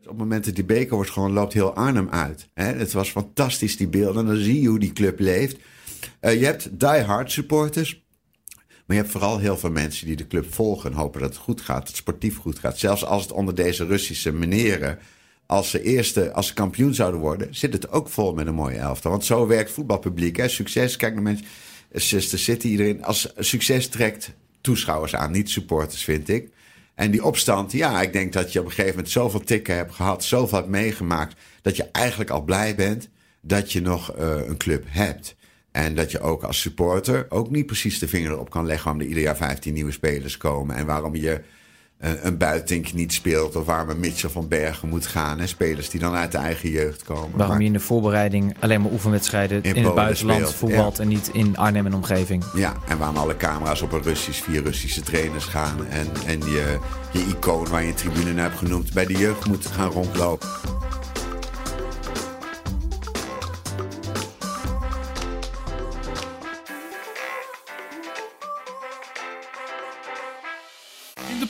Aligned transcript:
Op 0.00 0.08
het 0.08 0.16
moment 0.16 0.44
dat 0.44 0.54
die 0.54 0.64
beker 0.64 0.94
wordt 0.94 1.10
gewoon 1.10 1.32
loopt 1.32 1.52
heel 1.52 1.74
Arnhem 1.74 2.08
uit. 2.10 2.48
Hè? 2.54 2.64
Het 2.64 2.92
was 2.92 3.10
fantastisch, 3.10 3.76
die 3.76 3.88
beelden. 3.88 4.22
En 4.22 4.34
dan 4.34 4.42
zie 4.42 4.60
je 4.60 4.68
hoe 4.68 4.78
die 4.78 4.92
club 4.92 5.18
leeft. 5.18 5.56
Uh, 6.20 6.40
je 6.40 6.44
hebt 6.44 6.80
die-hard 6.80 7.32
supporters. 7.32 8.06
Maar 8.58 8.96
je 8.96 9.02
hebt 9.02 9.10
vooral 9.12 9.38
heel 9.38 9.56
veel 9.56 9.70
mensen 9.70 10.06
die 10.06 10.16
de 10.16 10.26
club 10.26 10.54
volgen 10.54 10.90
en 10.90 10.96
hopen 10.96 11.20
dat 11.20 11.28
het 11.28 11.38
goed 11.38 11.60
gaat, 11.60 11.78
dat 11.78 11.88
het 11.88 11.96
sportief 11.96 12.36
goed 12.36 12.58
gaat. 12.58 12.78
Zelfs 12.78 13.04
als 13.04 13.22
het 13.22 13.32
onder 13.32 13.54
deze 13.54 13.86
Russische 13.86 14.32
meneren, 14.32 14.98
als 15.46 15.70
ze 15.70 15.82
eerste, 15.82 16.32
als 16.32 16.52
kampioen 16.52 16.94
zouden 16.94 17.20
worden, 17.20 17.54
zit 17.54 17.72
het 17.72 17.90
ook 17.90 18.08
vol 18.08 18.34
met 18.34 18.46
een 18.46 18.54
mooie 18.54 18.78
elftal. 18.78 19.10
Want 19.10 19.24
zo 19.24 19.46
werkt 19.46 19.70
voetbalpubliek. 19.70 20.36
Hè? 20.36 20.48
Succes, 20.48 20.96
kijk 20.96 21.14
naar 21.14 21.22
mensen, 21.22 21.46
Sister 21.92 22.38
City, 22.38 22.66
iedereen. 22.66 23.04
Als 23.04 23.32
succes 23.38 23.88
trekt 23.88 24.32
toeschouwers 24.60 25.14
aan, 25.14 25.32
niet 25.32 25.50
supporters, 25.50 26.04
vind 26.04 26.28
ik. 26.28 26.50
En 26.98 27.10
die 27.10 27.24
opstand, 27.24 27.72
ja, 27.72 28.02
ik 28.02 28.12
denk 28.12 28.32
dat 28.32 28.52
je 28.52 28.58
op 28.58 28.64
een 28.64 28.70
gegeven 28.70 28.94
moment 28.94 29.10
zoveel 29.10 29.40
tikken 29.40 29.76
hebt 29.76 29.94
gehad, 29.94 30.24
zoveel 30.24 30.58
hebt 30.58 30.70
meegemaakt, 30.70 31.40
dat 31.62 31.76
je 31.76 31.88
eigenlijk 31.92 32.30
al 32.30 32.42
blij 32.42 32.74
bent 32.74 33.08
dat 33.40 33.72
je 33.72 33.80
nog 33.80 34.16
uh, 34.18 34.46
een 34.46 34.56
club 34.56 34.84
hebt. 34.88 35.36
En 35.70 35.94
dat 35.94 36.10
je 36.10 36.20
ook 36.20 36.42
als 36.42 36.60
supporter 36.60 37.26
ook 37.28 37.50
niet 37.50 37.66
precies 37.66 37.98
de 37.98 38.08
vinger 38.08 38.30
erop 38.30 38.50
kan 38.50 38.66
leggen 38.66 38.84
waarom 38.84 39.02
er 39.02 39.08
ieder 39.08 39.22
jaar 39.22 39.36
15 39.36 39.74
nieuwe 39.74 39.92
spelers 39.92 40.36
komen. 40.36 40.76
En 40.76 40.86
waarom 40.86 41.14
je 41.14 41.40
een, 41.98 42.36
buitink 42.36 42.92
niet 42.92 43.12
speelt. 43.12 43.56
Of 43.56 43.64
waarom 43.66 43.90
een 43.90 44.00
Mitchell 44.00 44.30
van 44.30 44.48
Bergen 44.48 44.88
moet 44.88 45.06
gaan. 45.06 45.38
En 45.38 45.48
spelers 45.48 45.90
die 45.90 46.00
dan 46.00 46.14
uit 46.14 46.32
de 46.32 46.38
eigen 46.38 46.70
jeugd 46.70 47.02
komen. 47.02 47.38
Waarom 47.38 47.60
je 47.60 47.66
in 47.66 47.72
de 47.72 47.80
voorbereiding 47.80 48.56
alleen 48.60 48.82
maar 48.82 48.92
oefenwedstrijden 48.92 49.62
in, 49.62 49.74
in 49.74 49.84
het 49.84 49.94
buitenland 49.94 50.54
voetbalt. 50.54 50.98
En 50.98 51.08
niet 51.08 51.30
in 51.32 51.56
Arnhem 51.56 51.86
en 51.86 51.94
omgeving. 51.94 52.44
Ja, 52.54 52.76
en 52.88 52.98
waarom 52.98 53.16
alle 53.16 53.36
camera's 53.36 53.82
op 53.82 53.92
een 53.92 54.02
Russisch, 54.02 54.42
vier 54.42 54.62
Russische 54.62 55.00
trainers 55.00 55.44
gaan. 55.44 55.86
En, 55.86 56.06
en 56.26 56.38
je, 56.38 56.78
je 57.12 57.24
icoon 57.26 57.68
waar 57.68 57.82
je 57.82 57.88
een 57.88 57.94
tribune 57.94 58.32
naar 58.32 58.44
hebt 58.44 58.58
genoemd 58.58 58.92
bij 58.92 59.06
de 59.06 59.18
jeugd 59.18 59.46
moet 59.46 59.66
gaan 59.66 59.90
rondlopen. 59.90 60.48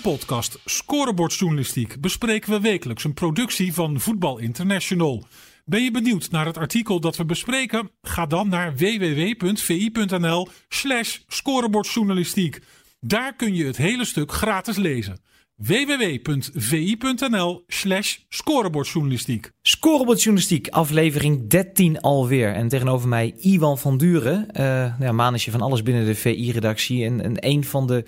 Podcast 0.08 0.58
Scorebordjournalistiek 0.64 2.00
bespreken 2.00 2.50
we 2.50 2.60
wekelijks 2.60 3.04
een 3.04 3.14
productie 3.14 3.74
van 3.74 4.00
Voetbal 4.00 4.38
International. 4.38 5.26
Ben 5.64 5.82
je 5.82 5.90
benieuwd 5.90 6.30
naar 6.30 6.46
het 6.46 6.56
artikel 6.56 7.00
dat 7.00 7.16
we 7.16 7.24
bespreken? 7.24 7.90
Ga 8.02 8.26
dan 8.26 8.48
naar 8.48 8.76
www.vi.nl/slash 8.76 11.18
scorebordjournalistiek. 11.26 12.60
Daar 13.00 13.36
kun 13.36 13.54
je 13.54 13.64
het 13.64 13.76
hele 13.76 14.04
stuk 14.04 14.32
gratis 14.32 14.76
lezen 14.76 15.20
www.vi.nl 15.58 17.64
slash 17.66 18.18
scorebordjournalistiek. 18.28 19.50
Scorebordjournalistiek, 19.62 20.68
aflevering 20.68 21.48
13 21.48 22.00
alweer. 22.00 22.54
En 22.54 22.68
tegenover 22.68 23.08
mij 23.08 23.34
Iwan 23.40 23.78
van 23.78 23.98
Duren, 23.98 24.46
uh, 24.52 25.00
ja, 25.00 25.12
manetje 25.12 25.50
van 25.50 25.60
alles 25.60 25.82
binnen 25.82 26.06
de 26.06 26.14
VI-redactie. 26.14 27.04
En, 27.04 27.22
en 27.22 27.36
een 27.38 27.64
van 27.64 27.86
de 27.86 28.04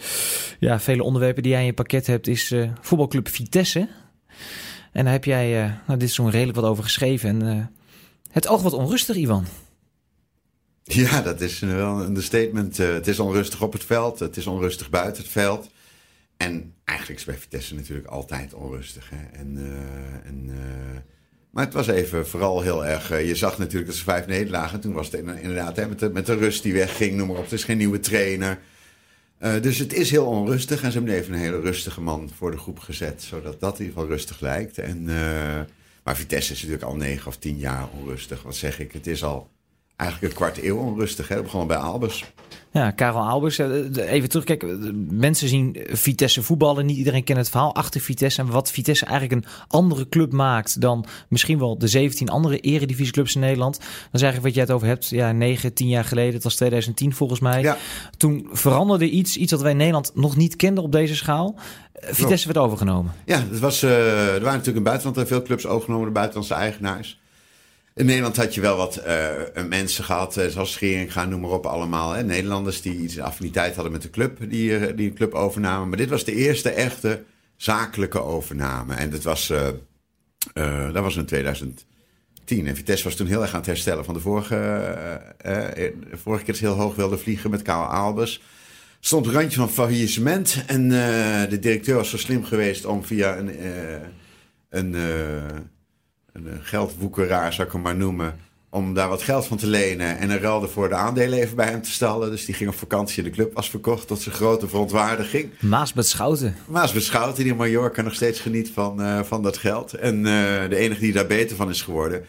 ja, 0.58 0.80
vele 0.80 1.02
onderwerpen 1.02 1.42
die 1.42 1.52
jij 1.52 1.60
in 1.60 1.66
je 1.66 1.72
pakket 1.72 2.06
hebt 2.06 2.26
is 2.26 2.52
uh, 2.52 2.70
voetbalclub 2.80 3.28
Vitesse. 3.28 3.88
En 4.92 5.04
daar 5.04 5.12
heb 5.12 5.24
jij, 5.24 5.64
uh, 5.64 5.72
nou, 5.86 5.98
dit 5.98 6.08
is 6.08 6.14
zo'n 6.14 6.30
redelijk 6.30 6.58
wat 6.58 6.70
over 6.70 6.84
geschreven. 6.84 7.42
En 7.42 7.72
het 8.30 8.48
oog 8.48 8.62
wat 8.62 8.72
onrustig, 8.72 9.16
Iwan. 9.16 9.44
Ja, 10.84 11.22
dat 11.22 11.40
is 11.40 11.58
wel 11.58 12.02
een 12.02 12.22
statement. 12.22 12.76
het 12.76 13.06
is 13.06 13.20
onrustig 13.20 13.62
op 13.62 13.72
het 13.72 13.84
veld, 13.84 14.18
het 14.18 14.36
is 14.36 14.46
onrustig 14.46 14.90
buiten 14.90 15.22
het 15.22 15.32
veld. 15.32 15.70
En 16.40 16.74
eigenlijk 16.84 17.18
is 17.20 17.26
bij 17.26 17.36
Vitesse 17.36 17.74
natuurlijk 17.74 18.08
altijd 18.08 18.54
onrustig. 18.54 19.10
Hè? 19.10 19.38
En, 19.38 19.56
uh, 19.58 20.28
en, 20.28 20.44
uh, 20.46 20.98
maar 21.50 21.64
het 21.64 21.74
was 21.74 21.86
even 21.86 22.26
vooral 22.26 22.60
heel 22.60 22.86
erg. 22.86 23.12
Uh, 23.12 23.26
je 23.26 23.34
zag 23.34 23.58
natuurlijk 23.58 23.86
dat 23.86 23.96
ze 23.96 24.04
vijf 24.04 24.26
nederlagen. 24.26 24.80
Toen 24.80 24.92
was 24.92 25.06
het 25.10 25.14
inderdaad 25.14 25.76
hè, 25.76 25.88
met, 25.88 25.98
de, 25.98 26.10
met 26.10 26.26
de 26.26 26.34
rust 26.34 26.62
die 26.62 26.72
wegging, 26.72 27.16
noem 27.16 27.28
maar 27.28 27.36
op. 27.36 27.42
Het 27.42 27.52
is 27.52 27.64
geen 27.64 27.76
nieuwe 27.76 28.00
trainer. 28.00 28.58
dus 29.38 29.78
het 29.78 29.92
is 29.92 30.10
heel 30.10 30.26
onrustig. 30.26 30.82
En 30.82 30.92
ze 30.92 30.96
hebben 30.98 31.14
even 31.14 31.32
een 31.32 31.40
hele 31.40 31.60
rustige 31.60 32.00
man 32.00 32.30
voor 32.36 32.50
de 32.50 32.58
groep 32.58 32.78
gezet. 32.78 33.22
Zodat 33.22 33.60
dat 33.60 33.78
in 33.78 33.84
ieder 33.84 33.98
geval 33.98 34.16
rustig 34.16 34.40
lijkt. 34.40 34.78
En, 34.78 35.04
maar 36.02 36.16
Vitesse 36.16 36.52
is 36.52 36.58
natuurlijk 36.58 36.88
al 36.90 36.96
negen 36.96 37.26
of 37.26 37.36
tien 37.36 37.58
jaar 37.58 37.88
onrustig. 37.90 38.42
Wat 38.42 38.56
zeg 38.56 38.78
ik? 38.78 38.92
Het 38.92 39.06
is 39.06 39.24
al 39.24 39.50
eigenlijk 40.00 40.32
een 40.32 40.38
kwart 40.38 40.62
eeuw 40.62 40.76
onrustig. 40.76 41.28
Hè? 41.28 41.42
Begonnen 41.42 41.68
bij 41.68 41.76
Albers. 41.76 42.32
Ja, 42.72 42.90
Karel 42.90 43.28
Albers. 43.28 43.58
Eh, 43.58 44.12
even 44.12 44.28
terugkijken. 44.28 45.06
Mensen 45.10 45.48
zien 45.48 45.76
Vitesse 45.88 46.42
voetballen. 46.42 46.86
Niet 46.86 46.96
iedereen 46.96 47.24
kent 47.24 47.38
het 47.38 47.48
verhaal 47.48 47.74
achter 47.74 48.00
Vitesse. 48.00 48.40
En 48.40 48.50
wat 48.50 48.70
Vitesse 48.70 49.04
eigenlijk 49.04 49.44
een 49.44 49.52
andere 49.68 50.08
club 50.08 50.32
maakt 50.32 50.80
dan 50.80 51.04
misschien 51.28 51.58
wel 51.58 51.78
de 51.78 51.88
17 51.88 52.28
andere 52.28 52.58
eredivisieclubs 52.58 53.34
in 53.34 53.40
Nederland. 53.40 53.78
Dat 53.78 53.88
is 54.12 54.22
eigenlijk 54.22 54.42
wat 54.42 54.54
jij 54.54 54.62
het 54.62 54.72
over 54.72 54.86
hebt. 54.86 55.08
Ja, 55.08 55.32
9, 55.32 55.74
10 55.74 55.88
jaar 55.88 56.04
geleden. 56.04 56.34
Het 56.34 56.44
was 56.44 56.54
2010 56.54 57.14
volgens 57.14 57.40
mij. 57.40 57.62
Ja. 57.62 57.76
Toen 58.16 58.48
veranderde 58.52 59.10
iets. 59.10 59.36
Iets 59.36 59.52
wat 59.52 59.62
wij 59.62 59.70
in 59.70 59.76
Nederland 59.76 60.10
nog 60.14 60.36
niet 60.36 60.56
kenden 60.56 60.84
op 60.84 60.92
deze 60.92 61.16
schaal. 61.16 61.58
Eh, 61.92 62.14
Vitesse 62.14 62.46
werd 62.46 62.58
overgenomen. 62.58 63.12
Ja, 63.24 63.44
het 63.50 63.58
was, 63.58 63.82
uh, 63.82 63.90
er 64.26 64.30
waren 64.32 64.44
natuurlijk 64.44 64.76
in 64.76 64.82
buitenland 64.82 65.28
veel 65.28 65.42
clubs 65.42 65.66
overgenomen 65.66 66.04
door 66.04 66.14
buitenlandse 66.14 66.54
eigenaars. 66.54 67.20
In 68.00 68.06
Nederland 68.06 68.36
had 68.36 68.54
je 68.54 68.60
wel 68.60 68.76
wat 68.76 69.02
uh, 69.06 69.64
mensen 69.68 70.04
gehad, 70.04 70.40
zoals 70.48 70.72
Schering 70.72 71.12
gaan, 71.12 71.28
noem 71.28 71.40
maar 71.40 71.50
op 71.50 71.66
allemaal. 71.66 72.12
Hè? 72.12 72.22
Nederlanders 72.22 72.82
die 72.82 72.96
iets 72.96 73.18
affiniteit 73.18 73.74
hadden 73.74 73.92
met 73.92 74.02
de 74.02 74.10
club, 74.10 74.38
die, 74.50 74.70
uh, 74.70 74.96
die 74.96 75.08
een 75.08 75.14
club 75.14 75.34
overnamen. 75.34 75.88
Maar 75.88 75.98
dit 75.98 76.08
was 76.08 76.24
de 76.24 76.34
eerste 76.34 76.70
echte 76.70 77.22
zakelijke 77.56 78.22
overname. 78.22 78.94
En 78.94 79.10
dat 79.10 79.22
was, 79.22 79.52
dat 80.92 80.92
was 80.92 81.16
in 81.16 81.24
2010. 81.24 81.86
En 82.66 82.76
Vitesse 82.76 83.04
was 83.04 83.14
toen 83.14 83.26
heel 83.26 83.42
erg 83.42 83.50
aan 83.50 83.58
het 83.58 83.66
herstellen 83.66 84.04
van 84.04 84.14
de 84.14 84.20
vorige, 84.20 85.20
vorige 86.12 86.44
keer 86.44 86.54
dat 86.54 86.62
heel 86.62 86.76
hoog 86.76 86.94
wilde 86.94 87.18
vliegen 87.18 87.50
met 87.50 87.62
Karel 87.62 87.84
Albers. 87.84 88.42
Stond 89.00 89.26
een 89.26 89.32
randje 89.32 89.58
van 89.58 89.70
faillissement. 89.70 90.64
En 90.66 90.88
de 91.48 91.58
directeur 91.60 91.96
was 91.96 92.10
zo 92.10 92.18
slim 92.18 92.44
geweest 92.44 92.84
om 92.84 93.04
via 93.04 93.38
een... 93.38 93.56
een 94.68 94.94
een 96.32 96.48
eh, 96.48 96.54
geldwoekeraar, 96.62 97.52
zou 97.52 97.66
ik 97.66 97.72
hem 97.72 97.82
maar 97.82 97.96
noemen. 97.96 98.38
Om 98.72 98.94
daar 98.94 99.08
wat 99.08 99.22
geld 99.22 99.46
van 99.46 99.56
te 99.56 99.66
lenen. 99.66 100.18
En 100.18 100.30
een 100.30 100.38
ruilde 100.38 100.68
voor 100.68 100.88
de 100.88 100.94
aandelen 100.94 101.38
even 101.38 101.56
bij 101.56 101.68
hem 101.68 101.82
te 101.82 101.90
stallen. 101.90 102.30
Dus 102.30 102.44
die 102.44 102.54
ging 102.54 102.70
op 102.70 102.76
vakantie 102.76 103.18
en 103.18 103.24
de 103.24 103.36
club 103.36 103.54
was 103.54 103.70
verkocht 103.70 104.06
tot 104.06 104.20
zijn 104.20 104.34
grote 104.34 104.68
verontwaardiging. 104.68 105.50
Maas 105.60 105.92
met 105.92 106.06
Schouten. 106.06 106.56
Maas 106.66 106.92
met 106.92 107.02
Schouten, 107.02 107.42
die 107.42 107.52
in 107.52 107.58
Mallorca 107.58 108.02
nog 108.02 108.14
steeds 108.14 108.40
geniet 108.40 108.70
van, 108.70 109.00
uh, 109.00 109.22
van 109.22 109.42
dat 109.42 109.58
geld. 109.58 109.92
En 109.92 110.16
uh, 110.16 110.22
de 110.68 110.76
enige 110.76 111.00
die 111.00 111.12
daar 111.12 111.26
beter 111.26 111.56
van 111.56 111.68
is 111.68 111.82
geworden. 111.82 112.24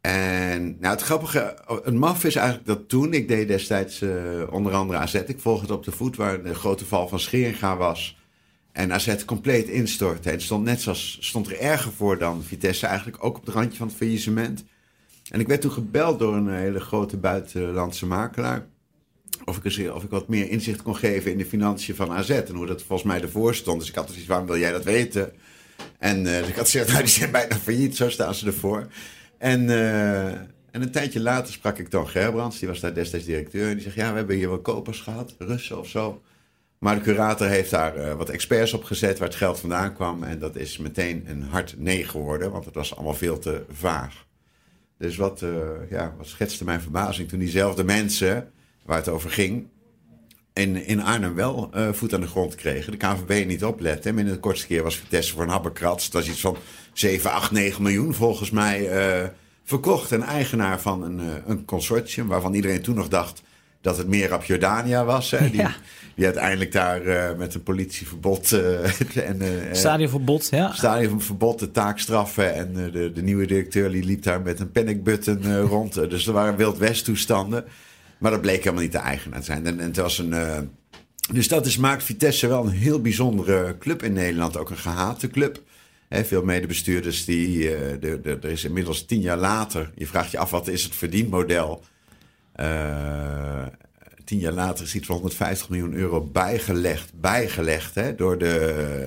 En 0.00 0.76
nou, 0.80 0.94
het 0.94 1.02
grappige, 1.02 1.58
een 1.82 1.98
maf 1.98 2.24
is 2.24 2.36
eigenlijk 2.36 2.66
dat 2.66 2.88
toen, 2.88 3.12
ik 3.12 3.28
deed 3.28 3.48
destijds 3.48 4.02
uh, 4.02 4.12
onder 4.50 4.72
andere 4.72 4.98
AZ, 4.98 5.14
ik 5.14 5.40
volg 5.40 5.60
het 5.60 5.70
op 5.70 5.84
de 5.84 5.92
voet, 5.92 6.16
waar 6.16 6.42
de 6.42 6.54
grote 6.54 6.84
val 6.84 7.08
van 7.08 7.20
Scheringa 7.20 7.76
was. 7.76 8.17
En 8.78 8.92
AZ 8.92 9.24
compleet 9.24 9.68
instortte. 9.68 10.30
En 10.30 10.40
stond 10.40 10.64
net 10.64 10.80
zoals 10.80 11.18
stond 11.20 11.46
er 11.46 11.58
erger 11.58 11.92
voor 11.92 12.18
dan 12.18 12.42
Vitesse, 12.42 12.86
eigenlijk 12.86 13.24
ook 13.24 13.36
op 13.36 13.46
het 13.46 13.54
randje 13.54 13.78
van 13.78 13.86
het 13.86 13.96
faillissement. 13.96 14.64
En 15.30 15.40
ik 15.40 15.46
werd 15.46 15.60
toen 15.60 15.70
gebeld 15.70 16.18
door 16.18 16.34
een 16.34 16.48
hele 16.48 16.80
grote 16.80 17.16
buitenlandse 17.16 18.06
makelaar. 18.06 18.66
Of 19.44 19.56
ik, 19.56 19.64
eens, 19.64 19.90
of 19.90 20.04
ik 20.04 20.10
wat 20.10 20.28
meer 20.28 20.50
inzicht 20.50 20.82
kon 20.82 20.96
geven 20.96 21.32
in 21.32 21.38
de 21.38 21.46
financiën 21.46 21.94
van 21.94 22.10
AZ. 22.10 22.30
En 22.30 22.54
hoe 22.54 22.66
dat 22.66 22.82
volgens 22.82 23.08
mij 23.08 23.20
ervoor 23.20 23.54
stond. 23.54 23.80
Dus 23.80 23.88
ik 23.88 23.94
had 23.94 24.06
dus 24.06 24.16
iets, 24.16 24.26
waarom 24.26 24.46
wil 24.46 24.58
jij 24.58 24.72
dat 24.72 24.84
weten? 24.84 25.32
En 25.98 26.18
uh, 26.18 26.38
dus 26.38 26.48
ik 26.48 26.56
had 26.56 26.64
gezegd, 26.64 26.88
nou, 26.92 27.00
die 27.00 27.12
zijn 27.12 27.30
bijna 27.30 27.56
failliet, 27.56 27.96
zo 27.96 28.10
staan 28.10 28.34
ze 28.34 28.46
ervoor. 28.46 28.86
En, 29.38 29.70
en 30.70 30.82
een 30.82 30.90
tijdje 30.90 31.20
later 31.20 31.52
sprak 31.52 31.78
ik 31.78 31.90
Don 31.90 32.08
Gerbrands, 32.08 32.58
die 32.58 32.68
was 32.68 32.80
daar 32.80 32.94
destijds 32.94 33.26
directeur. 33.26 33.68
En 33.68 33.74
die 33.74 33.82
zegt, 33.82 33.96
ja, 33.96 34.10
we 34.10 34.16
hebben 34.16 34.36
hier 34.36 34.48
wel 34.48 34.60
kopers 34.60 35.00
gehad, 35.00 35.34
Russen 35.38 35.78
of 35.78 35.88
zo. 35.88 36.22
Maar 36.78 36.94
de 36.94 37.00
curator 37.00 37.46
heeft 37.46 37.70
daar 37.70 37.96
uh, 37.96 38.14
wat 38.14 38.28
experts 38.28 38.72
op 38.72 38.84
gezet 38.84 39.18
waar 39.18 39.28
het 39.28 39.36
geld 39.36 39.60
vandaan 39.60 39.94
kwam. 39.94 40.22
En 40.22 40.38
dat 40.38 40.56
is 40.56 40.78
meteen 40.78 41.24
een 41.26 41.42
hard 41.42 41.74
nee 41.78 42.04
geworden, 42.04 42.50
want 42.50 42.64
het 42.64 42.74
was 42.74 42.94
allemaal 42.94 43.14
veel 43.14 43.38
te 43.38 43.62
vaag. 43.70 44.26
Dus 44.98 45.16
wat, 45.16 45.42
uh, 45.42 45.50
ja, 45.90 46.14
wat 46.16 46.26
schetste 46.26 46.64
mijn 46.64 46.80
verbazing 46.80 47.28
toen 47.28 47.38
diezelfde 47.38 47.84
mensen, 47.84 48.52
waar 48.84 48.96
het 48.96 49.08
over 49.08 49.30
ging, 49.30 49.66
in, 50.52 50.86
in 50.86 51.02
Arnhem 51.02 51.34
wel 51.34 51.70
uh, 51.74 51.92
voet 51.92 52.14
aan 52.14 52.20
de 52.20 52.26
grond 52.26 52.54
kregen. 52.54 52.92
De 52.92 52.98
KVB 52.98 53.46
niet 53.46 53.64
opletten. 53.64 54.10
En 54.10 54.26
in 54.26 54.32
de 54.32 54.38
kortste 54.38 54.66
keer 54.66 54.82
was 54.82 54.96
Vitesse 54.96 55.32
voor 55.32 55.42
een 55.42 55.48
habbekrats. 55.48 56.10
Dat 56.10 56.22
was 56.22 56.30
iets 56.30 56.40
van 56.40 56.56
7, 56.92 57.30
8, 57.30 57.50
9 57.50 57.82
miljoen 57.82 58.14
volgens 58.14 58.50
mij 58.50 58.90
verkocht. 59.64 60.10
Een 60.10 60.22
eigenaar 60.22 60.80
van 60.80 61.02
een, 61.02 61.20
een 61.46 61.64
consortium 61.64 62.26
waarvan 62.26 62.54
iedereen 62.54 62.82
toen 62.82 62.94
nog 62.94 63.08
dacht 63.08 63.42
dat 63.80 63.96
het 63.96 64.08
meer 64.08 64.34
op 64.34 64.44
Jordania 64.44 65.04
was. 65.04 65.30
Hè? 65.30 65.50
Die, 65.50 65.66
die 66.14 66.24
uiteindelijk 66.24 66.72
daar 66.72 67.02
uh, 67.06 67.34
met 67.38 67.54
een 67.54 67.62
politieverbod. 67.62 68.52
Uh, 68.52 68.84
en, 69.28 69.42
uh, 69.42 69.48
stadionverbod, 69.72 70.48
ja. 70.50 70.72
Stadionverbod, 70.72 71.58
de 71.58 71.70
taakstraffen. 71.70 72.54
En 72.54 72.90
de, 72.92 73.12
de 73.12 73.22
nieuwe 73.22 73.46
directeur 73.46 73.90
die 73.90 74.04
liep 74.04 74.22
daar 74.22 74.40
met 74.40 74.60
een 74.60 74.70
panic-button 74.70 75.60
rond. 75.60 75.94
dus 75.94 76.26
er 76.26 76.32
waren 76.32 76.56
Wild 76.56 76.78
West 76.78 77.04
toestanden. 77.04 77.64
Maar 78.18 78.30
dat 78.30 78.40
bleek 78.40 78.58
helemaal 78.58 78.82
niet 78.82 78.92
de 78.92 78.98
eigenaar 78.98 79.38
te 79.38 79.44
zijn. 79.44 79.66
En, 79.66 79.80
en 79.80 79.86
het 79.86 79.96
was 79.96 80.18
een. 80.18 80.34
dus 81.32 81.48
dat 81.48 81.66
is, 81.66 81.76
maakt 81.76 82.02
Vitesse 82.02 82.46
wel 82.48 82.64
een 82.64 82.70
heel 82.72 83.00
bijzondere 83.00 83.76
club 83.78 84.02
in 84.02 84.12
Nederland. 84.12 84.56
Ook 84.56 84.70
een 84.70 84.76
gehate 84.76 85.28
club. 85.28 85.62
Veel 86.10 86.42
medebestuurders 86.44 87.24
die. 87.24 87.74
eh, 87.74 88.00
de- 88.00 88.20
de- 88.22 88.38
er 88.42 88.50
is 88.50 88.64
inmiddels 88.64 89.04
tien 89.04 89.20
jaar 89.20 89.36
later. 89.36 89.90
Je 89.94 90.06
vraagt 90.06 90.30
je 90.30 90.38
af 90.38 90.50
wat 90.50 90.68
is 90.68 90.82
het 90.82 90.94
verdienmodel. 90.94 91.82
Eh, 92.58 93.66
tien 94.24 94.38
jaar 94.38 94.52
later 94.52 94.84
is 94.84 94.94
iets 94.94 95.06
van 95.06 95.14
150 95.14 95.68
miljoen 95.68 95.94
euro 95.94 96.20
bijgelegd. 96.20 97.12
Bijgelegd 97.20 97.94
hè, 97.94 98.14
door 98.14 98.38
de, 98.38 98.46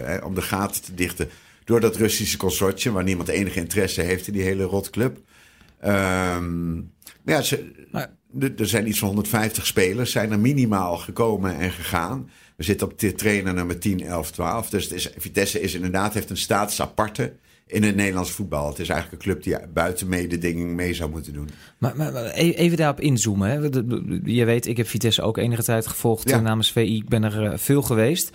hè, 0.05 0.17
om 0.17 0.35
de 0.35 0.41
gaten 0.41 0.81
te 0.81 0.93
dichten. 0.93 1.29
Door 1.63 1.79
dat 1.79 1.95
Russische 1.95 2.37
consortium, 2.37 2.93
waar 2.93 3.03
niemand 3.03 3.27
enige 3.27 3.59
interesse 3.59 4.01
heeft 4.01 4.27
in 4.27 4.33
die 4.33 4.41
hele 4.41 4.63
rotclub. 4.63 5.17
Maar 7.23 7.35
ja, 7.35 7.41
ze, 7.41 7.71
er- 8.39 8.67
zijn 8.67 8.87
iets 8.87 8.99
van 8.99 9.07
150 9.07 9.65
spelers, 9.65 10.11
zijn 10.11 10.31
er 10.31 10.39
minimaal 10.39 10.97
gekomen 10.97 11.57
en 11.57 11.71
gegaan. 11.71 12.29
We 12.55 12.63
zitten 12.63 12.87
op 12.87 12.99
de 12.99 13.13
trainer 13.13 13.53
nummer 13.53 13.79
10, 13.79 14.01
11, 14.03 14.31
12. 14.31 14.69
Dus 14.69 14.83
het 14.83 14.93
is, 14.93 15.09
Vitesse 15.17 15.61
is 15.61 15.73
inderdaad, 15.73 16.13
heeft 16.13 16.29
een 16.29 16.37
status 16.37 16.81
aparte 16.81 17.33
in 17.71 17.83
het 17.83 17.95
Nederlands 17.95 18.31
voetbal. 18.31 18.67
Het 18.69 18.79
is 18.79 18.89
eigenlijk 18.89 19.23
een 19.23 19.31
club 19.31 19.43
die 19.43 19.67
buiten 19.73 20.07
mededinging 20.09 20.73
mee 20.75 20.93
zou 20.93 21.09
moeten 21.09 21.33
doen. 21.33 21.49
Maar, 21.77 21.95
maar, 21.95 22.11
maar 22.11 22.23
e- 22.25 22.51
even 22.51 22.77
daarop 22.77 22.99
inzoomen. 22.99 23.49
Hè. 23.49 23.55
Je 24.31 24.45
weet, 24.45 24.67
ik 24.67 24.77
heb 24.77 24.87
Vitesse 24.87 25.21
ook 25.21 25.37
enige 25.37 25.63
tijd 25.63 25.87
gevolgd 25.87 26.29
Ja. 26.29 26.37
eh, 26.37 26.43
namens 26.43 26.71
VI. 26.71 26.95
Ik 26.95 27.09
ben 27.09 27.23
er 27.23 27.45
eh, 27.51 27.57
veel 27.57 27.81
geweest. 27.81 28.29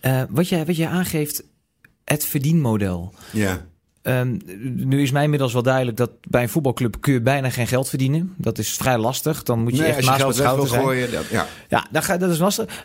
Eh, 0.00 0.22
wat, 0.28 0.48
jij, 0.48 0.66
wat 0.66 0.76
jij 0.76 0.88
aangeeft, 0.88 1.44
het 2.04 2.24
verdienmodel. 2.24 3.14
Ja, 3.32 3.66
Ehm, 4.04 4.38
nu 4.74 5.02
is 5.02 5.10
mij 5.10 5.22
inmiddels 5.24 5.52
wel 5.52 5.62
duidelijk 5.62 5.96
dat 5.96 6.10
bij 6.28 6.42
een 6.42 6.48
voetbalclub 6.48 6.96
kun 7.00 7.12
je 7.12 7.20
bijna 7.20 7.50
geen 7.50 7.66
geld 7.66 7.88
verdienen. 7.88 8.34
Dat 8.36 8.58
is 8.58 8.72
vrij 8.72 8.98
lastig. 8.98 9.42
Dan 9.42 9.62
moet 9.62 9.72
je 9.72 9.78
nee, 9.78 9.88
echt 9.88 9.96
als 9.96 10.04
je 10.04 10.10
naast 10.24 10.40
geld 10.40 10.70
weg 10.70 10.80
gooien, 10.80 11.12
dat, 11.12 11.26
ja. 11.26 11.46
Ja, 11.68 11.86
dat, 11.90 12.20
dat 12.20 12.30
is 12.30 12.38
lastig. 12.38 12.84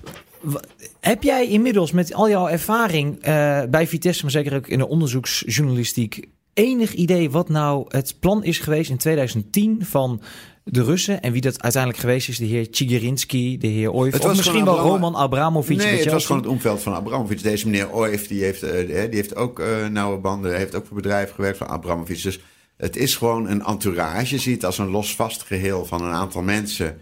Heb 1.00 1.24
jij 1.24 1.48
inmiddels 1.48 1.92
met 1.92 2.14
al 2.14 2.30
jouw 2.30 2.48
ervaring 2.48 3.22
eh, 3.22 3.62
bij 3.70 3.88
Vitesse, 3.88 4.22
maar 4.22 4.32
zeker 4.32 4.56
ook 4.56 4.68
in 4.68 4.78
de 4.78 4.88
onderzoeksjournalistiek, 4.88 6.28
enig 6.54 6.94
idee 6.94 7.30
wat 7.30 7.50
nou 7.50 7.86
het 7.88 8.16
plan 8.20 8.44
is 8.44 8.60
geweest 8.60 8.90
in 8.90 8.98
2010 8.98 9.86
van 9.86 10.22
de 10.64 10.84
Russen 10.84 11.22
en 11.22 11.32
wie 11.32 11.42
dat 11.42 11.62
uiteindelijk 11.62 12.02
geweest 12.02 12.30
is? 12.30 12.38
De 12.38 12.46
heer 12.46 12.68
Chigirinsky, 12.72 13.58
de 13.58 13.68
heer 13.68 13.92
Oif, 13.92 14.14
Het 14.14 14.22
of 14.22 14.28
was 14.28 14.38
misschien 14.38 14.60
gewoon 14.60 14.76
wel 14.76 14.86
Roman 14.86 15.16
Abramovic 15.16 15.78
Nee, 15.78 16.00
het 16.00 16.12
was 16.12 16.26
gewoon 16.26 16.42
het 16.42 16.52
omveld 16.52 16.82
van 16.82 16.94
Abramovic. 16.94 17.44
Deze 17.44 17.66
meneer 17.66 17.92
Oif, 17.92 18.28
die 18.28 18.44
heeft, 18.44 18.64
eh, 18.64 18.88
die 18.88 19.16
heeft 19.16 19.36
ook 19.36 19.60
eh, 19.60 19.88
nauwe 19.88 20.18
banden. 20.18 20.56
heeft 20.56 20.76
ook 20.76 20.86
voor 20.86 20.96
bedrijven 20.96 21.36
gewerkt 21.36 21.58
van 21.58 21.68
Abramovic. 21.68 22.24
Dus 22.24 22.40
het 22.78 22.96
is 22.96 23.16
gewoon 23.16 23.50
een 23.50 23.64
entourage. 23.64 24.34
Je 24.36 24.42
ziet 24.42 24.56
het 24.56 24.66
als 24.66 24.78
een 24.78 24.90
losvast 24.90 25.44
geheel 25.44 25.86
van 25.86 26.04
een 26.04 26.14
aantal 26.14 26.42
mensen... 26.42 26.98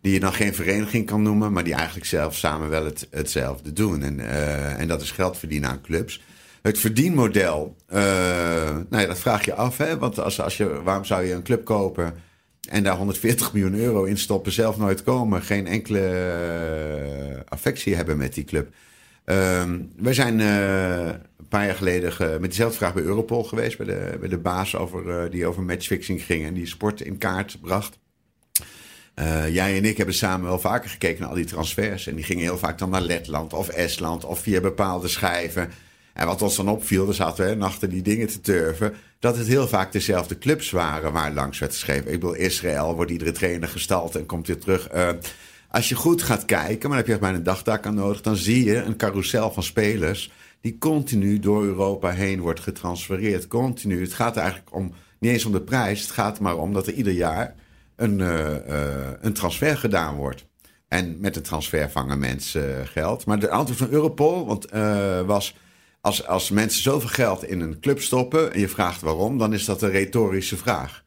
die 0.00 0.12
je 0.12 0.20
dan 0.20 0.32
geen 0.32 0.54
vereniging 0.54 1.06
kan 1.06 1.22
noemen... 1.22 1.52
maar 1.52 1.64
die 1.64 1.74
eigenlijk 1.74 2.06
zelf 2.06 2.36
samen 2.36 2.68
wel 2.68 2.84
het, 2.84 3.06
hetzelfde 3.10 3.72
doen. 3.72 4.02
En, 4.02 4.20
eh, 4.20 4.80
en 4.80 4.88
dat 4.88 5.02
is 5.02 5.10
geld 5.10 5.38
verdienen 5.38 5.70
aan 5.70 5.80
clubs. 5.80 6.20
Het 6.62 6.78
verdienmodel, 6.78 7.76
eh, 7.86 8.00
nou 8.88 9.02
ja, 9.02 9.06
dat 9.06 9.18
vraag 9.18 9.44
je 9.44 9.54
af. 9.54 9.76
Hè? 9.76 9.98
Want 9.98 10.18
als, 10.18 10.40
als 10.40 10.56
je, 10.56 10.82
waarom 10.82 11.04
zou 11.04 11.24
je 11.24 11.32
een 11.32 11.42
club 11.42 11.64
kopen... 11.64 12.14
En 12.70 12.82
daar 12.82 12.96
140 12.96 13.52
miljoen 13.52 13.74
euro 13.74 14.04
in 14.04 14.18
stoppen, 14.18 14.52
zelf 14.52 14.76
nooit 14.76 15.02
komen, 15.02 15.42
geen 15.42 15.66
enkele 15.66 16.00
eh, 16.00 17.40
affectie 17.48 17.94
hebben 17.94 18.16
met 18.16 18.34
die 18.34 18.44
club. 18.44 18.74
Ehm 19.24 19.78
wij 19.96 20.14
zijn 20.14 20.40
eh, 20.40 21.06
een 21.38 21.48
paar 21.48 21.66
jaar 21.66 21.74
geleden 21.74 22.12
ge- 22.12 22.36
met 22.40 22.50
diezelfde 22.50 22.76
vraag 22.76 22.94
bij 22.94 23.02
Europol 23.02 23.44
geweest, 23.44 23.76
bij 23.76 23.86
de, 23.86 24.16
bij 24.20 24.28
de 24.28 24.38
baas 24.38 24.76
over, 24.76 25.10
eh, 25.10 25.30
die 25.30 25.46
over 25.46 25.62
matchfixing 25.62 26.22
ging 26.22 26.44
en 26.44 26.54
die 26.54 26.66
sport 26.66 27.00
in 27.00 27.18
kaart 27.18 27.58
bracht. 27.60 27.98
Jij 29.50 29.76
en 29.76 29.84
ik 29.84 29.96
hebben 29.96 30.14
samen 30.14 30.46
wel 30.46 30.58
vaker 30.60 30.90
gekeken 30.90 31.20
naar 31.20 31.28
al 31.28 31.34
die 31.34 31.44
transfers. 31.44 32.06
En 32.06 32.14
die 32.14 32.24
gingen 32.24 32.42
heel 32.42 32.58
vaak 32.58 32.78
dan 32.78 32.90
naar 32.90 33.00
Letland 33.00 33.52
of 33.52 33.68
Estland 33.68 34.24
of 34.24 34.38
via 34.40 34.60
bepaalde 34.60 35.08
schijven. 35.08 35.70
En 36.14 36.26
wat 36.26 36.42
ons 36.42 36.56
dan 36.56 36.68
opviel, 36.68 37.04
dan 37.04 37.14
zaten 37.14 37.44
we 37.44 37.50
hè, 37.50 37.56
nachten 37.56 37.90
die 37.90 38.02
dingen 38.02 38.26
te 38.26 38.40
turven. 38.40 38.94
Dat 39.18 39.36
het 39.36 39.46
heel 39.46 39.68
vaak 39.68 39.92
dezelfde 39.92 40.38
clubs 40.38 40.70
waren 40.70 41.12
waar 41.12 41.32
langs 41.32 41.58
werd 41.58 41.72
geschreven. 41.72 42.12
Ik 42.12 42.20
bedoel, 42.20 42.34
Israël 42.34 42.94
wordt 42.94 43.10
iedere 43.10 43.32
trainer 43.32 43.68
gestald 43.68 44.16
en 44.16 44.26
komt 44.26 44.46
weer 44.46 44.58
terug. 44.58 44.88
Eh, 44.88 45.08
als 45.70 45.88
je 45.88 45.94
goed 45.94 46.22
gaat 46.22 46.44
kijken, 46.44 46.88
maar 46.88 46.88
daar 46.88 46.96
heb 46.98 47.06
je 47.06 47.12
echt 47.12 47.20
bijna 47.20 47.36
een 47.36 47.42
dagtaak 47.42 47.86
aan 47.86 47.94
nodig. 47.94 48.20
Dan 48.20 48.36
zie 48.36 48.64
je 48.64 48.76
een 48.76 48.96
carousel 48.96 49.52
van 49.52 49.62
spelers 49.62 50.32
die 50.60 50.78
continu 50.78 51.38
door 51.38 51.64
Europa 51.64 52.10
heen 52.10 52.40
wordt 52.40 52.60
getransfereerd. 52.60 53.48
Continu. 53.48 54.00
Het 54.02 54.12
gaat 54.12 54.36
eigenlijk 54.36 54.74
om, 54.74 54.92
niet 55.18 55.32
eens 55.32 55.44
om 55.44 55.52
de 55.52 55.62
prijs. 55.62 56.00
Het 56.00 56.10
gaat 56.10 56.40
maar 56.40 56.56
om 56.56 56.72
dat 56.72 56.86
er 56.86 56.92
ieder 56.92 57.12
jaar 57.12 57.54
een, 57.96 58.20
eh, 58.20 58.56
eh, 58.56 59.12
een 59.20 59.32
transfer 59.32 59.76
gedaan 59.76 60.16
wordt. 60.16 60.46
En 60.88 61.16
met 61.20 61.34
de 61.34 61.40
transfer 61.40 61.90
vangen 61.90 62.18
mensen 62.18 62.86
geld. 62.86 63.26
Maar 63.26 63.38
de 63.38 63.50
antwoord 63.50 63.78
van 63.78 63.90
Europol 63.90 64.46
want, 64.46 64.70
was... 65.26 65.54
Als, 66.00 66.26
als 66.26 66.50
mensen 66.50 66.82
zoveel 66.82 67.08
geld 67.08 67.44
in 67.44 67.60
een 67.60 67.80
club 67.80 68.00
stoppen 68.00 68.52
en 68.52 68.60
je 68.60 68.68
vraagt 68.68 69.00
waarom... 69.00 69.38
dan 69.38 69.52
is 69.52 69.64
dat 69.64 69.82
een 69.82 69.90
retorische 69.90 70.56
vraag. 70.56 71.04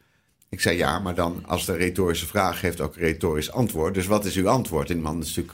Ik 0.49 0.61
zei 0.61 0.77
ja, 0.77 0.99
maar 0.99 1.15
dan 1.15 1.43
als 1.47 1.65
de 1.65 1.73
retorische 1.73 2.25
vraag 2.25 2.61
heeft 2.61 2.81
ook 2.81 2.95
een 2.95 3.01
retorisch 3.01 3.51
antwoord. 3.51 3.93
Dus 3.93 4.05
wat 4.05 4.25
is 4.25 4.35
uw 4.35 4.49
antwoord? 4.49 4.89
En 4.89 5.01
man 5.01 5.17
natuurlijk... 5.17 5.53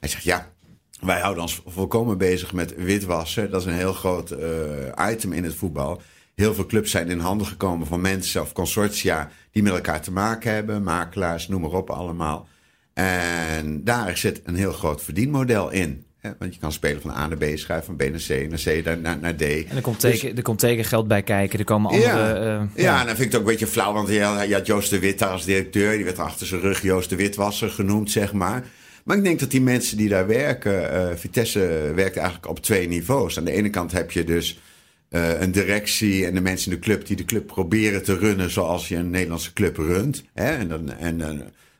Hij 0.00 0.08
zegt 0.08 0.22
ja, 0.22 0.52
wij 1.00 1.20
houden 1.20 1.42
ons 1.42 1.62
volkomen 1.66 2.18
bezig 2.18 2.52
met 2.52 2.74
witwassen. 2.76 3.50
Dat 3.50 3.60
is 3.60 3.66
een 3.66 3.72
heel 3.72 3.92
groot 3.92 4.30
eh, 4.30 5.10
item 5.10 5.32
in 5.32 5.44
het 5.44 5.54
voetbal. 5.54 6.02
Heel 6.34 6.54
veel 6.54 6.66
clubs 6.66 6.90
zijn 6.90 7.08
in 7.08 7.18
handen 7.18 7.46
gekomen 7.46 7.86
van 7.86 8.00
mensen 8.00 8.42
of 8.42 8.52
consortia 8.52 9.30
die 9.50 9.62
met 9.62 9.72
elkaar 9.72 10.00
te 10.00 10.12
maken 10.12 10.52
hebben. 10.52 10.82
Makelaars, 10.82 11.48
noem 11.48 11.60
maar 11.60 11.70
op 11.70 11.90
allemaal. 11.90 12.48
En 12.94 13.84
daar 13.84 14.16
zit 14.16 14.40
een 14.44 14.54
heel 14.54 14.72
groot 14.72 15.02
verdienmodel 15.02 15.70
in. 15.70 16.06
Hè? 16.28 16.34
Want 16.38 16.54
je 16.54 16.60
kan 16.60 16.72
spelen 16.72 17.00
van 17.00 17.10
A 17.10 17.26
naar 17.26 17.38
B, 17.38 17.44
schrijven 17.54 17.84
van 17.86 17.96
B 17.96 18.00
naar 18.10 18.20
C, 18.28 18.48
naar 18.50 18.60
C 18.64 18.84
naar, 18.84 18.98
naar, 18.98 19.18
naar 19.20 19.36
D. 19.36 19.42
En 19.42 19.76
er 19.76 19.80
komt, 19.82 20.00
teken, 20.00 20.36
er 20.36 20.42
komt 20.42 20.58
tekengeld 20.58 21.08
bij 21.08 21.22
kijken. 21.22 21.58
Er 21.58 21.64
komen 21.64 21.90
andere... 21.90 22.08
Ja, 22.08 22.34
eh, 22.34 22.82
ja, 22.84 23.00
en 23.00 23.06
dan 23.06 23.16
vind 23.16 23.26
ik 23.26 23.32
het 23.32 23.34
ook 23.34 23.40
een 23.46 23.52
beetje 23.52 23.66
flauw, 23.66 23.92
want 23.92 24.08
je, 24.08 24.20
had- 24.22 24.48
je 24.48 24.54
had 24.54 24.66
Joost 24.66 24.90
de 24.90 24.98
Wit 24.98 25.18
daar 25.18 25.28
als 25.28 25.44
directeur. 25.44 25.94
Die 25.96 26.04
werd 26.04 26.18
achter 26.18 26.46
zijn 26.46 26.60
rug 26.60 26.82
Joost 26.82 27.10
de 27.10 27.16
Witwasser 27.16 27.70
genoemd, 27.70 28.10
zeg 28.10 28.32
maar. 28.32 28.64
Maar 29.04 29.16
ik 29.16 29.24
denk 29.24 29.40
dat 29.40 29.50
die 29.50 29.60
mensen 29.60 29.96
die 29.96 30.08
daar 30.08 30.26
werken, 30.26 30.92
eh, 30.92 31.16
Vitesse 31.16 31.92
werkt 31.94 32.16
eigenlijk 32.16 32.48
op 32.48 32.60
twee 32.62 32.88
niveaus. 32.88 33.38
Aan 33.38 33.44
de 33.44 33.52
ene 33.52 33.70
kant 33.70 33.92
heb 33.92 34.10
je 34.10 34.24
dus 34.24 34.60
eh, 35.08 35.40
een 35.40 35.52
directie 35.52 36.26
en 36.26 36.34
de 36.34 36.40
mensen 36.40 36.70
in 36.72 36.78
de 36.78 36.84
club 36.84 37.06
die 37.06 37.16
de 37.16 37.24
club 37.24 37.46
proberen 37.46 38.02
te 38.02 38.16
runnen 38.18 38.50
zoals 38.50 38.88
je 38.88 38.96
een 38.96 39.10
Nederlandse 39.10 39.52
club 39.52 39.76
runt. 39.76 40.24
Hè? 40.34 40.50
En, 40.56 40.68
dan, 40.68 40.92
en 40.98 41.20
eh, 41.20 41.28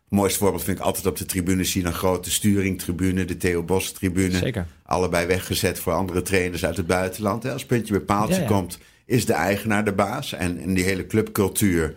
het 0.08 0.19
mooiste 0.19 0.38
voorbeeld 0.38 0.62
vind 0.62 0.78
ik 0.78 0.84
altijd 0.84 1.06
op 1.06 1.16
de 1.16 1.25
tribune 1.25 1.64
zien 1.64 1.87
een 1.87 1.93
grote 1.93 2.31
sturingtribune, 2.31 3.25
de 3.25 3.37
Theo 3.37 3.62
Bos 3.62 3.93
tribune. 3.93 4.37
Zeker. 4.37 4.66
Allebei 4.82 5.26
weggezet 5.26 5.78
voor 5.78 5.93
andere 5.93 6.22
trainers 6.22 6.64
uit 6.64 6.76
het 6.76 6.87
buitenland. 6.87 7.49
Als 7.49 7.66
puntje 7.66 7.93
bij 7.93 8.02
paaltje 8.02 8.34
Ja, 8.34 8.40
ja. 8.40 8.46
komt, 8.46 8.78
is 9.05 9.26
de 9.26 9.32
eigenaar 9.32 9.84
de 9.84 9.93
baas. 9.93 10.32
En, 10.32 10.60
en 10.60 10.75
die 10.75 10.84
hele 10.84 11.06
clubcultuur 11.06 11.96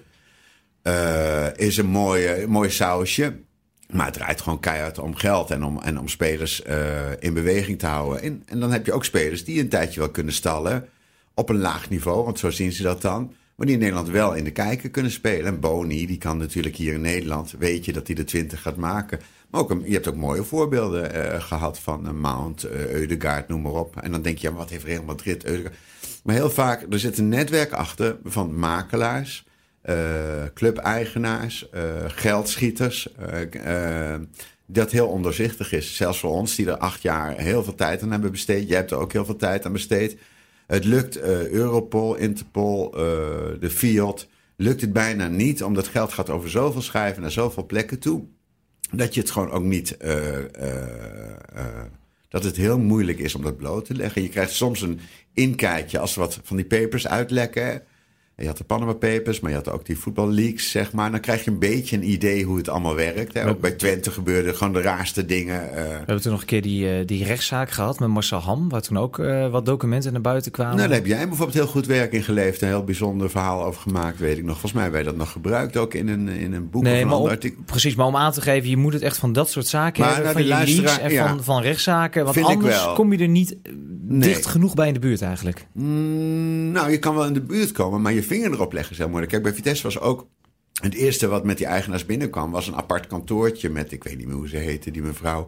eh, 0.81 1.47
is 1.55 1.77
een 1.77 1.85
mooie, 1.85 2.47
mooi 2.47 2.69
sausje. 2.69 3.33
Maar 3.89 4.05
het 4.05 4.13
draait 4.13 4.41
gewoon 4.41 4.59
keihard 4.59 4.99
om 4.99 5.15
geld 5.15 5.51
en 5.51 5.63
om, 5.63 5.81
en 5.81 5.99
om 5.99 6.07
spelers 6.07 6.63
eh, 6.63 6.77
in 7.19 7.33
beweging 7.33 7.79
te 7.79 7.85
houden. 7.85 8.21
En, 8.21 8.43
en 8.45 8.59
dan 8.59 8.71
heb 8.71 8.85
je 8.85 8.93
ook 8.93 9.05
spelers 9.05 9.43
die 9.43 9.59
een 9.59 9.69
tijdje 9.69 9.99
wel 9.99 10.09
kunnen 10.09 10.33
stallen 10.33 10.89
op 11.33 11.49
een 11.49 11.59
laag 11.59 11.89
niveau, 11.89 12.23
want 12.23 12.39
zo 12.39 12.49
zien 12.49 12.71
ze 12.71 12.83
dat 12.83 13.01
dan. 13.01 13.33
Maar 13.61 13.69
die 13.69 13.79
in 13.79 13.85
Nederland 13.85 14.09
wel 14.09 14.33
in 14.33 14.43
de 14.43 14.51
kijker 14.51 14.89
kunnen 14.89 15.11
spelen. 15.11 15.45
En 15.45 15.59
Boni, 15.59 16.05
die 16.05 16.17
kan 16.17 16.37
natuurlijk 16.37 16.75
hier 16.75 16.93
in 16.93 17.01
Nederland, 17.01 17.55
weet 17.59 17.85
je 17.85 17.93
dat 17.93 18.07
hij 18.07 18.15
de 18.15 18.23
20 18.23 18.61
gaat 18.61 18.75
maken. 18.75 19.19
Maar 19.49 19.61
ook 19.61 19.81
je 19.85 19.93
hebt 19.93 20.07
ook 20.07 20.15
mooie 20.15 20.43
voorbeelden 20.43 21.13
eh, 21.13 21.41
gehad 21.41 21.79
van 21.79 22.07
eh, 22.07 22.13
Mount, 22.13 22.63
eh 22.63 22.91
Eudegaard, 22.91 23.47
noem 23.47 23.61
maar 23.61 23.71
op. 23.71 24.01
En 24.01 24.11
dan 24.11 24.21
denk 24.21 24.37
je, 24.37 24.53
wat 24.53 24.69
heeft 24.69 24.83
Real 24.83 25.03
Madrid, 25.03 25.45
Eudegaard? 25.45 25.75
Maar 26.23 26.35
heel 26.35 26.49
vaak, 26.49 26.85
er 26.89 26.99
zit 26.99 27.17
een 27.17 27.29
netwerk 27.29 27.71
achter 27.71 28.17
van 28.23 28.59
makelaars, 28.59 29.45
clubeigenaars, 30.53 31.69
geldschieters. 32.07 33.07
dat 34.65 34.91
heel 34.91 35.07
onderzichtig 35.07 35.71
is. 35.71 35.95
Zelfs 35.95 36.19
voor 36.19 36.31
ons, 36.31 36.55
die 36.55 36.67
er 36.67 36.77
acht 36.77 37.01
jaar 37.01 37.37
heel 37.37 37.63
veel 37.63 37.75
tijd 37.75 38.01
aan 38.01 38.11
hebben 38.11 38.31
besteed. 38.31 38.67
Jij 38.67 38.77
hebt 38.77 38.91
er 38.91 38.97
ook 38.97 39.11
heel 39.11 39.25
veel 39.25 39.35
tijd 39.35 39.65
aan 39.65 39.73
besteed. 39.73 40.17
Het 40.71 40.85
lukt 40.85 41.15
eh, 41.15 41.47
Europol, 41.49 42.15
Interpol, 42.15 42.85
eh, 42.85 42.99
de 43.59 43.69
Fiat. 43.69 44.27
Lukt 44.55 44.81
het 44.81 44.93
bijna 44.93 45.27
niet, 45.27 45.63
omdat 45.63 45.87
geld 45.87 46.13
gaat 46.13 46.29
over 46.29 46.49
zoveel 46.49 46.81
schrijven 46.81 47.21
naar 47.21 47.31
zoveel 47.31 47.65
plekken 47.65 47.99
toe. 47.99 48.23
Dat 48.91 49.13
je 49.13 49.21
het 49.21 49.31
gewoon 49.31 49.51
ook 49.51 49.63
niet. 49.63 49.97
eh, 49.97 50.37
dat 52.29 52.43
het 52.43 52.55
heel 52.55 52.79
moeilijk 52.79 53.19
is 53.19 53.35
om 53.35 53.41
dat 53.41 53.57
bloot 53.57 53.85
te 53.85 53.95
leggen. 53.95 54.21
Je 54.21 54.29
krijgt 54.29 54.51
soms 54.51 54.81
een 54.81 54.99
inkijkje 55.33 55.99
als 55.99 56.15
wat 56.15 56.39
van 56.43 56.57
die 56.57 56.65
papers 56.65 57.07
uitlekken. 57.07 57.83
Je 58.41 58.47
had 58.47 58.57
de 58.57 58.63
Panama 58.63 58.93
Papers, 58.93 59.39
maar 59.39 59.49
je 59.51 59.57
had 59.57 59.69
ook 59.69 59.85
die 59.85 59.97
voetballeaks, 59.97 60.71
zeg 60.71 60.91
maar. 60.93 61.11
Dan 61.11 61.19
krijg 61.19 61.43
je 61.43 61.51
een 61.51 61.59
beetje 61.59 61.95
een 61.95 62.09
idee 62.09 62.43
hoe 62.43 62.57
het 62.57 62.69
allemaal 62.69 62.95
werkt. 62.95 63.33
Hè. 63.33 63.47
Ook 63.49 63.59
bij 63.59 63.71
Twente 63.71 64.11
gebeurden 64.11 64.55
gewoon 64.55 64.73
de 64.73 64.81
raarste 64.81 65.25
dingen. 65.25 65.69
eh. 65.75 65.83
We 65.83 65.89
hebben 65.97 66.21
toen 66.21 66.31
nog 66.31 66.41
een 66.41 66.47
keer 66.47 66.61
die, 66.61 66.89
eh, 66.97 67.05
die 67.07 67.23
rechtszaak 67.23 67.71
gehad 67.71 67.99
met 67.99 68.09
Marcel 68.09 68.39
Ham, 68.39 68.69
waar 68.69 68.81
toen 68.81 68.97
ook 68.97 69.19
eh, 69.19 69.49
wat 69.51 69.65
documenten 69.65 70.11
naar 70.11 70.21
buiten 70.21 70.51
kwamen. 70.51 70.75
Nou, 70.75 70.87
daar 70.87 70.97
heb 70.97 71.05
jij 71.07 71.27
bijvoorbeeld 71.27 71.57
heel 71.57 71.67
goed 71.67 71.85
werk 71.85 72.11
in 72.13 72.23
geleverd. 72.23 72.61
Een 72.61 72.67
heel 72.67 72.83
bijzonder 72.83 73.29
verhaal 73.29 73.63
over 73.65 73.81
gemaakt, 73.81 74.19
weet 74.19 74.37
ik 74.37 74.43
nog. 74.43 74.51
Volgens 74.51 74.73
mij 74.73 74.83
hebben 74.83 75.01
wij 75.03 75.11
dat 75.11 75.19
nog 75.19 75.31
gebruikt, 75.31 75.77
ook 75.77 75.93
in 75.93 76.07
een, 76.07 76.27
in 76.27 76.53
een 76.53 76.69
boek 76.69 76.81
of 76.81 76.87
Nee, 76.87 77.01
een 77.01 77.07
maar 77.07 77.15
ander 77.15 77.39
om- 77.57 77.65
precies, 77.65 77.95
maar 77.95 78.05
om 78.05 78.15
aan 78.15 78.31
te 78.31 78.41
geven, 78.41 78.69
je 78.69 78.77
moet 78.77 78.93
het 78.93 79.01
echt 79.01 79.17
van 79.17 79.33
dat 79.33 79.49
soort 79.49 79.67
zaken 79.67 80.03
Maar 80.03 80.13
hebben, 80.15 80.31
van 80.31 80.41
je 80.41 80.47
leaks 80.47 80.99
en 80.99 81.11
ja. 81.11 81.27
van, 81.27 81.43
van 81.43 81.61
rechtszaken. 81.61 82.23
Want 82.23 82.35
Vind 82.35 82.47
ik 82.49 82.53
anders 82.55 82.83
wel. 82.83 82.93
kom 82.93 83.13
je 83.13 83.17
er 83.19 83.27
niet, 83.27 83.55
dicht 84.13 84.45
genoeg 84.45 84.73
bij 84.73 84.87
in 84.87 84.93
de 84.93 84.99
buurt 84.99 85.21
eigenlijk? 85.21 85.65
Mm, 85.73 86.71
nou, 86.71 86.91
je 86.91 86.97
kan 86.99 87.15
wel 87.15 87.25
in 87.25 87.33
de 87.33 87.41
buurt 87.41 87.71
komen, 87.71 88.01
maar 88.01 88.13
je 88.13 88.23
vinger 88.31 88.51
erop 88.51 88.73
leggen 88.73 88.91
is 88.91 88.97
heel 88.97 89.07
moeilijk. 89.07 89.31
Kijk, 89.31 89.43
bij 89.43 89.53
Vitesse 89.53 89.83
was 89.83 89.99
ook 89.99 90.27
het 90.81 90.93
eerste 90.93 91.27
wat 91.27 91.43
met 91.43 91.57
die 91.57 91.65
eigenaars 91.65 92.05
binnenkwam, 92.05 92.51
was 92.51 92.67
een 92.67 92.75
apart 92.75 93.07
kantoortje 93.07 93.69
met, 93.69 93.91
ik 93.91 94.03
weet 94.03 94.17
niet 94.17 94.27
meer 94.27 94.35
hoe 94.35 94.47
ze 94.47 94.57
heette, 94.57 94.91
die 94.91 95.01
mevrouw. 95.01 95.47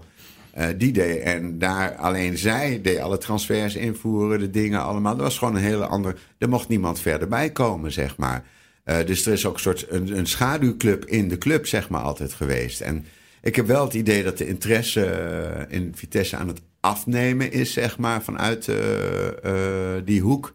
Uh, 0.58 0.66
die 0.78 0.92
deed. 0.92 1.20
En 1.22 1.60
daar 1.60 1.96
alleen 1.96 2.38
zij 2.38 2.80
deed 2.82 3.00
alle 3.00 3.18
transfers 3.18 3.76
invoeren, 3.76 4.40
de 4.40 4.50
dingen 4.50 4.82
allemaal. 4.82 5.16
Dat 5.16 5.26
was 5.26 5.38
gewoon 5.38 5.56
een 5.56 5.62
hele 5.62 5.86
andere. 5.86 6.16
Er 6.38 6.50
mocht 6.50 6.68
niemand 6.68 7.00
verder 7.00 7.28
bij 7.28 7.52
komen, 7.52 7.92
zeg 7.92 8.18
maar. 8.18 8.46
Uh, 8.86 9.06
dus 9.06 9.26
er 9.26 9.34
is 9.34 9.46
ook 9.46 9.54
een 9.54 9.60
soort 9.60 9.86
een, 9.90 10.18
een, 10.18 10.28
schaduwclub 10.28 11.06
in 11.06 11.28
de 11.28 11.38
club, 11.38 11.68
zeg 11.68 11.90
maar, 11.90 12.02
altijd 12.02 12.34
geweest. 12.34 12.82
En 12.82 13.06
ik 13.42 13.56
heb 13.56 13.68
wel 13.68 13.84
het 13.84 13.94
idee 13.94 14.24
dat 14.24 14.38
de 14.38 14.48
interesse 14.48 15.02
uh, 15.70 15.78
in 15.78 15.92
Vitesse 15.96 16.38
aan 16.38 16.48
het 16.48 16.62
afnemen 16.80 17.52
is, 17.52 17.74
zeg 17.74 17.98
maar, 17.98 18.24
vanuit 18.24 18.72
die 20.06 20.22
hoek. 20.22 20.54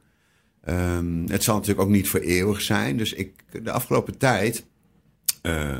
Um, 0.70 1.24
het 1.28 1.42
zal 1.42 1.54
natuurlijk 1.54 1.86
ook 1.86 1.94
niet 1.94 2.08
voor 2.08 2.20
eeuwig 2.20 2.60
zijn. 2.60 2.96
Dus 2.96 3.12
ik, 3.12 3.44
de 3.62 3.70
afgelopen 3.70 4.18
tijd. 4.18 4.64
Uh, 5.42 5.76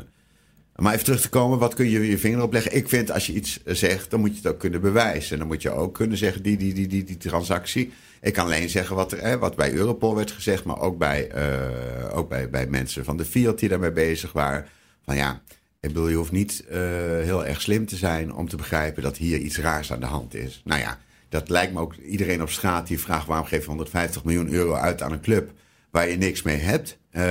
maar 0.75 0.93
even 0.93 1.05
terug 1.05 1.21
te 1.21 1.29
komen, 1.29 1.59
wat 1.59 1.73
kun 1.73 1.89
je 1.89 2.07
je 2.07 2.17
vinger 2.17 2.41
opleggen? 2.41 2.75
Ik 2.75 2.89
vind 2.89 3.11
als 3.11 3.27
je 3.27 3.33
iets 3.33 3.59
zegt, 3.65 4.09
dan 4.09 4.19
moet 4.19 4.29
je 4.29 4.35
het 4.35 4.47
ook 4.47 4.59
kunnen 4.59 4.81
bewijzen. 4.81 5.37
Dan 5.37 5.47
moet 5.47 5.61
je 5.61 5.71
ook 5.71 5.93
kunnen 5.93 6.17
zeggen, 6.17 6.43
die, 6.43 6.57
die, 6.57 6.73
die, 6.73 6.87
die, 6.87 7.03
die 7.03 7.17
transactie. 7.17 7.91
Ik 8.21 8.33
kan 8.33 8.45
alleen 8.45 8.69
zeggen 8.69 8.95
wat, 8.95 9.11
er, 9.11 9.21
hè, 9.21 9.37
wat 9.37 9.55
bij 9.55 9.73
Europol 9.73 10.15
werd 10.15 10.31
gezegd, 10.31 10.63
maar 10.63 10.79
ook, 10.79 10.97
bij, 10.97 11.31
uh, 11.35 12.17
ook 12.17 12.29
bij, 12.29 12.49
bij 12.49 12.67
mensen 12.67 13.05
van 13.05 13.17
de 13.17 13.25
Fiat 13.25 13.59
die 13.59 13.69
daarmee 13.69 13.91
bezig 13.91 14.31
waren. 14.31 14.65
Van 15.05 15.15
ja, 15.15 15.41
ik 15.79 15.89
bedoel, 15.89 16.07
je 16.07 16.15
hoeft 16.15 16.31
niet 16.31 16.65
uh, 16.69 16.77
heel 17.23 17.45
erg 17.45 17.61
slim 17.61 17.85
te 17.85 17.95
zijn 17.95 18.33
om 18.33 18.49
te 18.49 18.55
begrijpen 18.55 19.03
dat 19.03 19.17
hier 19.17 19.37
iets 19.37 19.57
raars 19.57 19.91
aan 19.91 19.99
de 19.99 20.05
hand 20.05 20.33
is. 20.35 20.61
Nou 20.63 20.79
ja, 20.79 20.99
dat 21.29 21.49
lijkt 21.49 21.73
me 21.73 21.79
ook 21.79 21.95
iedereen 21.95 22.41
op 22.41 22.49
straat 22.49 22.87
die 22.87 22.99
vraagt 22.99 23.27
waarom 23.27 23.45
geef 23.45 23.61
je 23.61 23.67
150 23.67 24.23
miljoen 24.23 24.51
euro 24.51 24.73
uit 24.73 25.01
aan 25.01 25.11
een 25.11 25.21
club 25.21 25.51
waar 25.91 26.09
je 26.09 26.17
niks 26.17 26.41
mee 26.41 26.57
hebt. 26.57 26.97
Uh, 27.11 27.23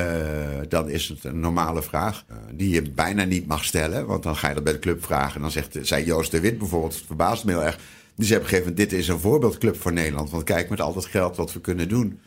dan 0.69 0.88
is 0.88 1.09
het 1.09 1.25
een 1.25 1.40
normale 1.40 1.83
vraag 1.83 2.25
uh, 2.31 2.37
die 2.52 2.69
je 2.71 2.90
bijna 2.90 3.25
niet 3.25 3.47
mag 3.47 3.64
stellen. 3.64 4.07
Want 4.07 4.23
dan 4.23 4.37
ga 4.37 4.49
je 4.49 4.55
dat 4.55 4.64
bij 4.64 4.73
de 4.73 4.78
club 4.78 5.05
vragen. 5.05 5.35
En 5.35 5.40
dan 5.40 5.50
zegt, 5.50 5.78
zei 5.83 6.05
Joost 6.05 6.31
de 6.31 6.40
Wit 6.40 6.59
bijvoorbeeld, 6.59 6.95
het 6.95 7.07
verbaast 7.07 7.45
me 7.45 7.50
heel 7.50 7.64
erg. 7.64 7.78
Die 8.14 8.26
zei 8.26 8.38
op 8.38 8.45
een 8.45 8.50
gegeven 8.50 8.71
moment, 8.71 8.90
dit 8.90 9.00
is 9.00 9.09
een 9.09 9.19
voorbeeldclub 9.19 9.81
voor 9.81 9.93
Nederland. 9.93 10.31
Want 10.31 10.45
kijk 10.45 10.69
met 10.69 10.81
al 10.81 10.93
dat 10.93 11.05
geld 11.05 11.37
wat 11.37 11.52
we 11.52 11.61
kunnen 11.61 11.88
doen. 11.88 12.21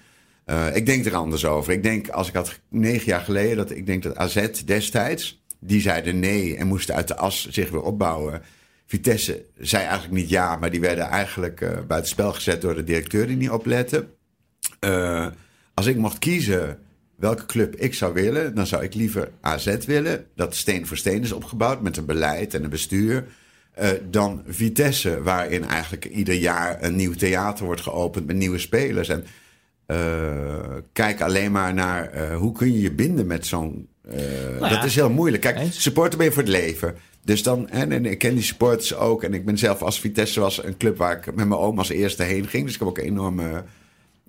Uh, 0.45 0.75
ik 0.75 0.85
denk 0.85 1.05
er 1.05 1.15
anders 1.15 1.45
over. 1.45 1.73
Ik 1.73 1.83
denk, 1.83 2.09
als 2.09 2.27
ik 2.27 2.33
had 2.33 2.59
negen 2.69 3.05
jaar 3.05 3.21
geleden, 3.21 3.57
dat 3.57 3.71
ik 3.71 3.85
denk 3.85 4.03
dat 4.03 4.15
AZ 4.15 4.49
destijds, 4.65 5.43
die 5.59 5.81
zeiden 5.81 6.19
nee 6.19 6.57
en 6.57 6.67
moesten 6.67 6.95
uit 6.95 7.07
de 7.07 7.15
as 7.15 7.47
zich 7.49 7.69
weer 7.69 7.81
opbouwen. 7.81 8.41
Vitesse 8.91 9.45
zei 9.57 9.83
eigenlijk 9.83 10.13
niet 10.13 10.29
ja, 10.29 10.55
maar 10.55 10.71
die 10.71 10.79
werden 10.79 11.05
eigenlijk 11.05 11.62
uh, 11.62 11.69
buitenspel 11.88 12.33
gezet 12.33 12.62
door 12.62 12.75
de 12.75 12.83
directeur 12.83 13.27
die 13.27 13.38
niet 13.38 13.50
oplette. 13.50 14.05
Uh, 14.86 15.27
als 15.74 15.86
ik 15.86 15.98
mocht 15.98 16.19
kiezen 16.19 16.79
welke 17.15 17.45
club 17.45 17.75
ik 17.75 17.93
zou 17.93 18.13
willen, 18.13 18.55
dan 18.55 18.67
zou 18.67 18.83
ik 18.83 18.93
liever 18.93 19.31
AZ 19.41 19.86
willen, 19.86 20.25
dat 20.36 20.55
steen 20.55 20.88
voor 20.88 20.98
steen 20.98 21.21
is 21.21 21.31
opgebouwd 21.31 21.81
met 21.81 21.98
een 21.98 22.05
beleid 22.05 22.53
en 22.53 22.63
een 22.63 22.69
bestuur. 22.69 23.25
Uh, 23.81 23.89
dan 24.10 24.43
Vitesse, 24.48 25.21
waarin 25.24 25.65
eigenlijk 25.65 26.05
ieder 26.05 26.36
jaar 26.36 26.83
een 26.83 26.95
nieuw 26.95 27.13
theater 27.13 27.65
wordt 27.65 27.81
geopend 27.81 28.25
met 28.25 28.36
nieuwe 28.36 28.60
spelers. 28.60 29.10
En 29.10 29.25
kijk 30.93 31.21
alleen 31.21 31.51
maar 31.51 31.74
naar 31.74 32.33
hoe 32.33 32.51
kun 32.51 32.74
je 32.74 32.81
je 32.81 32.91
binden 32.91 33.27
met 33.27 33.45
zo'n. 33.45 33.88
Nou 34.60 34.69
dat 34.69 34.83
is 34.83 34.95
heel 34.95 35.10
moeilijk. 35.10 35.41
Kijk, 35.41 35.57
supporter 35.71 36.17
ben 36.17 36.27
je 36.27 36.33
voor 36.33 36.43
het 36.43 36.51
leven. 36.51 36.95
Dus 37.23 37.43
dan, 37.43 37.69
en, 37.69 37.91
en, 37.91 38.05
ik 38.05 38.17
ken 38.17 38.33
die 38.33 38.43
supporters 38.43 38.95
ook. 38.95 39.23
En 39.23 39.33
ik 39.33 39.45
ben 39.45 39.57
zelf 39.57 39.81
als 39.81 39.99
Vitesse 39.99 40.39
was 40.39 40.63
een 40.63 40.77
club 40.77 40.97
waar 40.97 41.17
ik 41.17 41.25
met 41.25 41.35
mijn 41.35 41.59
oom 41.59 41.77
als 41.77 41.89
eerste 41.89 42.23
heen 42.23 42.47
ging. 42.47 42.65
Dus 42.65 42.73
ik 42.73 42.79
heb 42.79 42.87
ook 42.87 42.97
een 42.97 43.03
enorm 43.03 43.41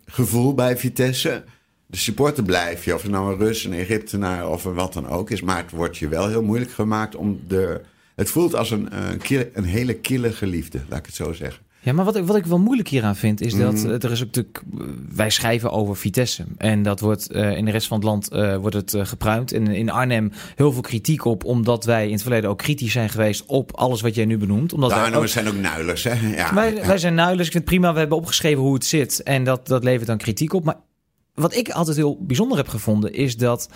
gevoel 0.06 0.54
bij 0.54 0.76
Vitesse. 0.76 1.44
De 1.86 1.96
supporter 1.96 2.44
blijf 2.44 2.84
je, 2.84 2.94
of 2.94 3.02
het 3.02 3.10
nou 3.10 3.32
een 3.32 3.38
Rus, 3.38 3.64
een 3.64 3.72
Egyptenaar 3.72 4.48
of 4.48 4.62
wat 4.62 4.92
dan 4.92 5.08
ook 5.08 5.30
is. 5.30 5.42
Maar 5.42 5.56
het 5.56 5.70
wordt 5.70 5.96
je 5.96 6.08
wel 6.08 6.28
heel 6.28 6.42
moeilijk 6.42 6.70
gemaakt 6.70 7.14
om 7.14 7.40
de... 7.48 7.80
Het 8.14 8.30
voelt 8.30 8.54
als 8.54 8.70
een, 8.70 9.10
een, 9.10 9.18
kille, 9.18 9.50
een 9.52 9.64
hele 9.64 9.94
kille 9.94 10.32
geliefde, 10.32 10.80
laat 10.88 10.98
ik 10.98 11.06
het 11.06 11.14
zo 11.14 11.32
zeggen. 11.32 11.62
Ja, 11.84 11.92
maar 11.92 12.04
wat 12.04 12.16
ik, 12.16 12.24
wat 12.24 12.36
ik 12.36 12.46
wel 12.46 12.58
moeilijk 12.58 12.88
hieraan 12.88 13.16
vind, 13.16 13.40
is 13.40 13.54
dat 13.54 13.84
mm. 13.84 13.90
er 13.90 14.10
is 14.10 14.20
ook 14.20 14.26
natuurlijk. 14.26 14.62
Wij 15.14 15.30
schrijven 15.30 15.70
over 15.70 15.96
Vitesse. 15.96 16.44
En 16.56 16.82
dat 16.82 17.00
wordt 17.00 17.34
uh, 17.34 17.56
in 17.56 17.64
de 17.64 17.70
rest 17.70 17.86
van 17.86 17.96
het 17.96 18.06
land 18.06 18.32
uh, 18.32 18.56
wordt 18.56 18.76
het 18.76 18.94
uh, 18.94 19.06
gepruimd. 19.06 19.52
En 19.52 19.66
in 19.66 19.90
Arnhem 19.90 20.32
heel 20.54 20.72
veel 20.72 20.82
kritiek 20.82 21.24
op, 21.24 21.44
omdat 21.44 21.84
wij 21.84 22.06
in 22.06 22.12
het 22.12 22.22
verleden 22.22 22.50
ook 22.50 22.58
kritisch 22.58 22.92
zijn 22.92 23.08
geweest 23.08 23.46
op 23.46 23.76
alles 23.76 24.00
wat 24.00 24.14
jij 24.14 24.24
nu 24.24 24.38
benoemt. 24.38 24.72
Omdat 24.72 24.90
de 24.90 24.96
Arnhemmers 24.96 25.32
zijn 25.32 25.48
ook 25.48 25.56
nuilers, 25.56 26.04
hè? 26.04 26.28
Ja. 26.36 26.54
Wij, 26.54 26.86
wij 26.86 26.98
zijn 26.98 27.14
nuilers. 27.14 27.46
Ik 27.46 27.52
vind 27.52 27.64
het 27.64 27.74
prima. 27.74 27.92
We 27.92 27.98
hebben 27.98 28.18
opgeschreven 28.18 28.62
hoe 28.62 28.74
het 28.74 28.84
zit. 28.84 29.22
En 29.22 29.44
dat, 29.44 29.66
dat 29.66 29.84
levert 29.84 30.06
dan 30.06 30.18
kritiek 30.18 30.52
op. 30.52 30.64
Maar 30.64 30.80
wat 31.34 31.54
ik 31.54 31.68
altijd 31.70 31.96
heel 31.96 32.18
bijzonder 32.20 32.56
heb 32.56 32.68
gevonden, 32.68 33.12
is 33.12 33.36
dat 33.36 33.68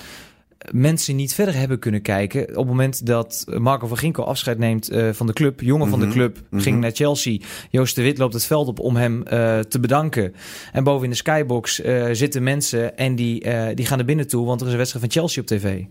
mensen 0.72 1.16
niet 1.16 1.34
verder 1.34 1.54
hebben 1.54 1.78
kunnen 1.78 2.02
kijken. 2.02 2.48
Op 2.48 2.56
het 2.56 2.66
moment 2.66 3.06
dat 3.06 3.44
Marco 3.58 3.86
van 3.86 3.96
Ginkel 3.96 4.26
afscheid 4.26 4.58
neemt 4.58 4.92
uh, 4.92 5.08
van 5.12 5.26
de 5.26 5.32
club, 5.32 5.60
jongen 5.60 5.88
van 5.88 6.00
de 6.00 6.08
club, 6.08 6.36
mm 6.36 6.44
-hmm. 6.50 6.60
ging 6.60 6.80
naar 6.80 6.90
Chelsea. 6.90 7.38
Joost 7.70 7.94
de 7.94 8.02
Wit 8.02 8.18
loopt 8.18 8.34
het 8.34 8.44
veld 8.44 8.68
op 8.68 8.80
om 8.80 8.96
hem 8.96 9.16
uh, 9.16 9.58
te 9.58 9.80
bedanken. 9.80 10.34
En 10.72 10.84
boven 10.84 11.04
in 11.04 11.10
de 11.10 11.16
skybox 11.16 11.80
uh, 11.80 12.08
zitten 12.12 12.42
mensen 12.42 12.96
en 12.96 13.14
die, 13.14 13.40
die 13.74 13.86
gaan 13.86 13.96
naar 13.96 14.06
binnen 14.06 14.28
toe, 14.28 14.46
want 14.46 14.60
er 14.60 14.66
is 14.66 14.72
een 14.72 14.78
wedstrijd 14.78 15.04
van 15.04 15.20
Chelsea 15.20 15.42
op 15.42 15.48
tv. 15.48 15.84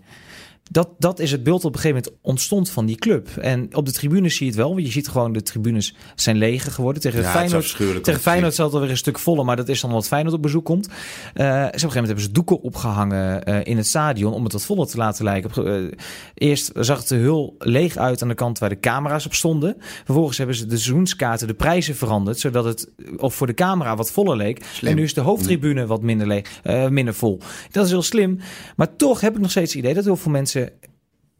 Dat, 0.71 0.89
dat 0.97 1.19
is 1.19 1.31
het 1.31 1.43
beeld 1.43 1.65
op 1.65 1.73
een 1.73 1.79
gegeven 1.79 2.03
moment 2.03 2.21
ontstond 2.21 2.69
van 2.69 2.85
die 2.85 2.95
club. 2.95 3.29
En 3.37 3.75
op 3.75 3.85
de 3.85 3.91
tribunes 3.91 4.35
zie 4.35 4.45
je 4.45 4.51
het 4.51 4.61
wel. 4.61 4.73
Want 4.73 4.85
je 4.85 4.91
ziet 4.91 5.07
gewoon 5.07 5.33
de 5.33 5.41
tribunes 5.41 5.95
zijn 6.15 6.37
leger 6.37 6.71
geworden. 6.71 7.01
Tegen 7.01 7.21
ja, 7.21 7.29
Feyenoord, 7.29 8.03
tegen 8.03 8.21
Feyenoord 8.21 8.55
zal 8.55 8.65
het 8.65 8.73
alweer 8.73 8.89
een 8.89 8.97
stuk 8.97 9.19
voller. 9.19 9.45
Maar 9.45 9.55
dat 9.55 9.69
is 9.69 9.81
dan 9.81 9.91
wat 9.91 10.07
Feyenoord 10.07 10.35
op 10.35 10.41
bezoek 10.41 10.65
komt. 10.65 10.87
Uh, 10.87 10.93
dus 10.93 11.03
op 11.03 11.43
een 11.43 11.63
gegeven 11.63 11.81
moment 11.81 12.05
hebben 12.05 12.23
ze 12.23 12.31
doeken 12.31 12.61
opgehangen 12.61 13.49
uh, 13.49 13.59
in 13.63 13.77
het 13.77 13.87
stadion. 13.87 14.33
Om 14.33 14.43
het 14.43 14.53
wat 14.53 14.65
voller 14.65 14.87
te 14.87 14.97
laten 14.97 15.23
lijken. 15.23 15.67
Uh, 15.67 15.91
eerst 16.33 16.71
zag 16.73 16.99
het 16.99 17.09
er 17.09 17.19
heel 17.19 17.55
leeg 17.59 17.97
uit 17.97 18.21
aan 18.21 18.27
de 18.27 18.33
kant 18.33 18.59
waar 18.59 18.69
de 18.69 18.79
camera's 18.79 19.25
op 19.25 19.33
stonden. 19.33 19.75
Vervolgens 19.79 20.37
hebben 20.37 20.55
ze 20.55 20.65
de 20.65 20.77
seizoenskaarten, 20.77 21.47
de 21.47 21.53
prijzen 21.53 21.95
veranderd. 21.95 22.39
Zodat 22.39 22.65
het 22.65 22.89
of 23.17 23.35
voor 23.35 23.47
de 23.47 23.53
camera 23.53 23.95
wat 23.95 24.11
voller 24.11 24.37
leek. 24.37 24.65
Slim. 24.73 24.91
En 24.91 24.97
nu 24.97 25.03
is 25.03 25.13
de 25.13 25.21
hoofdtribune 25.21 25.85
wat 25.85 26.01
minder, 26.01 26.27
leeg, 26.27 26.61
minder 26.89 27.13
vol. 27.13 27.39
Dat 27.71 27.85
is 27.85 27.91
heel 27.91 28.01
slim. 28.01 28.39
Maar 28.75 28.95
toch 28.95 29.21
heb 29.21 29.35
ik 29.35 29.41
nog 29.41 29.51
steeds 29.51 29.73
het 29.73 29.81
idee 29.81 29.93
dat 29.93 30.03
heel 30.03 30.15
veel 30.15 30.31
mensen 30.31 30.53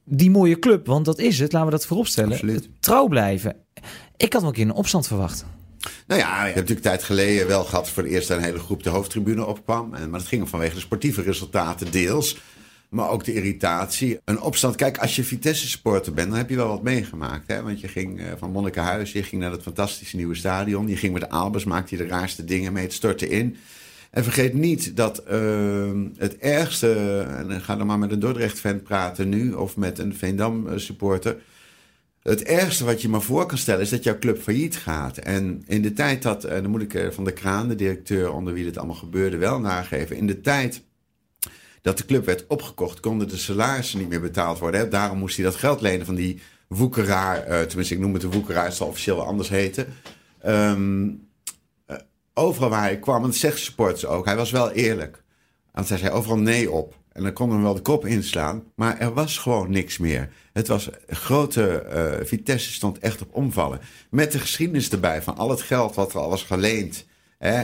die 0.04 0.32
mooie 0.32 0.60
club, 0.60 0.86
want 0.86 1.06
dat 1.06 1.20
is 1.20 1.40
het, 1.40 1.52
laten 1.52 1.68
we 1.68 1.76
dat 1.76 1.86
vooropstellen, 1.86 2.32
Absoluut. 2.32 2.70
trouw 2.80 3.08
blijven. 3.08 3.56
Ik 4.18 4.34
had 4.34 4.42
wel 4.42 4.50
een 4.50 4.56
keer 4.56 4.66
een 4.66 4.74
opstand 4.74 5.08
verwacht. 5.08 5.46
Nou 6.08 6.20
ja, 6.20 6.40
je 6.40 6.54
hebt 6.54 6.56
natuurlijk 6.56 6.86
een 6.86 6.92
tijd 6.92 7.04
geleden 7.04 7.48
wel 7.48 7.64
gehad 7.64 7.90
voor 7.90 8.04
de 8.04 8.10
eerste 8.10 8.34
een 8.34 8.42
hele 8.42 8.60
groep 8.60 8.84
de 8.84 8.90
hoofdtribune 8.90 9.46
opkwam. 9.46 9.94
En, 9.94 10.10
maar 10.10 10.20
dat 10.20 10.28
ging 10.28 10.50
vanwege 10.50 10.74
de 10.74 10.80
sportieve 10.80 11.22
resultaten 11.22 11.92
deels. 11.92 12.38
Maar 12.90 13.10
ook 13.10 13.24
de 13.24 13.34
irritatie. 13.34 14.20
Een 14.26 14.42
opstand. 14.42 14.76
Kijk, 14.76 14.98
als 14.98 15.16
je 15.16 15.24
Vitesse 15.24 15.68
supporter 15.68 16.14
bent, 16.14 16.30
dan 16.30 16.38
heb 16.38 16.50
je 16.50 16.56
wel 16.56 16.68
wat 16.68 16.84
meegemaakt. 16.84 17.48
Hè? 17.48 17.62
Want 17.62 17.80
je 17.80 17.88
ging 17.88 18.20
uh, 18.20 18.26
van 18.38 18.52
Monnikenhuis, 18.52 19.12
je 19.12 19.24
ging 19.24 19.42
naar 19.42 19.52
dat 19.52 19.62
fantastische 19.62 20.16
nieuwe 20.16 20.36
stadion. 20.36 20.88
Je 20.88 20.98
ging 20.98 21.14
met 21.14 21.22
de 21.22 21.30
Albers, 21.30 21.64
maakte 21.64 21.98
je 21.98 22.04
de 22.04 22.10
raarste 22.10 22.44
dingen 22.44 22.74
mee. 22.74 22.84
Het 22.84 22.94
stortte 22.94 23.30
in. 23.30 23.58
En 24.16 24.24
vergeet 24.24 24.54
niet 24.54 24.96
dat 24.96 25.24
uh, 25.32 25.92
het 26.18 26.38
ergste, 26.38 27.20
en 27.38 27.62
ga 27.62 27.76
dan 27.76 27.88
maar 27.88 28.00
met 28.00 28.12
een 28.12 28.20
Dordrecht-fan 28.20 28.82
praten 28.82 29.30
nu, 29.30 29.54
of 29.54 29.78
met 29.78 30.00
een 30.00 30.16
Veendam-supporter. 30.16 31.38
Het 32.22 32.44
ergste 32.44 32.86
wat 32.86 33.02
je 33.02 33.10
maar 33.10 33.22
voor 33.22 33.46
kan 33.46 33.58
stellen 33.58 33.82
is 33.82 33.90
dat 33.90 34.04
jouw 34.04 34.20
club 34.20 34.42
failliet 34.42 34.78
gaat. 34.78 35.18
En 35.18 35.64
in 35.68 35.82
de 35.82 35.94
tijd 35.94 36.22
dat, 36.22 36.44
en 36.44 36.62
dan 36.62 36.72
moet 36.72 36.94
ik 36.94 37.14
van 37.14 37.24
de 37.24 37.32
Kraan, 37.32 37.68
de 37.68 37.76
directeur 37.76 38.32
onder 38.32 38.54
wie 38.54 38.64
dit 38.64 38.78
allemaal 38.78 38.96
gebeurde, 38.96 39.38
wel 39.38 39.60
nageven. 39.60 40.16
In 40.16 40.28
de 40.28 40.42
tijd 40.42 40.82
dat 41.82 41.98
de 41.98 42.06
club 42.06 42.26
werd 42.26 42.48
opgekocht, 42.48 43.00
konden 43.00 43.28
de 43.28 43.38
salarissen 43.38 44.00
niet 44.00 44.10
meer 44.10 44.22
betaald 44.22 44.60
worden. 44.60 44.90
Daarom 44.90 45.18
moest 45.18 45.36
hij 45.36 45.46
dat 45.46 45.56
geld 45.56 45.82
lenen 45.82 46.06
van 46.06 46.16
die 46.16 46.40
woekeraar, 46.68 47.68
tenminste 47.68 47.94
ik 47.94 48.00
noem 48.00 48.14
het 48.14 48.24
een 48.24 48.32
woekeraar, 48.32 48.66
het 48.66 48.74
zal 48.74 48.88
officieel 48.88 49.16
wel 49.16 49.26
anders 49.26 49.50
heten. 49.50 49.88
Um, 50.48 51.25
overal 52.36 52.70
waar 52.70 52.82
hij 52.82 53.00
kwam, 53.00 53.16
en 53.16 53.30
dat 53.30 53.36
zegt 53.36 53.60
supporters 53.60 54.06
ook, 54.06 54.26
hij 54.26 54.36
was 54.36 54.52
wel 54.52 54.72
eerlijk. 54.72 55.24
Want 55.72 55.90
hij 55.90 55.98
zei 55.98 56.12
overal 56.12 56.38
nee 56.38 56.72
op. 56.72 56.96
En 57.12 57.24
dan 57.24 57.34
kon 57.34 57.52
hem 57.52 57.62
wel 57.62 57.74
de 57.74 57.82
kop 57.82 58.06
inslaan. 58.06 58.64
Maar 58.76 59.00
er 59.00 59.14
was 59.14 59.38
gewoon 59.38 59.72
niks 59.72 59.98
meer. 59.98 60.30
Het 60.54 60.68
was 60.68 60.90
grote. 61.08 61.86
Uh, 62.20 62.26
Vitesse 62.26 62.72
stond 62.72 63.00
echt 63.00 63.22
op 63.22 63.28
omvallen. 63.32 63.80
Met 64.10 64.32
de 64.32 64.40
geschiedenis 64.40 64.90
erbij 64.90 65.22
van 65.22 65.38
al 65.38 65.50
het 65.50 65.62
geld 65.62 65.96
wat 65.96 66.14
er 66.14 66.20
al 66.20 66.30
was 66.30 66.44
geleend. 66.44 67.06
Hè, 67.38 67.62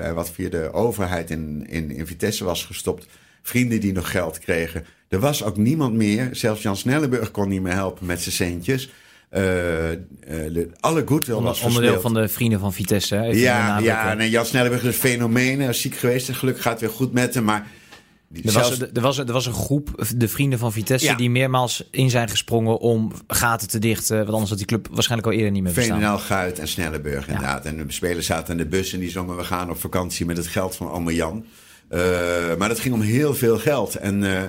en 0.00 0.14
wat 0.14 0.30
via 0.30 0.48
de 0.48 0.72
overheid 0.72 1.30
in, 1.30 1.66
in, 1.68 1.90
in 1.90 2.06
Vitesse 2.06 2.44
was 2.44 2.64
gestopt. 2.64 3.06
Vrienden 3.42 3.80
die 3.80 3.92
nog 3.92 4.10
geld 4.10 4.38
kregen. 4.38 4.86
Er 5.08 5.18
was 5.20 5.44
ook 5.44 5.56
niemand 5.56 5.94
meer. 5.94 6.28
Zelfs 6.32 6.62
Jan 6.62 6.76
Snellenburg 6.76 7.30
kon 7.30 7.48
niet 7.48 7.62
meer 7.62 7.72
helpen 7.72 8.06
met 8.06 8.20
zijn 8.20 8.34
centjes. 8.34 8.92
Uh, 9.34 9.90
uh, 9.90 10.66
alle 10.80 11.02
goodwill 11.06 11.34
Onder, 11.34 11.50
was 11.50 11.62
Onderdeel 11.62 12.00
van 12.00 12.14
de 12.14 12.28
vrienden 12.28 12.60
van 12.60 12.72
Vitesse. 12.72 13.14
Hè? 13.14 13.24
Ja, 13.24 13.78
ja 13.78 14.14
nee, 14.14 14.30
Jan 14.30 14.46
Snellenburg 14.46 14.82
is 14.82 14.88
een 14.88 15.10
fenomeen. 15.10 15.60
Hij 15.60 15.68
is 15.68 15.80
ziek 15.80 15.94
geweest 15.96 16.28
en 16.28 16.34
gelukkig 16.34 16.62
gaat 16.62 16.72
het 16.72 16.80
weer 16.80 16.90
goed 16.90 17.12
met 17.12 17.34
hem. 17.34 17.44
Maar 17.44 17.66
Er 18.44 18.52
was, 18.52 18.80
er, 18.80 19.00
was, 19.00 19.18
er 19.18 19.32
was 19.32 19.46
een 19.46 19.52
groep, 19.52 20.04
de 20.16 20.28
vrienden 20.28 20.58
van 20.58 20.72
Vitesse, 20.72 21.06
Ja. 21.06 21.14
die 21.14 21.30
meermaals 21.30 21.88
in 21.90 22.10
zijn 22.10 22.28
gesprongen 22.28 22.78
om 22.78 23.12
gaten 23.26 23.68
te 23.68 23.78
dichten. 23.78 24.16
Want 24.16 24.30
anders 24.30 24.48
had 24.48 24.58
die 24.58 24.66
club 24.66 24.88
waarschijnlijk 24.90 25.30
al 25.30 25.36
eerder 25.36 25.52
niet 25.52 25.62
meer 25.62 25.72
bestaan. 25.72 26.00
VNL, 26.00 26.18
Guit 26.18 26.58
en 26.58 26.68
Snelleburg 26.68 27.26
inderdaad. 27.28 27.64
En 27.64 27.76
de 27.76 27.92
spelers 27.92 28.26
zaten 28.26 28.52
in 28.52 28.62
de 28.62 28.68
bus 28.68 28.92
en 28.92 29.00
die 29.00 29.10
zongen... 29.10 29.36
we 29.36 29.44
gaan 29.44 29.70
op 29.70 29.80
vakantie 29.80 30.26
met 30.26 30.36
het 30.36 30.46
geld 30.46 30.76
van 30.76 30.90
Ome 30.90 31.14
Jan. 31.14 31.44
Eh, 31.88 32.00
maar 32.58 32.68
dat 32.68 32.80
ging 32.80 32.94
om 32.94 33.00
heel 33.00 33.34
veel 33.34 33.58
geld. 33.58 33.94
En 33.94 34.24
eh, 34.24 34.42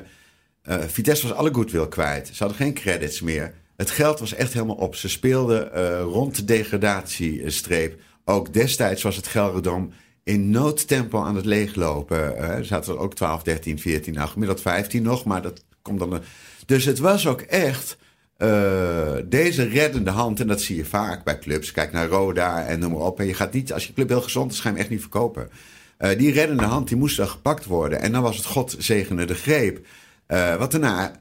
eh, 0.62 0.88
Vitesse 0.88 1.28
was 1.28 1.38
alle 1.38 1.54
goodwill 1.54 1.88
kwijt. 1.88 2.28
Ze 2.28 2.44
hadden 2.44 2.58
geen 2.58 2.74
credits 2.74 3.22
meer. 3.22 3.54
Het 3.76 3.92
geld 3.92 4.20
was 4.20 4.34
echt 4.34 4.54
helemaal 4.54 4.76
op. 4.76 4.96
Ze 4.96 5.10
speelden 5.10 5.74
eh, 5.74 6.02
rond 6.02 6.36
de 6.36 6.44
degradatiestreep. 6.46 8.00
Ook 8.26 8.54
destijds 8.54 9.04
was 9.04 9.16
het 9.16 9.28
Gelredom 9.28 9.92
in 10.24 10.50
noodtempo 10.50 11.24
aan 11.24 11.36
het 11.36 11.46
leeglopen. 11.46 12.38
Eh, 12.38 12.50
er 12.50 12.66
zaten 12.66 12.94
er 12.94 13.00
ook 13.00 13.16
12, 13.16 13.44
13, 13.44 13.80
14, 13.80 14.14
nou 14.14 14.30
gemiddeld 14.30 14.62
15 14.62 15.04
nog. 15.04 15.26
Maar 15.26 15.42
dat 15.42 15.64
komt 15.82 16.00
dan... 16.00 16.22
Dus 16.66 16.86
het 16.86 17.00
was 17.00 17.28
ook 17.28 17.42
echt... 17.42 17.98
eh, 18.38 19.14
deze 19.26 19.64
reddende 19.64 20.12
hand, 20.12 20.40
en 20.40 20.48
dat 20.48 20.62
zie 20.62 20.76
je 20.76 20.86
vaak 20.86 21.24
bij 21.24 21.40
clubs. 21.40 21.72
Kijk 21.72 21.92
naar 21.92 22.08
Roda 22.08 22.66
en 22.66 22.80
noem 22.80 22.92
maar 22.92 23.02
op. 23.02 23.20
En 23.20 23.26
je 23.26 23.34
gaat 23.34 23.54
niet, 23.54 23.74
als 23.74 23.88
je 23.88 23.94
club 23.94 24.10
heel 24.10 24.22
gezond 24.22 24.52
is, 24.52 24.60
ga 24.60 24.64
je 24.70 24.74
hem 24.74 24.82
echt 24.82 24.92
niet 24.92 25.02
verkopen. 25.02 25.50
Eh, 25.98 26.18
die 26.18 26.32
reddende 26.32 26.64
hand, 26.64 26.88
die 26.88 26.98
moest 26.98 27.18
dan 27.18 27.28
gepakt 27.28 27.66
worden. 27.66 28.02
En 28.02 28.12
dan 28.12 28.22
was 28.22 28.36
het 28.38 28.46
God 28.46 28.76
zegene 28.80 29.26
de 29.26 29.36
greep. 29.36 29.86
Eh, 30.26 30.56
wat 30.56 30.72
daarna 30.72 31.12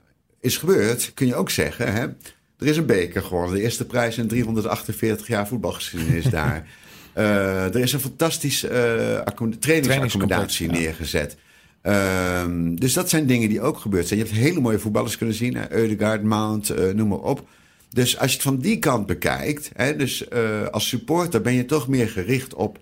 is 0.40 0.56
gebeurd, 0.56 1.14
kun 1.14 1.26
je 1.26 1.34
ook 1.34 1.50
zeggen. 1.50 1.92
Hè? 1.92 2.06
Er 2.62 2.68
is 2.68 2.76
een 2.76 2.86
beker 2.86 3.22
geworden. 3.22 3.54
De 3.54 3.62
eerste 3.62 3.86
prijs 3.86 4.18
in 4.18 4.28
348 4.28 5.26
jaar 5.26 5.48
voetbalgeschiedenis 5.48 6.24
daar. 6.40 6.66
Eh, 7.12 7.74
er 7.74 7.80
is 7.80 7.92
een 7.92 8.00
fantastische 8.00 9.22
accom- 9.24 9.58
trainingsaccommodatie 9.58 10.66
ja. 10.66 10.72
neergezet. 10.72 11.36
Ehm, 11.82 12.74
dus 12.74 12.92
dat 12.92 13.08
zijn 13.08 13.26
dingen 13.26 13.48
die 13.48 13.60
ook 13.60 13.78
gebeurd 13.78 14.06
zijn. 14.06 14.18
Je 14.18 14.24
hebt 14.24 14.36
hele 14.36 14.60
mooie 14.60 14.78
voetballers 14.78 15.16
kunnen 15.16 15.34
zien. 15.34 15.56
Hè? 15.56 15.72
Eudegaard, 15.72 16.22
Mount, 16.22 16.70
eh, 16.70 16.90
noem 16.90 17.08
maar 17.08 17.18
op. 17.18 17.48
Dus 17.90 18.18
als 18.18 18.30
je 18.30 18.36
het 18.36 18.46
van 18.46 18.58
die 18.58 18.78
kant 18.78 19.06
bekijkt... 19.06 19.70
Hè, 19.74 19.96
dus 19.96 20.30
als 20.70 20.88
supporter 20.88 21.40
ben 21.40 21.54
je 21.54 21.64
toch 21.64 21.88
meer 21.88 22.08
gericht 22.08 22.54
op... 22.54 22.78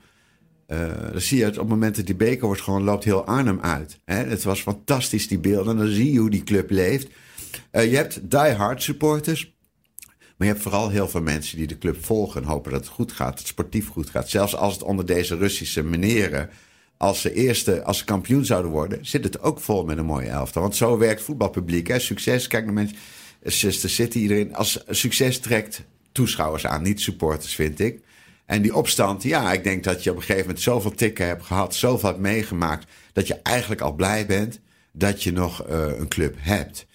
dan 1.13 1.21
zie 1.21 1.39
je 1.39 1.45
het 1.45 1.55
op 1.55 1.61
het 1.61 1.69
moment 1.69 1.97
dat 1.97 2.07
die 2.07 2.15
beker 2.15 2.47
wordt 2.47 2.61
gewoon... 2.61 2.83
loopt 2.83 3.05
heel 3.05 3.25
Arnhem 3.25 3.61
uit. 3.61 3.99
Hè? 4.05 4.25
Het 4.25 4.43
was 4.43 4.61
fantastisch, 4.61 5.29
die 5.29 5.39
beelden. 5.39 5.77
Dan 5.77 5.89
zie 5.89 6.13
je 6.13 6.19
hoe 6.19 6.31
die 6.31 6.45
club 6.45 6.71
leeft. 6.71 7.09
Je 7.73 7.79
hebt 7.79 8.31
die-hard 8.31 8.83
supporters... 8.83 9.53
Maar 10.41 10.49
je 10.49 10.55
hebt 10.55 10.67
vooral 10.69 10.89
heel 10.89 11.09
veel 11.09 11.23
mensen 11.23 11.57
die 11.57 11.67
de 11.67 11.79
club 11.79 12.05
volgen 12.05 12.43
en 12.43 12.49
hopen 12.49 12.73
dat 12.73 12.81
het 12.81 12.91
goed 12.91 13.13
gaat, 13.13 13.29
dat 13.29 13.39
het 13.39 13.47
sportief 13.47 13.89
goed 13.89 14.11
gaat. 14.11 14.29
Zelfs 14.29 14.57
als 14.57 14.73
het 14.73 14.83
onder 14.83 15.07
deze 15.07 15.37
Russische 15.37 15.83
meneren, 15.83 16.51
als 16.97 17.21
ze 17.21 17.33
eerste, 17.33 17.83
als 17.83 17.99
ze 17.99 18.05
kampioen 18.05 18.45
zouden 18.45 18.71
worden, 18.71 18.99
zit 19.07 19.25
het 19.25 19.43
ook 19.43 19.61
vol 19.61 19.85
met 19.85 19.99
een 19.99 20.05
mooie 20.05 20.29
elftal. 20.29 20.63
Want 20.63 20.77
zo 20.77 20.99
werkt 20.99 21.23
voetbalpubliek. 21.23 21.89
Hè? 21.89 21.99
Succes, 21.99 22.47
kijk 22.47 22.65
naar 22.65 22.75
mensen, 22.75 22.97
City, 23.91 24.19
iedereen. 24.19 24.55
Als 24.55 24.85
succes 24.89 25.39
trekt 25.39 25.83
toeschouwers 26.13 26.67
aan, 26.67 26.83
niet 26.83 27.01
supporters, 27.01 27.55
vind 27.55 27.81
ik. 27.81 28.01
En 28.47 28.63
die 28.63 28.75
opstand, 28.75 29.23
ja, 29.23 29.53
ik 29.53 29.65
denk 29.65 29.85
dat 29.85 30.05
je 30.05 30.11
op 30.11 30.17
een 30.17 30.23
gegeven 30.23 30.47
moment 30.47 30.61
zoveel 30.61 30.95
tikken 30.95 31.27
hebt 31.27 31.45
gehad, 31.45 31.75
zoveel 31.75 32.09
hebt 32.09 32.21
meegemaakt, 32.21 32.91
dat 33.13 33.27
je 33.27 33.41
eigenlijk 33.43 33.81
al 33.81 33.93
blij 33.93 34.27
bent 34.27 34.61
dat 34.93 35.23
je 35.23 35.33
nog 35.33 35.67
eh, 35.67 35.99
een 35.99 36.09
club 36.09 36.37
hebt. 36.39 36.87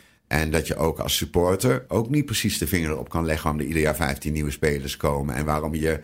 En 0.42 0.51
dat 0.51 0.68
je 0.68 0.75
ook 0.75 1.00
als 1.00 1.18
supporter 1.18 1.86
ook 1.88 2.10
niet 2.10 2.25
precies 2.25 2.58
de 2.58 2.68
vinger 2.68 2.89
erop 2.89 3.10
kan 3.10 3.25
leggen 3.25 3.44
waarom 3.44 3.62
er 3.62 3.68
ieder 3.68 3.82
jaar 3.82 3.96
15 3.96 4.34
nieuwe 4.34 4.51
spelers 4.51 4.98
komen. 4.98 5.36
En 5.36 5.46
waarom 5.46 5.75
je 5.75 6.00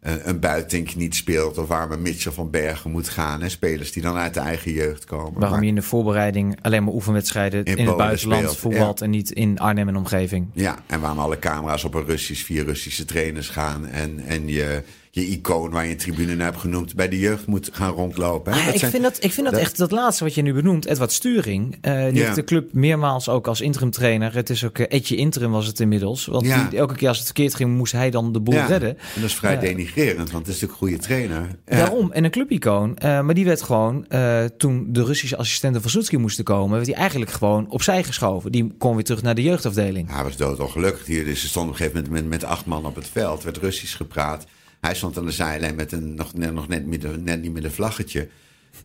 eh, 0.00 0.12
een 0.22 0.40
Buitink 0.40 0.94
niet 0.94 1.14
speelt. 1.14 1.58
Of 1.58 1.68
waarom 1.68 1.92
een 1.92 2.02
Mitchell 2.02 2.32
van 2.32 2.50
Bergen 2.50 2.90
moet 2.90 3.08
gaan. 3.08 3.42
En 3.42 3.50
spelers 3.50 3.92
die 3.92 4.02
dan 4.02 4.16
uit 4.16 4.34
de 4.34 4.40
eigen 4.40 4.72
jeugd 4.72 5.04
komen. 5.04 5.32
Waarom 5.32 5.50
Maar- 5.50 5.62
je 5.62 5.68
in 5.68 5.74
de 5.74 5.82
voorbereiding 5.82 6.58
alleen 6.62 6.84
maar 6.84 6.94
oefenwedstrijden 6.94 7.64
in, 7.64 7.86
het 7.86 7.96
buitenland 7.96 8.42
speelt, 8.42 8.56
voetbalt 8.56 9.00
en 9.00 9.10
niet 9.10 9.30
in 9.30 9.58
Arnhem 9.58 9.88
en 9.88 9.96
omgeving. 9.96 10.46
Ja, 10.52 10.78
en 10.86 11.00
waarom 11.00 11.18
alle 11.18 11.38
camera's 11.38 11.84
op 11.84 11.94
een 11.94 12.04
Russisch, 12.04 12.44
vier 12.44 12.64
Russische 12.64 13.04
trainers 13.04 13.48
gaan. 13.48 13.86
En, 13.86 14.18
en 14.18 14.48
je, 14.48 14.82
je 15.20 15.26
icoon 15.26 15.70
waar 15.70 15.84
je 15.84 15.90
een 15.90 15.96
tribune 15.96 16.34
naar 16.34 16.46
hebt 16.46 16.58
genoemd 16.60 16.94
bij 16.94 17.08
de 17.08 17.18
jeugd 17.18 17.46
moet 17.46 17.68
gaan 17.72 17.92
rondlopen. 17.92 18.52
hè. 18.52 18.58
Ah, 18.58 18.64
Dat 18.64 18.74
ik, 18.74 18.80
zijn- 18.80 18.90
vind 18.90 19.02
dat, 19.02 19.16
ik 19.24 19.32
vind 19.32 19.44
dat, 19.46 19.54
dat- 19.54 19.62
echt 19.64 19.76
dat 19.78 19.90
laatste 19.90 20.24
wat 20.24 20.34
je 20.34 20.42
nu 20.42 20.52
benoemt, 20.52 20.86
Edward 20.86 21.12
Sturing. 21.12 21.78
eh 21.80 22.04
die 22.04 22.12
Ja. 22.14 22.34
de 22.34 22.44
club 22.44 22.72
meermaals 22.72 23.28
ook 23.28 23.46
als 23.46 23.60
interim 23.60 23.90
trainer. 23.90 24.34
Het 24.34 24.50
is 24.50 24.64
ook 24.64 24.78
eh, 24.78 24.86
Etje 24.98 25.16
Interim 25.16 25.50
was 25.50 25.66
het 25.66 25.80
inmiddels. 25.80 26.26
Want 26.26 26.46
Ja. 26.46 26.68
die, 26.68 26.78
elke 26.78 26.94
keer 26.94 27.08
als 27.08 27.16
het 27.16 27.26
verkeerd 27.26 27.54
ging, 27.54 27.76
moest 27.76 27.92
hij 27.92 28.10
dan 28.10 28.32
de 28.32 28.40
boel 28.40 28.54
Ja, 28.54 28.66
redden. 28.66 28.88
En 28.98 29.20
dat 29.20 29.24
is 29.24 29.34
vrij 29.34 29.52
Ja. 29.54 29.60
denigrerend, 29.60 30.30
want 30.30 30.46
het 30.46 30.54
is 30.56 30.60
natuurlijk 30.60 30.72
een 30.80 30.88
goede 30.88 30.98
trainer. 30.98 31.48
Ja. 31.66 31.76
Daarom, 31.76 32.12
en 32.12 32.24
een 32.24 32.30
clubicoon. 32.30 32.96
eh, 32.98 33.20
maar 33.20 33.34
die 33.34 33.44
werd 33.44 33.62
gewoon, 33.62 34.06
eh, 34.08 34.44
toen 34.44 34.86
de 34.92 35.04
Russische 35.04 35.36
assistenten 35.36 35.80
van 35.82 35.90
Soetski 35.90 36.16
moesten 36.16 36.44
komen, 36.44 36.70
werd 36.76 36.86
hij 36.86 36.96
eigenlijk 36.96 37.30
gewoon 37.30 37.70
opzij 37.70 38.04
geschoven. 38.04 38.52
Die 38.52 38.74
kon 38.78 38.94
weer 38.94 39.04
terug 39.04 39.22
naar 39.22 39.34
de 39.34 39.42
jeugdafdeling. 39.42 40.10
Hij 40.14 40.22
was 40.22 40.36
doodongelukkig. 40.36 41.06
Hier, 41.06 41.24
dus 41.24 41.40
ze 41.40 41.48
stond 41.48 41.66
op 41.66 41.70
een 41.72 41.76
gegeven 41.78 42.02
moment 42.02 42.20
met, 42.22 42.40
met 42.40 42.44
acht 42.50 42.66
man 42.66 42.86
op 42.86 42.94
het 42.94 43.08
veld. 43.12 43.42
werd 43.44 43.56
Russisch 43.56 43.96
gepraat. 43.96 44.46
Hij 44.80 44.94
stond 44.94 45.18
aan 45.18 45.24
de 45.24 45.30
zijlijn 45.32 45.74
met 45.74 45.92
een 45.92 46.14
nog, 46.14 46.34
net, 46.34 46.52
nog 46.52 46.68
net, 46.68 46.86
niet- 46.86 47.24
net 47.24 47.42
niet 47.42 47.52
met 47.52 47.64
een 47.64 47.70
vlaggetje. 47.70 48.28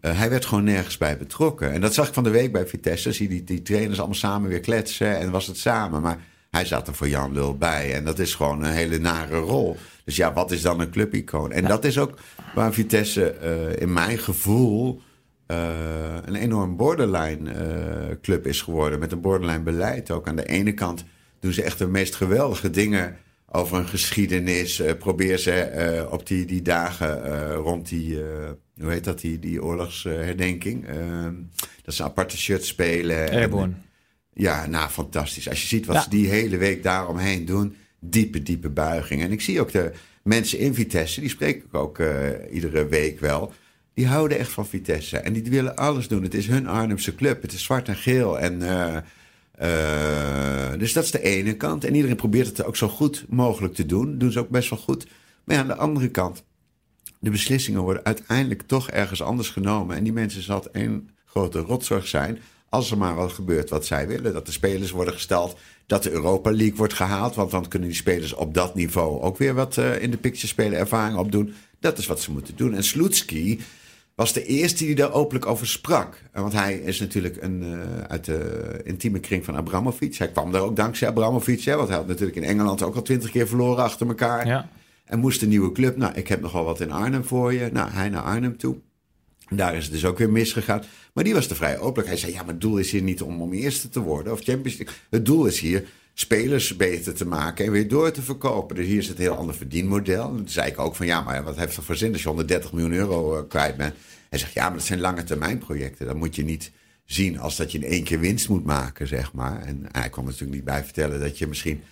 Eh, 0.02 0.18
hij 0.18 0.30
werd 0.30 0.46
gewoon 0.46 0.64
nergens 0.64 0.98
bij 0.98 1.18
betrokken. 1.18 1.72
En 1.72 1.82
dat 1.82 1.94
zag 1.94 2.08
ik 2.08 2.14
van 2.14 2.24
de 2.24 2.30
week 2.30 2.52
bij 2.52 2.68
Vitesse. 2.68 3.12
Zie 3.12 3.28
je 3.30 3.34
die, 3.36 3.44
die 3.44 3.62
trainers 3.62 3.98
allemaal 3.98 4.16
samen 4.18 4.50
weer 4.50 4.60
kletsen. 4.60 5.20
En 5.20 5.32
was 5.32 5.48
het 5.48 5.58
samen. 5.58 6.02
Maar 6.02 6.18
hij 6.50 6.66
zat 6.66 6.88
er 6.88 6.94
voor 6.94 7.08
Jan 7.10 7.34
Lul 7.34 7.58
bij. 7.58 7.94
En 7.94 8.06
dat 8.06 8.20
is 8.20 8.36
gewoon 8.36 8.64
een 8.64 8.72
hele 8.72 8.98
nare 8.98 9.38
rol. 9.38 9.78
Dus 10.06 10.16
ja, 10.16 10.34
wat 10.34 10.52
is 10.52 10.62
dan 10.62 10.80
een 10.80 10.90
clubicoon? 10.90 11.52
En 11.52 11.66
dat 11.66 11.86
is 11.86 11.98
ook 11.98 12.18
waar 12.56 12.74
Vitesse 12.74 13.30
eh, 13.30 13.82
in 13.82 13.94
mijn 13.94 14.18
gevoel... 14.18 15.02
eh, 15.46 15.58
een 16.26 16.36
enorm 16.36 16.76
borderline 16.76 17.52
club 18.22 18.48
is 18.48 18.62
geworden. 18.62 19.00
Met 19.00 19.12
een 19.12 19.22
borderline 19.22 19.64
beleid 19.64 20.12
ook. 20.12 20.28
Aan 20.28 20.36
de 20.36 20.46
ene 20.48 20.74
kant 20.74 21.04
doen 21.40 21.54
ze 21.54 21.64
echt 21.64 21.78
de 21.78 21.88
meest 21.88 22.16
geweldige 22.16 22.70
dingen 22.70 23.18
over 23.56 23.78
een 23.78 23.88
geschiedenis. 23.88 24.80
Eh, 24.80 24.94
probeer 24.98 25.38
ze 25.38 25.52
eh, 25.52 26.12
op 26.12 26.28
die, 26.28 26.46
die 26.46 26.62
dagen 26.62 27.24
eh, 27.26 27.56
rond 27.56 27.90
die, 27.90 28.18
hoe 28.82 28.92
heet 28.92 29.04
dat, 29.04 29.20
die, 29.20 29.40
die 29.40 29.64
oorlogsherdenking. 29.64 30.88
eh, 30.88 31.28
dat 31.84 31.94
ze 31.94 32.04
aparte 32.04 32.38
shirt 32.38 32.66
spelen. 32.66 33.30
En- 33.30 33.38
Airborne. 33.38 33.74
ja, 34.34 34.66
nou 34.66 34.90
fantastisch. 34.90 35.50
Als 35.50 35.62
je 35.62 35.68
ziet 35.68 35.86
wat 35.86 35.96
Ja. 35.96 36.02
ze 36.02 36.10
die 36.10 36.28
hele 36.30 36.58
week 36.58 36.84
daaromheen 36.84 37.46
doen. 37.46 37.76
Diepe, 38.00 38.44
diepe 38.44 38.70
buiging. 38.70 39.22
En 39.22 39.32
ik 39.32 39.42
zie 39.42 39.60
ook 39.62 39.72
de 39.72 39.92
mensen 40.24 40.60
in 40.60 40.74
Vitesse, 40.74 41.20
die 41.20 41.30
spreek 41.30 41.64
ik 41.64 41.74
ook 41.76 42.02
iedere 42.52 42.88
week 42.88 43.20
wel. 43.20 43.54
Die 43.94 44.08
houden 44.08 44.38
echt 44.40 44.50
van 44.52 44.68
Vitesse. 44.68 45.18
En 45.18 45.34
die 45.34 45.44
willen 45.44 45.76
alles 45.76 46.08
doen. 46.08 46.24
Het 46.24 46.34
is 46.34 46.48
hun 46.48 46.68
Arnhemse 46.68 47.16
club. 47.16 47.42
Het 47.42 47.54
is 47.54 47.64
zwart 47.64 47.88
en 47.88 47.96
geel. 47.96 48.40
En, 48.40 48.62
eh, 49.54 50.72
dus 50.78 50.94
dat 50.94 51.04
is 51.04 51.12
de 51.12 51.22
ene 51.22 51.58
kant. 51.58 51.84
En 51.84 51.96
iedereen 51.96 52.16
probeert 52.16 52.48
het 52.48 52.66
ook 52.66 52.76
zo 52.76 52.88
goed 52.88 53.26
mogelijk 53.30 53.74
te 53.74 53.86
doen. 53.86 54.18
Doen 54.18 54.32
ze 54.32 54.40
ook 54.40 54.50
best 54.50 54.70
wel 54.70 54.80
goed. 54.80 55.08
Maar 55.44 55.56
ja, 55.56 55.62
aan 55.62 55.68
de 55.68 55.76
andere 55.76 56.10
kant. 56.10 56.44
De 57.20 57.30
beslissingen 57.30 57.82
worden 57.82 58.06
uiteindelijk 58.06 58.62
toch 58.62 58.90
ergens 58.90 59.22
anders 59.22 59.50
genomen. 59.50 59.96
En 59.96 60.04
die 60.04 60.14
mensen 60.14 60.44
zal 60.44 60.66
één 60.72 61.10
grote 61.26 61.60
rotzorg 61.60 62.08
zijn. 62.08 62.40
Als 62.70 62.92
er 62.92 62.98
maar 62.98 63.16
wat 63.16 63.32
gebeurt 63.32 63.70
wat 63.70 63.86
zij 63.86 64.08
willen. 64.08 64.34
Dat 64.34 64.46
de 64.46 64.52
spelers 64.52 64.92
worden 64.92 65.14
gesteld. 65.14 65.58
Dat 65.86 66.04
de 66.04 66.12
Europa 66.12 66.52
League 66.52 66.78
wordt 66.78 66.94
gehaald. 66.94 67.36
Want 67.36 67.52
dan 67.52 67.68
kunnen 67.68 67.90
die 67.90 67.98
spelers 67.98 68.34
op 68.34 68.54
dat 68.54 68.76
niveau 68.76 69.22
ook 69.22 69.38
weer 69.38 69.54
wat 69.54 69.78
eh, 69.78 70.02
in 70.02 70.12
de 70.12 70.18
picture 70.18 70.48
spelen 70.48 70.80
ervaring 70.80 71.18
opdoen. 71.18 71.54
Dat 71.80 71.98
is 71.98 72.08
wat 72.08 72.22
ze 72.22 72.32
moeten 72.32 72.56
doen. 72.56 72.74
En 72.74 72.84
Sloetski 72.84 73.60
was 74.16 74.34
de 74.34 74.46
eerste 74.46 74.86
die 74.86 74.96
daar 74.96 75.12
openlijk 75.12 75.46
over 75.46 75.68
sprak. 75.68 76.22
En 76.32 76.42
Want 76.42 76.54
hij 76.54 76.76
is 76.76 77.00
natuurlijk 77.00 77.42
een, 77.42 77.64
eh, 77.64 78.02
uit 78.08 78.26
de 78.26 78.82
intieme 78.84 79.20
kring 79.20 79.46
van 79.46 79.56
Abramovic. 79.56 80.16
Hij 80.16 80.32
kwam 80.32 80.52
daar 80.52 80.62
ook 80.62 80.76
dankzij 80.76 81.08
Abramovic. 81.08 81.62
Hè, 81.62 81.76
want 81.76 81.88
hij 81.88 81.98
had 81.98 82.08
natuurlijk 82.08 82.38
in 82.38 82.44
Engeland 82.44 82.82
ook 82.82 82.96
al 82.96 83.02
twintig 83.02 83.32
keer 83.32 83.48
verloren 83.48 83.84
achter 83.84 84.08
elkaar. 84.08 84.48
Ja. 84.48 84.70
En 85.06 85.20
moest 85.20 85.42
een 85.42 85.50
nieuwe 85.50 85.72
club. 85.72 85.98
Nou, 85.98 86.14
ik 86.14 86.28
heb 86.28 86.42
nogal 86.42 86.64
wat 86.64 86.80
in 86.80 86.92
Arnhem 86.92 87.24
voor 87.24 87.54
je. 87.54 87.70
Nou, 87.72 87.90
hij 87.90 88.10
naar 88.10 88.22
Arnhem 88.22 88.58
toe. 88.58 88.78
Daar 89.50 89.76
is 89.76 89.84
het 89.84 89.94
dus 89.94 90.06
ook 90.06 90.18
weer 90.18 90.32
misgegaan. 90.32 90.84
Maar 91.14 91.24
die 91.24 91.34
was 91.34 91.50
er 91.50 91.56
vrij 91.56 91.80
openlijk. 91.80 92.08
Hij 92.08 92.18
zei, 92.18 92.32
ja, 92.32 92.40
maar 92.40 92.54
het 92.54 92.62
doel 92.62 92.78
is 92.78 92.92
hier 92.92 93.02
niet 93.02 93.22
om, 93.22 93.42
om 93.42 93.54
eerste 93.54 93.90
te 93.90 94.00
worden. 94.00 94.34
Of 94.34 94.42
Champions 94.42 94.78
League. 94.78 94.96
Het 95.10 95.26
doel 95.26 95.46
is 95.46 95.60
hier 95.60 95.84
spelers 96.14 96.76
beter 96.76 97.14
te 97.14 97.26
maken 97.26 97.66
en 97.66 97.72
weer 97.72 97.88
door 97.88 98.12
te 98.12 98.22
verkopen. 98.22 98.76
Dus 98.76 98.86
hier 98.86 98.98
is 98.98 99.08
het 99.08 99.18
heel 99.18 99.36
ander 99.36 99.56
verdienmodel. 99.56 100.30
En 100.30 100.36
toen 100.36 100.50
zei 100.50 100.68
ik 100.68 100.80
ook 100.80 100.96
van, 100.96 101.06
ja, 101.06 101.22
maar 101.22 101.44
wat 101.44 101.58
heeft 101.58 101.76
het 101.76 101.86
voor 101.86 101.96
zin 101.96 102.12
als 102.12 102.22
je 102.22 102.28
130 102.28 102.74
miljoen 102.74 102.94
euro 102.94 103.38
eh, 103.38 103.44
kwijt 103.48 103.78
bent? 103.78 103.96
Hij 104.30 104.40
zegt, 104.40 104.54
ja, 104.54 104.64
maar 104.64 104.78
dat 104.78 104.86
zijn 104.86 105.00
lange 105.00 105.24
termijn 105.24 105.58
projecten. 105.58 106.06
Dat 106.06 106.16
moet 106.16 106.36
je 106.36 106.44
niet 106.44 106.72
zien 107.06 107.40
als 107.40 107.56
dat 107.56 107.72
je 107.72 107.78
in 107.78 107.92
één 107.92 108.04
keer 108.04 108.20
winst 108.20 108.50
moet 108.50 108.66
maken, 108.66 109.08
zeg 109.08 109.34
maar. 109.34 109.62
En 109.62 109.86
hij 109.92 110.10
kwam 110.10 110.26
er 110.26 110.32
natuurlijk 110.32 110.58
niet 110.58 110.66
bij 110.66 110.84
vertellen 110.84 111.20
dat 111.20 111.38
je 111.38 111.48
misschien... 111.48 111.84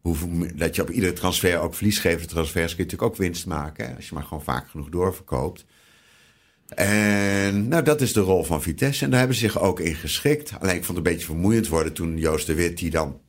Hoeveel, 0.00 0.46
dat 0.54 0.76
je 0.76 0.82
op 0.82 0.90
iedere 0.90 1.12
transfer, 1.12 1.58
ook 1.58 1.74
verliesgevende 1.74 2.26
transfers, 2.26 2.74
kun 2.74 2.84
je 2.84 2.90
natuurlijk 2.90 3.12
ook 3.12 3.16
winst 3.16 3.46
maken. 3.46 3.96
Als 3.96 4.08
je 4.08 4.14
maar 4.14 4.22
gewoon 4.22 4.42
vaak 4.42 4.68
genoeg 4.68 4.88
doorverkoopt. 4.88 5.64
En 6.68 7.68
nou, 7.68 7.82
dat 7.82 8.00
is 8.00 8.12
de 8.12 8.20
rol 8.20 8.44
van 8.44 8.62
Vitesse. 8.62 9.04
En 9.04 9.10
daar 9.10 9.18
hebben 9.18 9.36
ze 9.36 9.44
zich 9.44 9.60
ook 9.60 9.80
in 9.80 9.94
geschikt. 9.94 10.52
Alleen 10.60 10.76
ik 10.76 10.84
vond 10.84 10.98
het 10.98 11.06
een 11.06 11.12
beetje 11.12 11.26
vermoeiend 11.26 11.68
worden 11.68 11.92
toen 11.92 12.18
Joost 12.18 12.46
de 12.46 12.54
Wit, 12.54 12.78
die 12.78 12.90
dan 12.90 13.20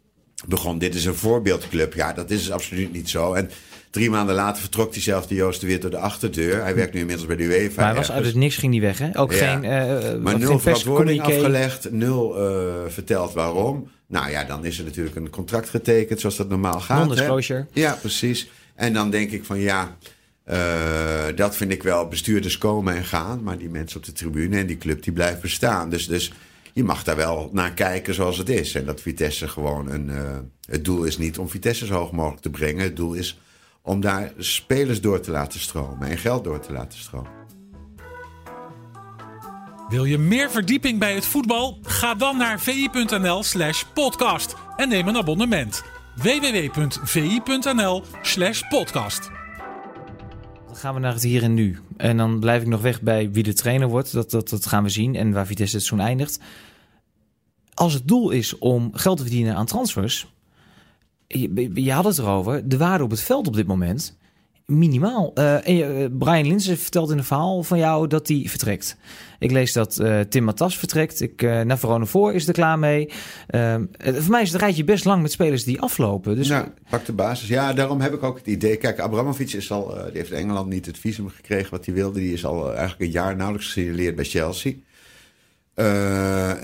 begon: 0.47 0.77
Dit 0.77 0.95
is 0.95 1.05
een 1.05 1.15
voorbeeldclub. 1.15 1.93
Ja, 1.93 2.13
dat 2.13 2.31
is 2.31 2.51
absoluut 2.51 2.91
niet 2.93 3.09
zo. 3.09 3.33
En 3.33 3.49
Drie 3.89 4.09
maanden 4.09 4.35
later 4.35 4.61
vertrok 4.61 4.93
diezelfde 4.93 5.35
Joost 5.35 5.61
de 5.61 5.67
Wit 5.67 5.81
door 5.81 5.91
de 5.91 5.97
achterdeur. 5.97 6.61
Hij 6.63 6.75
werkt 6.75 6.93
nu 6.93 6.99
inmiddels 6.99 7.27
bij 7.27 7.35
de 7.35 7.43
UEFA. 7.43 7.75
Maar 7.75 7.85
hij 7.85 7.95
was 7.95 8.11
uit 8.11 8.25
het 8.25 8.35
niks 8.35 8.55
ging 8.55 8.71
die 8.71 8.81
weg, 8.81 8.97
hè? 8.97 9.19
Ook 9.19 9.33
Ja. 9.33 9.37
geen, 9.37 9.63
eh 9.63 9.69
Maar 10.21 10.31
geen 10.31 10.39
nul 10.41 10.59
verantwoording 10.59 11.21
afgelegd, 11.21 11.91
nul 11.91 12.37
eh, 12.37 12.73
verteld 12.87 13.33
waarom. 13.33 13.89
Nou 14.07 14.29
ja, 14.31 14.43
dan 14.43 14.65
is 14.65 14.77
er 14.79 14.83
natuurlijk 14.85 15.15
een 15.15 15.29
contract 15.29 15.69
getekend 15.69 16.19
zoals 16.19 16.35
dat 16.35 16.49
normaal 16.49 16.79
gaat. 16.79 16.99
Non-disclosure. 16.99 17.65
Ja, 17.73 17.97
precies. 18.01 18.49
En 18.75 18.93
dan 18.93 19.09
denk 19.09 19.31
ik 19.31 19.43
van 19.45 19.59
ja, 19.59 19.97
dat 21.35 21.55
vind 21.55 21.71
ik 21.71 21.83
wel. 21.83 22.07
Bestuurders 22.07 22.57
komen 22.57 22.95
en 22.95 23.05
gaan, 23.05 23.43
maar 23.43 23.57
die 23.57 23.69
mensen 23.69 23.97
op 23.99 24.05
de 24.05 24.11
tribune 24.13 24.57
en 24.57 24.65
die 24.65 24.77
club 24.77 25.03
die 25.03 25.13
blijft 25.13 25.41
bestaan. 25.41 25.89
Dus, 25.89 26.07
dus 26.07 26.31
je 26.73 26.83
mag 26.83 27.03
daar 27.03 27.15
wel 27.15 27.49
naar 27.53 27.73
kijken 27.73 28.13
zoals 28.13 28.37
het 28.37 28.49
is. 28.49 28.75
En 28.75 28.85
dat 28.85 29.01
Vitesse 29.01 29.47
gewoon 29.47 29.89
een. 29.89 30.09
eh, 30.09 30.37
het 30.69 30.85
doel 30.85 31.03
is 31.03 31.17
niet 31.17 31.37
om 31.37 31.49
Vitesse 31.49 31.85
zo 31.85 31.93
hoog 31.93 32.11
mogelijk 32.11 32.41
te 32.41 32.49
brengen. 32.49 32.83
Het 32.83 32.95
doel 32.95 33.13
is 33.13 33.39
om 33.81 34.01
daar 34.01 34.33
spelers 34.37 35.01
door 35.01 35.19
te 35.19 35.31
laten 35.31 35.59
stromen 35.59 36.07
en 36.07 36.17
geld 36.17 36.43
door 36.43 36.59
te 36.59 36.73
laten 36.73 36.99
stromen. 36.99 37.31
Wil 39.89 40.05
je 40.05 40.17
meer 40.17 40.51
verdieping 40.51 40.99
bij 40.99 41.13
het 41.13 41.25
voetbal? 41.25 41.79
Ga 41.81 42.15
dan 42.15 42.37
naar 42.37 42.59
vi.nl/slash 42.59 43.83
podcast 43.93 44.55
en 44.75 44.89
neem 44.89 45.07
een 45.07 45.17
abonnement. 45.17 45.83
www.vi.nl/slash 46.15 48.61
podcast. 48.69 49.29
Dan 50.67 50.75
gaan 50.75 50.93
we 50.93 50.99
naar 50.99 51.13
het 51.13 51.23
hier 51.23 51.43
en 51.43 51.53
nu. 51.53 51.79
En 51.99 52.17
dan 52.17 52.39
blijf 52.39 52.61
ik 52.61 52.67
nog 52.67 52.81
weg 52.81 53.01
bij 53.01 53.31
wie 53.31 53.43
de 53.43 53.53
trainer 53.53 53.87
wordt. 53.87 54.11
Dat, 54.11 54.31
dat, 54.31 54.49
dat 54.49 54.65
gaan 54.65 54.83
we 54.83 54.89
zien. 54.89 55.15
En 55.15 55.31
waar 55.31 55.45
Vitesse 55.45 55.75
het 55.75 55.85
seizoen 55.85 56.07
eindigt. 56.07 56.39
Als 57.73 57.93
het 57.93 58.07
doel 58.07 58.29
is 58.29 58.57
om 58.57 58.89
geld 58.93 59.17
te 59.17 59.23
verdienen 59.23 59.55
aan 59.55 59.65
transfers. 59.65 60.33
Je, 61.27 61.71
je 61.73 61.91
had 61.91 62.05
het 62.05 62.17
erover. 62.17 62.69
De 62.69 62.77
waarde 62.77 63.03
op 63.03 63.09
het 63.09 63.21
veld 63.21 63.47
op 63.47 63.55
dit 63.55 63.67
moment. 63.67 64.17
Minimaal. 64.69 65.31
Eh, 65.33 66.03
eh, 66.03 66.11
Brian 66.11 66.47
Linsen 66.47 66.77
vertelt 66.77 67.11
in 67.11 67.17
een 67.17 67.23
verhaal 67.23 67.63
van 67.63 67.77
jou 67.77 68.07
dat 68.07 68.27
hij 68.27 68.45
vertrekt. 68.47 68.97
Ik 69.39 69.51
lees 69.51 69.73
dat 69.73 69.99
eh, 69.99 70.19
Tim 70.19 70.43
Matas 70.43 70.77
vertrekt. 70.77 71.21
Ik, 71.21 71.41
naar 71.41 71.79
Verona 71.79 72.05
voor 72.05 72.33
is 72.33 72.47
er 72.47 72.53
klaar 72.53 72.79
mee. 72.79 73.09
Ehm, 73.47 73.85
eh, 73.97 74.13
voor 74.13 74.31
mij 74.31 74.41
is 74.41 74.51
het 74.51 74.61
rijtje 74.61 74.83
best 74.83 75.05
lang 75.05 75.21
met 75.21 75.31
spelers 75.31 75.63
die 75.63 75.81
aflopen. 75.81 76.35
Dus 76.35 76.47
ja, 76.47 76.73
pak 76.89 77.05
de 77.05 77.13
basis. 77.13 77.47
Ja, 77.47 77.73
daarom 77.73 78.01
heb 78.01 78.13
ik 78.13 78.23
ook 78.23 78.37
het 78.37 78.47
idee. 78.47 78.77
Kijk, 78.77 78.99
Abramovic 78.99 79.53
is 79.53 79.71
al, 79.71 79.87
die 79.87 80.17
heeft 80.17 80.31
Engeland 80.31 80.69
niet 80.69 80.85
het 80.85 80.97
visum 80.97 81.29
gekregen 81.29 81.71
wat 81.71 81.85
hij 81.85 81.93
wilde. 81.93 82.19
Die 82.19 82.33
is 82.33 82.45
al 82.45 82.67
eigenlijk 82.67 83.01
een 83.01 83.11
jaar 83.11 83.35
nauwelijks 83.35 83.71
gesignaleerd 83.71 84.15
bij 84.15 84.25
Chelsea. 84.25 84.73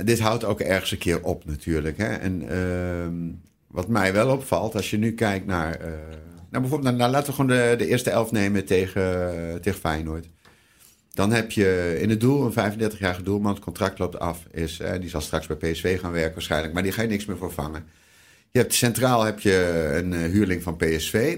Dit 0.03 0.19
houdt 0.19 0.43
ook 0.43 0.59
ergens 0.59 0.91
een 0.91 0.97
keer 0.97 1.23
op 1.23 1.45
natuurlijk. 1.45 1.97
Hè? 1.97 2.13
En 2.13 2.49
ehm, 2.49 3.13
wat 3.67 3.87
mij 3.87 4.13
wel 4.13 4.29
opvalt, 4.29 4.75
als 4.75 4.89
je 4.89 4.97
nu 4.97 5.13
kijkt 5.13 5.45
naar... 5.45 5.79
nou, 6.55 6.61
bijvoorbeeld, 6.61 6.97
nou, 6.97 6.97
nou, 6.97 7.11
laten 7.11 7.27
we 7.27 7.41
gewoon 7.41 7.69
de, 7.69 7.75
de 7.77 7.87
eerste 7.87 8.09
elf 8.09 8.31
nemen 8.31 8.65
tegen, 8.65 9.61
tegen 9.61 9.79
Feyenoord. 9.79 10.27
Dan 11.13 11.31
heb 11.31 11.51
je 11.51 11.97
in 12.01 12.09
het 12.09 12.19
doel 12.19 12.45
een 12.45 12.73
35-jarige 12.73 13.23
doelman. 13.23 13.53
Het 13.53 13.63
contract 13.63 13.99
loopt 13.99 14.19
af. 14.19 14.45
Is, 14.51 14.79
eh, 14.79 14.99
die 14.99 15.09
zal 15.09 15.21
straks 15.21 15.47
bij 15.47 15.55
PSV 15.55 15.99
gaan 15.99 16.11
werken 16.11 16.33
waarschijnlijk. 16.33 16.73
Maar 16.73 16.83
die 16.83 16.91
ga 16.91 17.01
je 17.01 17.07
niks 17.07 17.25
meer 17.25 17.37
voor 17.37 17.51
vangen. 17.51 17.85
Je 18.51 18.59
hebt 18.59 18.73
centraal 18.73 19.23
heb 19.23 19.39
je 19.39 19.89
een 19.95 20.13
eh, 20.13 20.19
huurling 20.19 20.63
van 20.63 20.75
PSV. 20.75 21.37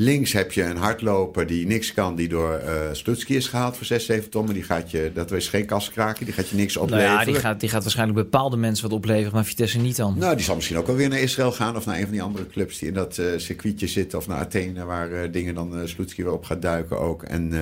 Links 0.00 0.32
heb 0.32 0.52
je 0.52 0.62
een 0.62 0.76
hardloper 0.76 1.46
die 1.46 1.66
niks 1.66 1.92
kan, 1.92 2.14
die 2.14 2.28
door 2.28 2.60
Slutski 2.92 3.36
is 3.36 3.48
gehaald 3.48 3.76
voor 3.76 3.86
6, 3.86 4.06
7 4.06 4.30
ton. 4.30 4.44
Maar 4.44 4.54
die 4.54 4.62
gaat 4.62 4.90
je, 4.90 5.10
dat 5.14 5.32
is 5.32 5.48
geen 5.48 5.66
kassenkraken, 5.66 6.24
die 6.24 6.34
gaat 6.34 6.48
je 6.48 6.56
niks 6.56 6.74
nou 6.74 6.86
opleveren. 6.86 7.18
ja, 7.18 7.24
die 7.24 7.34
gaat, 7.34 7.60
die 7.60 7.68
gaat 7.68 7.82
waarschijnlijk 7.82 8.18
bepaalde 8.18 8.56
mensen 8.56 8.88
wat 8.88 8.98
opleveren. 8.98 9.32
Maar 9.32 9.44
Vitesse 9.44 9.78
niet 9.78 9.96
dan. 9.96 10.18
Nou, 10.18 10.36
die 10.36 10.44
zal 10.44 10.54
misschien 10.54 10.76
ook 10.76 10.86
wel 10.86 10.96
weer 10.96 11.08
naar 11.08 11.18
Israël 11.18 11.52
gaan 11.52 11.76
of 11.76 11.86
naar 11.86 11.96
een 11.96 12.02
van 12.02 12.10
die 12.10 12.22
andere 12.22 12.46
clubs 12.46 12.78
die 12.78 12.88
in 12.88 12.94
dat 12.94 13.18
eh, 13.18 13.26
circuitje 13.36 13.86
zitten. 13.86 14.18
Of 14.18 14.26
naar 14.26 14.38
Athene, 14.38 14.84
waar 14.84 15.12
eh, 15.12 15.32
dingen 15.32 15.54
dan 15.54 15.82
uh, 15.82 16.06
weer 16.16 16.32
op 16.32 16.44
gaat 16.44 16.62
duiken 16.62 16.98
ook. 16.98 17.22
En 17.22 17.52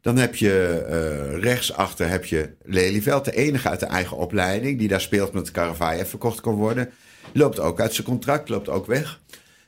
dan 0.00 0.16
heb 0.16 0.36
je 0.36 1.36
rechtsachter 1.40 2.08
heb 2.08 2.24
je 2.24 2.50
Lelyveld, 2.62 3.24
de 3.24 3.36
enige 3.36 3.68
uit 3.68 3.80
de 3.80 3.86
eigen 3.86 4.16
opleiding, 4.16 4.78
die 4.78 4.88
daar 4.88 5.00
speelt 5.00 5.32
met 5.32 5.50
Karavayev 5.50 6.08
verkocht 6.08 6.40
kon 6.40 6.54
worden. 6.54 6.90
Loopt 7.32 7.60
ook 7.60 7.80
uit 7.80 7.94
zijn 7.94 8.06
contract, 8.06 8.48
loopt 8.48 8.68
ook 8.68 8.86
weg. 8.86 9.20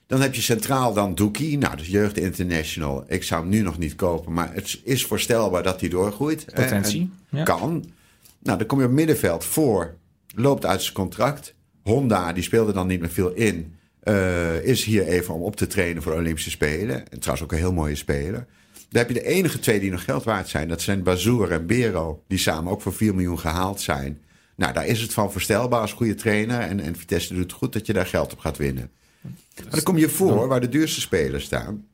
Dan 0.07 0.21
heb 0.21 0.35
je 0.35 0.40
centraal 0.40 0.93
dan 0.95 1.14
Doekie, 1.14 1.59
nou, 1.59 1.77
dus 1.77 1.87
Jeugd 1.87 2.19
International. 2.19 3.05
Ik 3.09 3.23
zou 3.23 3.40
hem 3.40 3.51
nu 3.51 3.61
nog 3.61 3.79
niet 3.79 3.95
kopen, 3.95 4.33
maar 4.33 4.55
het 4.55 4.81
is 4.85 5.05
voorstelbaar 5.05 5.62
dat 5.62 5.81
hij 5.81 5.88
doorgroeit. 5.88 6.45
hè, 6.53 6.62
Potentie, 6.62 7.11
ja. 7.29 7.43
Kan. 7.43 7.85
Nou, 8.43 8.59
dan 8.59 8.67
kom 8.67 8.81
je 8.81 8.87
op 8.87 8.93
middenveld 8.93 9.45
voor, 9.45 9.95
loopt 10.35 10.67
uit 10.67 10.83
zijn 10.83 10.95
contract. 10.95 11.55
Honda, 11.83 12.33
die 12.33 12.43
speelde 12.43 12.73
dan 12.73 12.87
niet 12.87 13.01
meer 13.01 13.11
veel 13.11 13.31
in. 13.33 13.75
eh, 14.01 14.62
is 14.64 14.85
hier 14.85 15.07
even 15.07 15.35
om 15.35 15.43
op 15.43 15.57
te 15.57 15.67
trainen 15.67 16.03
voor 16.03 16.12
de 16.12 16.19
Olympische 16.19 16.51
Spelen. 16.51 17.09
En 17.11 17.19
trouwens 17.19 17.43
ook 17.45 17.53
een 17.53 17.59
heel 17.59 17.73
mooie 17.73 17.95
speler. 17.97 18.47
Dan 18.88 19.03
heb 19.03 19.09
je 19.09 19.14
de 19.14 19.27
enige 19.27 19.59
twee 19.59 19.81
die 19.81 19.90
nog 19.90 20.05
geld 20.05 20.25
waard 20.25 20.49
zijn. 20.49 20.69
Dat 20.69 20.81
zijn 20.83 21.03
Bazoer 21.03 21.51
en 21.53 21.67
Bero. 21.67 22.23
Die 22.29 22.38
samen 22.38 22.73
ook 22.73 22.81
voor 22.83 22.93
4 22.95 23.14
miljoen 23.14 23.38
gehaald 23.38 23.81
zijn. 23.81 24.21
Nou, 24.57 24.73
daar 24.73 24.87
is 24.87 25.01
het 25.01 25.12
van 25.12 25.33
voorstelbaar 25.33 25.81
als 25.81 25.93
goede 25.93 26.14
trainer. 26.14 26.61
En, 26.61 26.81
en 26.81 26.97
Vitesse 26.97 27.35
doet 27.35 27.43
het 27.43 27.53
goed 27.53 27.73
dat 27.73 27.87
je 27.87 27.93
daar 27.93 28.07
geld 28.07 28.33
op 28.33 28.38
gaat 28.38 28.57
winnen. 28.57 28.90
Maar 29.24 29.70
dan 29.70 29.82
kom 29.82 29.98
je 29.98 30.08
voor 30.08 30.48
waar 30.48 30.60
de 30.60 30.68
duurste 30.68 31.00
spelers 31.00 31.44
staan. 31.44 31.87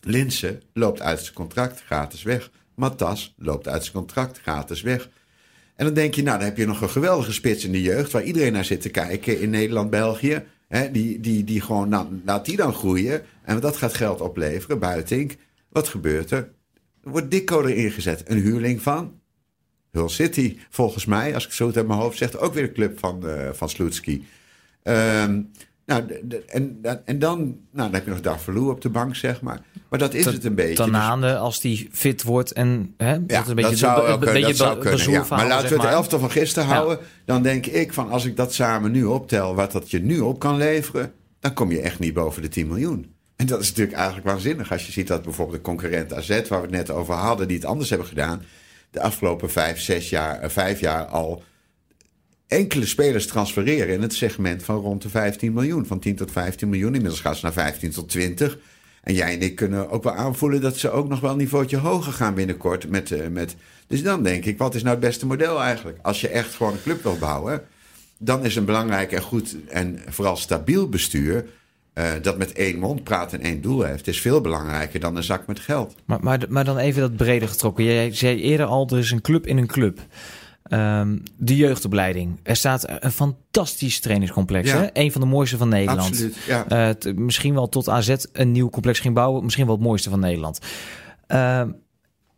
Linsen 0.00 0.62
loopt 0.72 1.00
uit 1.00 1.20
zijn 1.20 1.34
contract 1.34 1.82
gratis 1.82 2.22
weg. 2.22 2.50
Matas 2.74 3.34
loopt 3.36 3.68
uit 3.68 3.82
zijn 3.82 3.94
contract 3.96 4.40
gratis 4.40 4.82
weg. 4.82 5.08
En 5.76 5.84
dan 5.84 5.94
denk 5.94 6.14
je, 6.14 6.22
nou, 6.22 6.38
dan 6.38 6.46
heb 6.46 6.56
je 6.56 6.66
nog 6.66 6.80
een 6.80 6.90
geweldige 6.90 7.32
spits 7.32 7.64
in 7.64 7.72
de 7.72 7.82
jeugd... 7.82 8.12
waar 8.12 8.22
iedereen 8.22 8.52
naar 8.52 8.64
zit 8.64 8.80
te 8.80 8.88
kijken 8.88 9.40
in 9.40 9.50
Nederland, 9.50 9.90
België. 9.90 10.42
Hè, 10.68 10.90
die, 10.90 11.20
die, 11.20 11.44
die 11.44 11.60
gewoon, 11.60 11.88
nou, 11.88 12.20
laat 12.24 12.44
die 12.44 12.56
dan 12.56 12.74
groeien. 12.74 13.22
En 13.42 13.60
dat 13.60 13.76
gaat 13.76 13.94
geld 13.94 14.20
opleveren, 14.20 14.78
Buitink. 14.78 15.36
Wat 15.68 15.88
gebeurt 15.88 16.30
er? 16.30 16.50
Er 17.04 17.10
wordt 17.10 17.30
Dikko 17.30 17.64
erin 17.64 17.90
gezet. 17.90 18.22
Een 18.24 18.38
huurling 18.38 18.82
van 18.82 19.20
Hull 19.90 20.08
City, 20.08 20.58
volgens 20.70 21.04
mij. 21.04 21.34
Als 21.34 21.42
ik 21.42 21.48
het 21.48 21.58
zo 21.58 21.72
uit 21.74 21.86
mijn 21.86 22.00
hoofd 22.00 22.18
zeg, 22.18 22.36
ook 22.36 22.54
weer 22.54 22.62
een 22.62 22.72
club 22.72 22.98
van, 22.98 23.28
eh 23.28 23.48
van 23.52 23.68
Sloetski. 23.68 24.26
Ehm, 24.82 25.42
nou, 25.90 26.06
de- 26.06 26.20
de- 26.24 26.44
en, 26.46 26.78
en 27.04 27.18
dan, 27.18 27.38
nou, 27.38 27.56
dan 27.72 27.92
heb 27.94 28.04
je 28.04 28.10
nog 28.10 28.20
Darvalu 28.20 28.58
op 28.60 28.80
de 28.80 28.88
bank, 28.88 29.16
zeg 29.16 29.40
maar. 29.40 29.60
Maar 29.88 29.98
dat 29.98 30.14
is 30.14 30.24
het 30.24 30.44
een 30.44 30.54
beetje. 30.54 30.74
Dus- 30.76 30.84
Tanane, 30.86 31.36
als 31.36 31.60
die 31.60 31.88
fit 31.92 32.22
wordt 32.22 32.52
en 32.52 32.94
hè, 32.96 33.12
ja, 33.12 33.18
dat 33.26 33.42
is 33.42 33.48
een 33.48 33.54
beetje 33.54 33.70
dat 33.70 33.78
zou, 33.78 33.94
het- 33.94 34.04
wel 34.04 34.12
een 34.12 34.18
kunnen, 34.20 34.34
beetje 34.42 34.64
dat 34.64 35.00
zou. 35.00 35.10
Ja. 35.12 35.24
Maar 35.28 35.46
laten 35.48 35.68
we 35.68 35.74
het 35.74 35.82
maar. 35.82 35.92
elftal 35.92 36.18
van 36.18 36.30
gisteren 36.30 36.68
Ja. 36.68 36.74
houden. 36.74 36.98
Dan 37.24 37.42
denk 37.42 37.66
ik 37.66 37.92
van 37.92 38.10
als 38.10 38.24
ik 38.24 38.36
dat 38.36 38.54
samen 38.54 38.90
nu 38.90 39.04
optel, 39.04 39.54
wat 39.54 39.72
dat 39.72 39.90
je 39.90 40.00
nu 40.00 40.20
op 40.20 40.38
kan 40.38 40.56
leveren, 40.56 41.12
dan 41.40 41.52
kom 41.52 41.70
je 41.70 41.80
echt 41.80 41.98
niet 41.98 42.14
boven 42.14 42.42
de 42.42 42.48
10 42.48 42.66
miljoen. 42.68 43.14
En 43.36 43.46
dat 43.46 43.60
is 43.60 43.68
natuurlijk 43.68 43.96
eigenlijk 43.96 44.26
waanzinnig 44.26 44.72
als 44.72 44.86
je 44.86 44.92
ziet 44.92 45.06
dat 45.08 45.22
bijvoorbeeld 45.22 45.56
de 45.56 45.62
concurrent 45.62 46.14
AZ, 46.14 46.28
waar 46.28 46.60
we 46.60 46.66
het 46.66 46.70
net 46.76 46.90
over 46.90 47.14
hadden, 47.14 47.48
die 47.48 47.56
het 47.56 47.66
anders 47.66 47.88
hebben 47.88 48.08
gedaan, 48.08 48.42
de 48.90 49.00
afgelopen 49.02 49.50
vijf, 49.50 49.80
zes 49.80 50.10
jaar, 50.10 50.38
eh, 50.40 50.48
vijf 50.50 50.80
jaar 50.80 51.04
al 51.04 51.42
enkele 52.50 52.86
spelers 52.86 53.26
transfereren 53.26 53.94
in 53.94 54.02
het 54.02 54.14
segment 54.14 54.62
van 54.62 54.76
rond 54.76 55.02
de 55.02 55.08
15 55.08 55.52
miljoen. 55.52 55.86
Van 55.86 55.98
10 55.98 56.16
tot 56.16 56.30
15 56.30 56.68
miljoen. 56.68 56.94
Inmiddels 56.94 57.20
gaan 57.20 57.34
ze 57.34 57.44
naar 57.44 57.52
15 57.52 57.90
tot 57.90 58.08
20. 58.08 58.58
En 59.02 59.14
jij 59.14 59.32
en 59.32 59.42
ik 59.42 59.54
kunnen 59.54 59.90
ook 59.90 60.02
wel 60.02 60.14
aanvoelen 60.14 60.60
dat 60.60 60.76
ze 60.76 60.90
ook 60.90 61.08
nog 61.08 61.20
wel 61.20 61.30
een 61.30 61.36
niveautje 61.36 61.76
hoger 61.76 62.12
gaan 62.12 62.34
binnenkort. 62.34 62.88
Met, 62.88 63.10
eh, 63.10 63.28
met... 63.28 63.56
Dus 63.86 64.02
dan 64.02 64.22
denk 64.22 64.44
ik, 64.44 64.58
wat 64.58 64.74
is 64.74 64.82
nou 64.82 64.96
het 64.96 65.04
beste 65.04 65.26
model 65.26 65.62
eigenlijk? 65.62 65.98
Als 66.02 66.20
je 66.20 66.28
echt 66.28 66.54
gewoon 66.54 66.72
een 66.72 66.82
club 66.82 67.02
wil 67.02 67.18
bouwen, 67.18 67.62
dan 68.18 68.44
is 68.44 68.56
een 68.56 68.64
belangrijk 68.64 69.12
en 69.12 69.22
goed 69.22 69.56
en 69.68 69.98
vooral 70.08 70.36
stabiel 70.36 70.88
bestuur. 70.88 71.44
eh, 71.92 72.12
dat 72.22 72.38
met 72.38 72.52
één 72.52 72.78
mond 72.78 73.04
praat 73.04 73.32
en 73.32 73.40
één 73.40 73.60
doel 73.60 73.82
heeft, 73.82 74.06
is 74.06 74.20
veel 74.20 74.40
belangrijker 74.40 75.00
dan 75.00 75.16
een 75.16 75.22
zak 75.22 75.46
met 75.46 75.60
geld. 75.60 75.94
Maar, 76.04 76.18
maar, 76.22 76.40
maar 76.48 76.64
dan 76.64 76.78
even 76.78 77.00
dat 77.00 77.16
breder 77.16 77.48
getrokken. 77.48 77.84
Jij 77.84 78.14
zei 78.14 78.40
eerder 78.40 78.66
al, 78.66 78.88
er 78.90 78.98
is 78.98 79.10
een 79.10 79.20
club 79.20 79.46
in 79.46 79.58
een 79.58 79.66
club. 79.66 80.00
Ehm, 80.62 81.18
de 81.36 81.56
jeugdopleiding. 81.56 82.40
Er 82.42 82.56
staat 82.56 82.84
een 82.88 83.12
fantastisch 83.12 84.00
trainingscomplex. 84.00 84.70
Ja. 84.70 84.80
Hè? 84.80 84.88
Een 84.92 85.12
van 85.12 85.20
de 85.20 85.26
mooiste 85.26 85.56
van 85.56 85.68
Nederland. 85.68 86.08
Absoluut. 86.08 86.36
Ja. 86.46 86.68
Eh, 86.68 87.14
misschien 87.14 87.54
wel 87.54 87.68
tot 87.68 87.88
AZ 87.88 88.14
een 88.32 88.52
nieuw 88.52 88.70
complex 88.70 88.98
ging 88.98 89.14
bouwen. 89.14 89.44
Misschien 89.44 89.66
wel 89.66 89.74
het 89.74 89.84
mooiste 89.84 90.10
van 90.10 90.20
Nederland. 90.20 90.58
Ehm, 91.26 91.70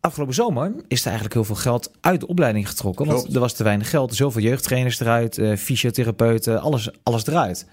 afgelopen 0.03 0.35
zomer 0.35 0.71
is 0.87 0.99
er 0.99 1.05
eigenlijk 1.05 1.33
heel 1.33 1.43
veel 1.43 1.55
geld 1.55 1.91
uit 2.01 2.19
de 2.19 2.27
opleiding 2.27 2.67
getrokken. 2.67 3.05
Want 3.05 3.19
Klopt. 3.19 3.33
er 3.35 3.39
was 3.39 3.53
te 3.53 3.63
weinig 3.63 3.89
geld. 3.89 4.15
Zoveel 4.15 4.41
jeugdtrainers 4.41 4.99
eruit, 4.99 5.37
eh, 5.37 5.55
fysiotherapeuten, 5.55 6.61
alles, 6.61 6.89
alles 7.03 7.27
eruit. 7.27 7.65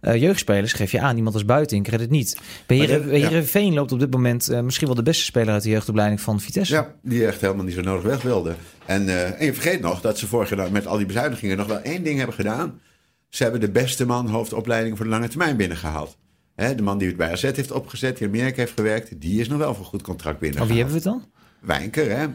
Eh, 0.00 0.20
jeugdspelers 0.20 0.72
geef 0.72 0.92
je 0.92 1.00
aan, 1.00 1.16
iemand 1.16 1.34
als 1.34 1.44
buiten 1.44 1.82
redt 1.82 2.00
het 2.02 2.10
niet. 2.10 2.40
Bij 2.66 2.76
ja. 2.76 3.00
Heerenveen 3.00 3.74
loopt 3.74 3.92
op 3.92 3.98
dit 3.98 4.10
moment 4.10 4.48
eh, 4.48 4.60
misschien 4.60 4.86
wel 4.86 4.96
de 4.96 5.02
beste 5.02 5.24
speler 5.24 5.52
uit 5.52 5.62
de 5.62 5.68
jeugdopleiding 5.68 6.20
van 6.20 6.40
Vitesse. 6.40 6.74
Ja, 6.74 6.94
die 7.02 7.26
echt 7.26 7.40
helemaal 7.40 7.64
niet 7.64 7.74
zo 7.74 7.80
nodig 7.80 8.02
weg 8.02 8.22
wilde. 8.22 8.54
En, 8.86 9.08
en 9.38 9.44
je 9.44 9.54
vergeet 9.54 9.80
nog 9.80 10.00
dat 10.00 10.18
ze 10.18 10.26
vorig 10.26 10.50
jaar 10.56 10.72
met 10.72 10.86
al 10.86 10.96
die 10.96 11.06
bezuinigingen 11.06 11.56
nog 11.56 11.66
wel 11.66 11.80
één 11.80 12.04
ding 12.04 12.16
hebben 12.16 12.36
gedaan. 12.36 12.80
Ze 13.28 13.42
hebben 13.42 13.60
de 13.60 13.70
beste 13.70 14.06
man 14.06 14.28
hoofdopleiding 14.28 14.96
voor 14.96 15.04
de 15.06 15.12
lange 15.12 15.28
termijn 15.28 15.56
binnengehaald. 15.56 16.16
Hè, 16.54 16.74
de 16.74 16.82
man 16.82 16.98
die 16.98 17.08
het 17.08 17.16
bij 17.16 17.30
AZ 17.30 17.42
heeft 17.42 17.72
opgezet, 17.72 18.18
die 18.18 18.26
in 18.26 18.34
Amerika 18.34 18.56
heeft 18.56 18.72
gewerkt, 18.72 19.20
die 19.20 19.40
is 19.40 19.48
nog 19.48 19.58
wel 19.58 19.74
voor 19.74 19.84
goed 19.84 20.02
contract 20.02 20.34
Oh, 20.34 20.40
binnengehaald. 20.40 20.70
wie 20.72 20.82
hebben 20.84 21.02
we 21.02 21.10
het 21.10 21.20
dan? 21.20 21.40
Wijnker, 21.62 22.18
hè? 22.18 22.26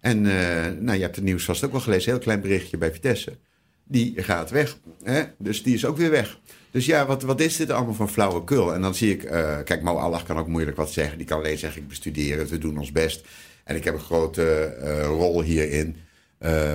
En 0.00 0.26
eh, 0.26 0.72
nou, 0.80 0.96
je 0.96 1.02
hebt 1.02 1.16
het 1.16 1.24
nieuws 1.24 1.44
vast 1.44 1.64
ook 1.64 1.72
wel 1.72 1.80
gelezen, 1.80 2.10
heel 2.12 2.20
klein 2.20 2.40
berichtje 2.40 2.78
bij 2.78 2.92
Vitesse. 2.92 3.36
die 3.84 4.22
gaat 4.22 4.50
weg. 4.50 4.78
Hè? 5.02 5.22
Dus 5.38 5.62
die 5.62 5.74
is 5.74 5.84
ook 5.84 5.96
weer 5.96 6.10
weg. 6.10 6.38
Dus 6.70 6.86
ja, 6.86 7.06
wat, 7.06 7.22
wat 7.22 7.40
is 7.40 7.56
dit 7.56 7.70
allemaal 7.70 7.94
van 7.94 8.08
flauwekul? 8.08 8.74
En 8.74 8.80
dan 8.80 8.94
zie 8.94 9.12
ik, 9.12 9.22
uh, 9.22 9.58
kijk, 9.64 9.82
Mo 9.82 9.94
Allah 9.94 10.22
kan 10.24 10.38
ook 10.38 10.48
moeilijk 10.48 10.76
wat 10.76 10.92
zeggen. 10.92 11.18
Die 11.18 11.26
kan 11.26 11.38
alleen 11.38 11.58
zeggen, 11.58 11.82
ik 11.82 11.88
bestudeer 11.88 12.38
het, 12.38 12.50
we 12.50 12.58
doen 12.58 12.78
ons 12.78 12.92
best. 12.92 13.26
En 13.64 13.76
ik 13.76 13.84
heb 13.84 13.94
een 13.94 14.00
grote 14.00 14.76
uh, 14.82 15.04
rol 15.04 15.42
hierin. 15.42 15.96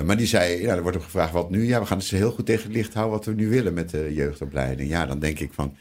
Maar 0.04 0.16
die 0.16 0.26
zei, 0.26 0.62
ja, 0.62 0.74
er 0.74 0.82
wordt 0.82 0.96
ook 0.96 1.02
gevraagd, 1.02 1.32
wat 1.32 1.50
nu? 1.50 1.66
Ja, 1.66 1.80
we 1.80 1.86
gaan 1.86 1.98
het 1.98 2.08
heel 2.08 2.30
goed 2.30 2.46
tegen 2.46 2.62
het 2.62 2.72
licht 2.72 2.94
houden 2.94 3.16
wat 3.16 3.26
we 3.26 3.34
nu 3.34 3.48
willen 3.48 3.74
met 3.74 3.90
de 3.90 4.14
jeugdopleiding. 4.14 4.88
Ja, 4.88 5.06
dan 5.06 5.18
denk 5.18 5.38
ik 5.38 5.52
van, 5.52 5.76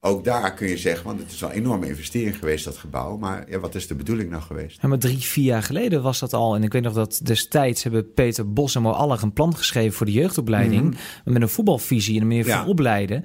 ook 0.00 0.24
daar 0.24 0.54
kun 0.54 0.68
je 0.68 0.76
zeggen, 0.76 1.06
want 1.06 1.18
het 1.18 1.32
is 1.32 1.40
wel 1.40 1.50
een 1.50 1.56
enorme 1.56 1.86
investering 1.86 2.36
geweest, 2.38 2.64
dat 2.64 2.76
gebouw. 2.76 3.16
Maar 3.16 3.50
ja, 3.50 3.58
wat 3.58 3.74
is 3.74 3.86
de 3.86 3.94
bedoeling 3.94 4.30
nou 4.30 4.42
geweest? 4.42 4.78
Ja, 4.82 4.88
maar 4.88 4.98
drie, 4.98 5.18
vier 5.18 5.44
jaar 5.44 5.62
geleden 5.62 6.02
was 6.02 6.18
dat 6.18 6.32
al. 6.32 6.54
En 6.54 6.62
ik 6.62 6.72
weet 6.72 6.82
nog 6.82 6.92
dat 6.92 7.20
destijds 7.22 7.82
hebben 7.82 8.12
Peter 8.12 8.52
Bos 8.52 8.74
en 8.74 8.82
Mo 8.82 8.90
Allag 8.90 9.22
een 9.22 9.32
plan 9.32 9.56
geschreven 9.56 9.92
voor 9.92 10.06
de 10.06 10.12
jeugdopleiding. 10.12 10.82
Mm 10.82 10.94
-hmm. 11.24 11.32
Met 11.32 11.42
een 11.42 11.48
voetbalvisie 11.48 12.14
en 12.14 12.20
een 12.20 12.28
manier 12.28 12.44
van 12.44 12.54
ja. 12.54 12.66
opleiden. 12.66 13.24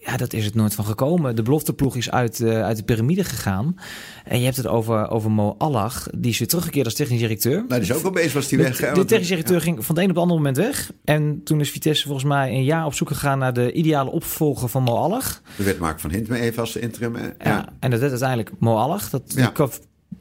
Ja, 0.00 0.16
dat 0.16 0.32
is 0.32 0.44
het 0.44 0.54
nooit 0.54 0.74
van 0.74 0.84
gekomen. 0.84 1.36
De 1.36 1.42
belofteploeg 1.42 1.96
is 1.96 2.10
uit, 2.10 2.38
uh, 2.38 2.62
uit 2.62 2.76
de 2.76 2.82
piramide 2.82 3.24
gegaan. 3.24 3.76
En 4.24 4.38
je 4.38 4.44
hebt 4.44 4.56
het 4.56 4.66
over, 4.66 5.10
over 5.10 5.30
Mo 5.30 5.54
Allag. 5.58 6.08
Die 6.16 6.30
is 6.30 6.38
weer 6.38 6.48
teruggekeerd 6.48 6.84
als 6.84 6.94
technisch 6.94 7.20
directeur. 7.20 7.64
Nou, 7.68 7.80
die 7.80 7.90
is 7.90 7.92
ook 7.92 8.04
al 8.04 8.10
bezig, 8.10 8.32
was 8.32 8.48
die 8.48 8.58
weg. 8.58 8.76
De, 8.76 8.92
de 8.92 9.04
technisch 9.04 9.28
directeur 9.28 9.56
ja. 9.56 9.62
ging 9.62 9.84
van 9.84 9.94
het 9.94 10.04
een 10.04 10.10
op 10.10 10.14
het 10.16 10.24
andere 10.24 10.40
moment 10.40 10.56
weg. 10.56 10.92
En 11.04 11.40
toen 11.44 11.60
is 11.60 11.70
Vitesse 11.70 12.04
volgens 12.04 12.26
mij 12.26 12.50
een 12.50 12.64
jaar 12.64 12.86
op 12.86 12.94
zoek 12.94 13.08
gegaan... 13.08 13.38
naar 13.38 13.52
de 13.52 13.72
ideale 13.72 14.10
opvolger 14.10 14.68
van 14.68 14.82
Mo 14.82 14.94
Allag. 14.94 15.42
De 15.56 15.62
werd 15.62 15.78
Mark 15.78 16.00
van 16.00 16.10
Hint 16.10 16.30
even 16.30 16.60
als 16.60 16.76
interim. 16.76 17.16
Ja. 17.16 17.34
ja. 17.38 17.68
en 17.80 17.90
dat 17.90 18.00
werd 18.00 18.10
uiteindelijk 18.10 18.50
Mo 18.58 18.76
Allag. 18.76 19.10
Dat 19.10 19.22
ja 19.36 19.52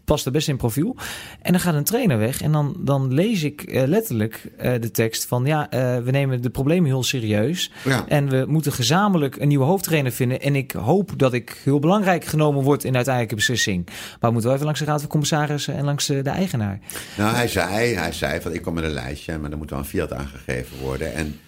past 0.07 0.25
er 0.25 0.31
best 0.31 0.47
in 0.47 0.57
profiel. 0.57 0.95
En 1.41 1.51
dan 1.51 1.61
gaat 1.61 1.73
een 1.73 1.83
trainer 1.83 2.17
weg. 2.17 2.41
En 2.41 2.51
dan, 2.51 2.75
dan 2.79 3.13
lees 3.13 3.43
ik 3.43 3.63
uh, 3.67 3.83
letterlijk 3.83 4.51
uh, 4.57 4.73
de 4.79 4.91
tekst 4.91 5.25
van... 5.25 5.45
ja, 5.45 5.73
uh, 5.73 6.03
we 6.03 6.11
nemen 6.11 6.41
de 6.41 6.49
problemen 6.49 6.85
heel 6.89 7.03
serieus. 7.03 7.71
Ja. 7.83 8.05
En 8.07 8.29
we 8.29 8.45
moeten 8.47 8.71
gezamenlijk 8.71 9.35
een 9.35 9.47
nieuwe 9.47 9.65
hoofdtrainer 9.65 10.11
vinden. 10.11 10.41
En 10.41 10.55
ik 10.55 10.71
hoop 10.71 11.11
dat 11.17 11.33
ik 11.33 11.61
heel 11.63 11.79
belangrijk 11.79 12.25
genomen 12.25 12.63
word 12.63 12.83
in 12.83 12.89
de 12.89 12.95
uiteindelijke 12.95 13.35
beslissing. 13.35 13.85
Maar 13.85 14.17
we 14.19 14.29
moeten 14.31 14.43
wel 14.43 14.53
even 14.53 14.65
langs 14.65 14.79
de 14.79 14.85
Raad 14.85 14.99
van 14.99 15.09
Commissarissen... 15.09 15.75
en 15.75 15.85
langs 15.85 16.05
de 16.05 16.21
eigenaar. 16.21 16.79
Nou, 17.17 17.35
hij 17.35 17.47
zei, 17.47 17.95
hij 17.95 18.11
zei 18.11 18.41
van 18.41 18.53
ik 18.53 18.61
kom 18.61 18.73
met 18.73 18.83
een 18.83 18.89
lijstje... 18.89 19.37
maar 19.37 19.49
dan 19.49 19.59
moet 19.59 19.69
wel 19.69 19.79
een 19.79 19.85
fiat 19.85 20.13
aangegeven 20.13 20.77
worden. 20.77 21.13
En... 21.13 21.39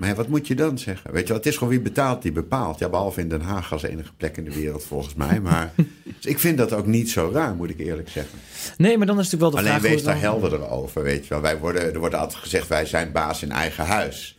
Maar 0.00 0.14
wat 0.14 0.28
moet 0.28 0.46
je 0.46 0.54
dan 0.54 0.78
zeggen? 0.78 1.12
Weet 1.12 1.26
je, 1.26 1.32
het 1.32 1.46
is 1.46 1.54
gewoon 1.54 1.68
wie 1.68 1.80
betaalt 1.80 2.22
die 2.22 2.32
bepaalt. 2.32 2.78
Ja, 2.78 2.88
behalve 2.88 3.20
in 3.20 3.28
Den 3.28 3.40
Haag 3.40 3.72
als 3.72 3.82
enige 3.82 4.12
plek 4.16 4.36
in 4.36 4.44
de 4.44 4.54
wereld 4.54 4.84
volgens 4.84 5.14
mij. 5.14 5.40
Maar 5.40 5.72
dus 6.20 6.26
ik 6.26 6.38
vind 6.38 6.58
dat 6.58 6.72
ook 6.72 6.86
niet 6.86 7.10
zo 7.10 7.30
raar, 7.32 7.54
moet 7.54 7.70
ik 7.70 7.78
eerlijk 7.78 8.08
zeggen. 8.08 8.38
Nee, 8.76 8.98
maar 8.98 9.06
dan 9.06 9.18
is 9.18 9.24
natuurlijk 9.24 9.52
wel 9.52 9.62
de 9.62 9.68
Alleen 9.68 9.80
vraag... 9.80 9.92
wees 9.92 10.02
daar 10.02 10.20
helderder 10.20 10.68
over, 10.68 11.02
weet 11.02 11.22
je 11.22 11.28
wel. 11.28 11.40
Wij 11.40 11.58
worden, 11.58 11.92
er 11.92 11.98
wordt 11.98 12.14
altijd 12.14 12.38
gezegd, 12.38 12.68
wij 12.68 12.86
zijn 12.86 13.12
baas 13.12 13.42
in 13.42 13.52
eigen 13.52 13.84
huis. 13.84 14.38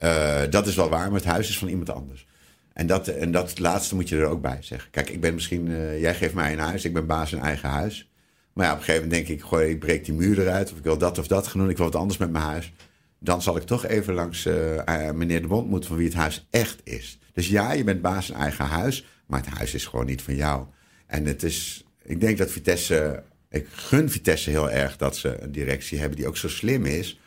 Uh, 0.00 0.40
dat 0.50 0.66
is 0.66 0.74
wel 0.74 0.88
waar, 0.88 1.10
maar 1.10 1.20
het 1.20 1.28
huis 1.28 1.48
is 1.48 1.58
van 1.58 1.68
iemand 1.68 1.90
anders. 1.90 2.26
En 2.72 2.86
dat, 2.86 3.08
en 3.08 3.32
dat 3.32 3.58
laatste 3.58 3.94
moet 3.94 4.08
je 4.08 4.16
er 4.16 4.26
ook 4.26 4.40
bij 4.40 4.58
zeggen. 4.60 4.90
Kijk, 4.90 5.10
ik 5.10 5.20
ben 5.20 5.34
misschien... 5.34 5.66
Uh, 5.66 6.00
jij 6.00 6.14
geeft 6.14 6.34
mij 6.34 6.52
een 6.52 6.58
huis, 6.58 6.84
ik 6.84 6.92
ben 6.92 7.06
baas 7.06 7.32
in 7.32 7.40
eigen 7.40 7.68
huis. 7.68 8.10
Maar 8.52 8.66
ja, 8.66 8.72
op 8.72 8.78
een 8.78 8.84
gegeven 8.84 9.08
moment 9.08 9.26
denk 9.26 9.38
ik... 9.38 9.46
Gooi, 9.46 9.70
ik 9.70 9.78
breek 9.78 10.04
die 10.04 10.14
muur 10.14 10.40
eruit, 10.40 10.72
of 10.72 10.78
ik 10.78 10.84
wil 10.84 10.98
dat 10.98 11.18
of 11.18 11.26
dat 11.26 11.46
gaan 11.46 11.60
doen. 11.60 11.70
Ik 11.70 11.76
wil 11.76 11.86
wat 11.86 12.00
anders 12.00 12.18
met 12.18 12.30
mijn 12.30 12.44
huis 12.44 12.72
dan 13.20 13.42
zal 13.42 13.56
ik 13.56 13.62
toch 13.62 13.86
even 13.86 14.14
langs 14.14 14.46
uh, 14.46 14.74
uh, 14.74 15.10
meneer 15.10 15.40
de 15.40 15.46
Bond 15.46 15.68
moeten 15.68 15.88
van 15.88 15.98
wie 15.98 16.06
het 16.06 16.16
huis 16.16 16.46
echt 16.50 16.80
is. 16.84 17.18
Dus 17.32 17.48
ja, 17.48 17.72
je 17.72 17.84
bent 17.84 18.02
baas 18.02 18.28
in 18.28 18.34
eigen 18.34 18.64
huis, 18.64 19.06
maar 19.26 19.40
het 19.40 19.54
huis 19.54 19.74
is 19.74 19.86
gewoon 19.86 20.06
niet 20.06 20.22
van 20.22 20.34
jou. 20.34 20.66
En 21.06 21.26
het 21.26 21.42
is, 21.42 21.84
ik 22.02 22.20
denk 22.20 22.38
dat 22.38 22.50
Vitesse, 22.50 23.22
ik 23.50 23.66
gun 23.70 24.10
Vitesse 24.10 24.50
heel 24.50 24.70
erg 24.70 24.96
dat 24.96 25.16
ze 25.16 25.40
een 25.40 25.52
directie 25.52 25.98
hebben 25.98 26.16
die 26.16 26.26
ook 26.26 26.36
zo 26.36 26.48
slim 26.48 26.84
is 26.84 27.20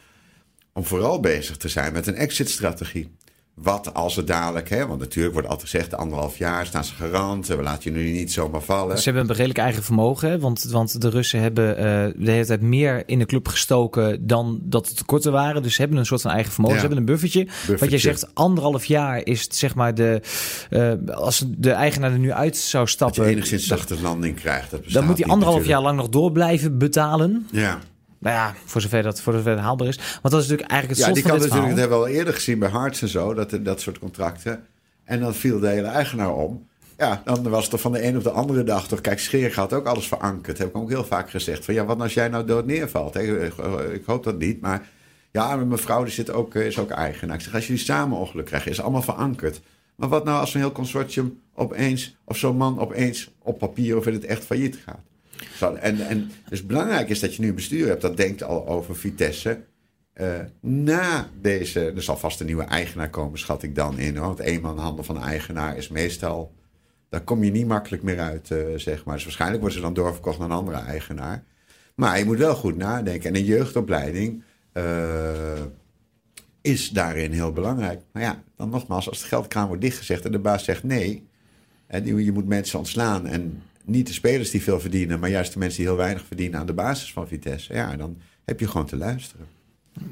om 0.73 0.85
vooral 0.85 1.19
bezig 1.19 1.57
te 1.57 1.67
zijn 1.67 1.93
met 1.93 2.07
een 2.07 2.15
exit-strategie. 2.15 3.11
Wat 3.53 3.93
als 3.93 4.15
het 4.15 4.27
dadelijk, 4.27 4.69
hè, 4.69 4.87
want 4.87 4.99
natuurlijk 4.99 5.33
wordt 5.33 5.49
altijd 5.49 5.69
gezegd, 5.69 5.95
anderhalf 5.95 6.37
jaar 6.37 6.65
staan 6.65 6.83
ze 6.83 6.93
garant, 6.93 7.47
we 7.47 7.61
laten 7.61 7.93
je 7.93 7.99
nu 7.99 8.11
niet 8.11 8.31
zomaar 8.31 8.61
vallen. 8.61 8.97
Ze 8.97 9.03
hebben 9.03 9.29
een 9.29 9.35
redelijk 9.35 9.59
eigen 9.59 9.83
vermogen, 9.83 10.29
hè, 10.29 10.39
want, 10.39 10.63
want 10.63 11.01
de 11.01 11.09
Russen 11.09 11.41
hebben 11.41 11.69
uh, 11.69 12.25
de 12.25 12.31
hele 12.31 12.45
tijd 12.45 12.61
meer 12.61 13.03
in 13.05 13.19
de 13.19 13.25
club 13.25 13.47
gestoken 13.47 14.27
dan 14.27 14.59
dat 14.63 14.87
het 14.87 14.97
tekorten 14.97 15.31
waren. 15.31 15.63
Dus 15.63 15.75
ze 15.75 15.81
hebben 15.81 15.99
een 15.99 16.05
soort 16.05 16.21
van 16.21 16.31
eigen 16.31 16.51
vermogen, 16.51 16.75
ja. 16.75 16.81
ze 16.81 16.87
hebben 16.87 17.05
een 17.07 17.13
buffertje. 17.13 17.43
buffertje. 17.43 17.77
Wat 17.77 17.91
je 17.91 17.97
zegt, 17.97 18.35
anderhalf 18.35 18.85
jaar 18.85 19.25
is 19.25 19.41
het, 19.41 19.55
zeg 19.55 19.75
maar 19.75 19.95
de, 19.95 20.21
uh, 20.69 21.15
als 21.15 21.45
de 21.47 21.71
eigenaar 21.71 22.11
er 22.11 22.19
nu 22.19 22.31
uit 22.31 22.57
zou 22.57 22.87
stappen. 22.87 23.17
Dat 23.17 23.25
je 23.25 23.31
enigszins 23.31 23.65
zachte 23.65 24.01
landing 24.01 24.35
krijgt. 24.35 24.71
Dat 24.71 24.81
dan 24.87 25.05
moet 25.05 25.17
hij 25.17 25.27
anderhalf 25.27 25.57
natuurlijk. 25.59 25.67
jaar 25.67 25.81
lang 25.81 25.97
nog 25.97 26.09
door 26.09 26.31
blijven 26.31 26.77
betalen. 26.77 27.47
Ja. 27.51 27.79
Nou 28.23 28.35
ja, 28.35 28.53
voor 28.65 28.81
zover 28.81 29.03
dat, 29.03 29.21
voor 29.21 29.33
zover 29.33 29.51
het 29.51 29.59
haalbaar 29.59 29.87
is. 29.87 29.95
Want 29.95 30.33
dat 30.33 30.41
is 30.41 30.47
natuurlijk 30.47 30.69
eigenlijk 30.69 30.99
het 30.99 31.07
Ja, 31.09 31.13
die 31.13 31.23
slot 31.23 31.31
kan 31.31 31.41
natuurlijk, 31.41 31.75
dat 31.75 31.79
verhaal. 31.79 31.79
hebben 31.79 31.97
we 31.97 32.03
al 32.03 32.19
eerder 32.19 32.33
gezien 32.33 32.59
bij 32.59 32.69
Harts 32.69 33.01
en 33.01 33.07
zo, 33.07 33.33
dat, 33.33 33.57
dat 33.61 33.81
soort 33.81 33.99
contracten. 33.99 34.65
En 35.03 35.19
dan 35.19 35.33
viel 35.33 35.59
de 35.59 35.67
hele 35.67 35.87
eigenaar 35.87 36.33
om. 36.33 36.67
Ja, 36.97 37.21
dan 37.25 37.49
was 37.49 37.67
het 37.67 37.81
van 37.81 37.91
de 37.91 38.03
een 38.03 38.17
op 38.17 38.23
de 38.23 38.31
andere 38.31 38.63
dag 38.63 38.87
toch. 38.87 39.01
Kijk, 39.01 39.19
Scheer 39.19 39.55
had 39.55 39.73
ook 39.73 39.85
alles 39.85 40.07
verankerd. 40.07 40.57
Heb 40.57 40.67
ik 40.67 40.75
ook 40.75 40.89
heel 40.89 41.03
vaak 41.03 41.29
gezegd. 41.29 41.65
Van 41.65 41.73
ja, 41.73 41.85
wat 41.85 42.01
als 42.01 42.13
jij 42.13 42.27
nou 42.27 42.45
dood 42.45 42.65
neervalt? 42.65 43.15
Ik 43.15 44.03
hoop 44.05 44.23
dat 44.23 44.37
niet, 44.37 44.61
maar 44.61 44.87
ja, 45.31 45.55
mijn 45.55 45.77
vrouw 45.77 46.03
die 46.03 46.13
zit 46.13 46.31
ook, 46.31 46.55
is 46.55 46.79
ook 46.79 46.89
eigenaar. 46.89 47.35
Ik 47.35 47.41
zeg, 47.41 47.53
als 47.53 47.67
jullie 47.67 47.81
samen 47.81 48.17
ongeluk 48.17 48.45
krijgen, 48.45 48.71
is 48.71 48.81
allemaal 48.81 49.01
verankerd. 49.01 49.61
Maar 49.95 50.09
wat 50.09 50.23
nou 50.23 50.39
als 50.39 50.51
zo'n 50.51 50.61
heel 50.61 50.71
consortium 50.71 51.39
opeens, 51.53 52.17
of 52.23 52.37
zo'n 52.37 52.57
man 52.57 52.79
opeens 52.79 53.31
op 53.39 53.59
papier 53.59 53.97
of 53.97 54.07
in 54.07 54.13
het 54.13 54.25
echt 54.25 54.43
failliet 54.43 54.79
gaat? 54.85 55.01
En, 55.79 56.07
en 56.07 56.31
dus 56.49 56.65
belangrijk 56.65 57.09
is 57.09 57.19
dat 57.19 57.35
je 57.35 57.41
nu 57.41 57.47
een 57.47 57.55
bestuur 57.55 57.87
hebt 57.87 58.01
dat 58.01 58.17
denkt 58.17 58.43
al 58.43 58.67
over 58.67 58.95
Vitesse. 58.95 59.59
Uh, 60.21 60.39
na 60.61 61.29
deze, 61.41 61.91
er 61.95 62.03
zal 62.03 62.17
vast 62.17 62.39
een 62.39 62.45
nieuwe 62.45 62.63
eigenaar 62.63 63.09
komen, 63.09 63.39
schat 63.39 63.63
ik 63.63 63.75
dan 63.75 63.99
in. 63.99 64.15
Hoor. 64.15 64.27
Want 64.27 64.39
eenmanhandel 64.39 65.03
van 65.03 65.15
een 65.15 65.21
eigenaar 65.21 65.77
is 65.77 65.87
meestal, 65.87 66.53
daar 67.09 67.21
kom 67.21 67.43
je 67.43 67.51
niet 67.51 67.67
makkelijk 67.67 68.03
meer 68.03 68.19
uit, 68.19 68.49
uh, 68.49 68.59
zeg 68.75 69.05
maar. 69.05 69.13
Dus 69.15 69.23
waarschijnlijk 69.23 69.61
worden 69.61 69.79
ze 69.79 69.85
dan 69.85 69.93
doorverkocht 69.93 70.39
naar 70.39 70.49
een 70.49 70.55
andere 70.55 70.77
eigenaar. 70.77 71.43
Maar 71.95 72.19
je 72.19 72.25
moet 72.25 72.37
wel 72.37 72.55
goed 72.55 72.77
nadenken. 72.77 73.29
En 73.29 73.35
een 73.35 73.45
jeugdopleiding 73.45 74.43
uh, 74.73 75.61
is 76.61 76.89
daarin 76.89 77.31
heel 77.31 77.51
belangrijk. 77.51 78.01
Maar 78.11 78.23
ja, 78.23 78.43
dan 78.55 78.69
nogmaals, 78.69 79.09
als 79.09 79.21
de 79.21 79.27
geldkraan 79.27 79.67
wordt 79.67 79.81
dichtgezegd 79.81 80.25
en 80.25 80.31
de 80.31 80.39
baas 80.39 80.63
zegt 80.63 80.83
nee, 80.83 81.27
en 81.87 82.23
je 82.23 82.31
moet 82.31 82.47
mensen 82.47 82.79
ontslaan 82.79 83.27
en 83.27 83.61
niet 83.85 84.07
de 84.07 84.13
spelers 84.13 84.49
die 84.49 84.63
veel 84.63 84.79
verdienen, 84.79 85.19
maar 85.19 85.29
juist 85.29 85.53
de 85.53 85.59
mensen 85.59 85.77
die 85.77 85.87
heel 85.87 85.97
weinig 85.97 86.25
verdienen 86.25 86.59
aan 86.59 86.65
de 86.65 86.73
basis 86.73 87.13
van 87.13 87.27
Vitesse. 87.27 87.73
Ja, 87.73 87.95
dan 87.95 88.17
heb 88.45 88.59
je 88.59 88.67
gewoon 88.67 88.87
te 88.87 88.97
luisteren. 88.97 89.47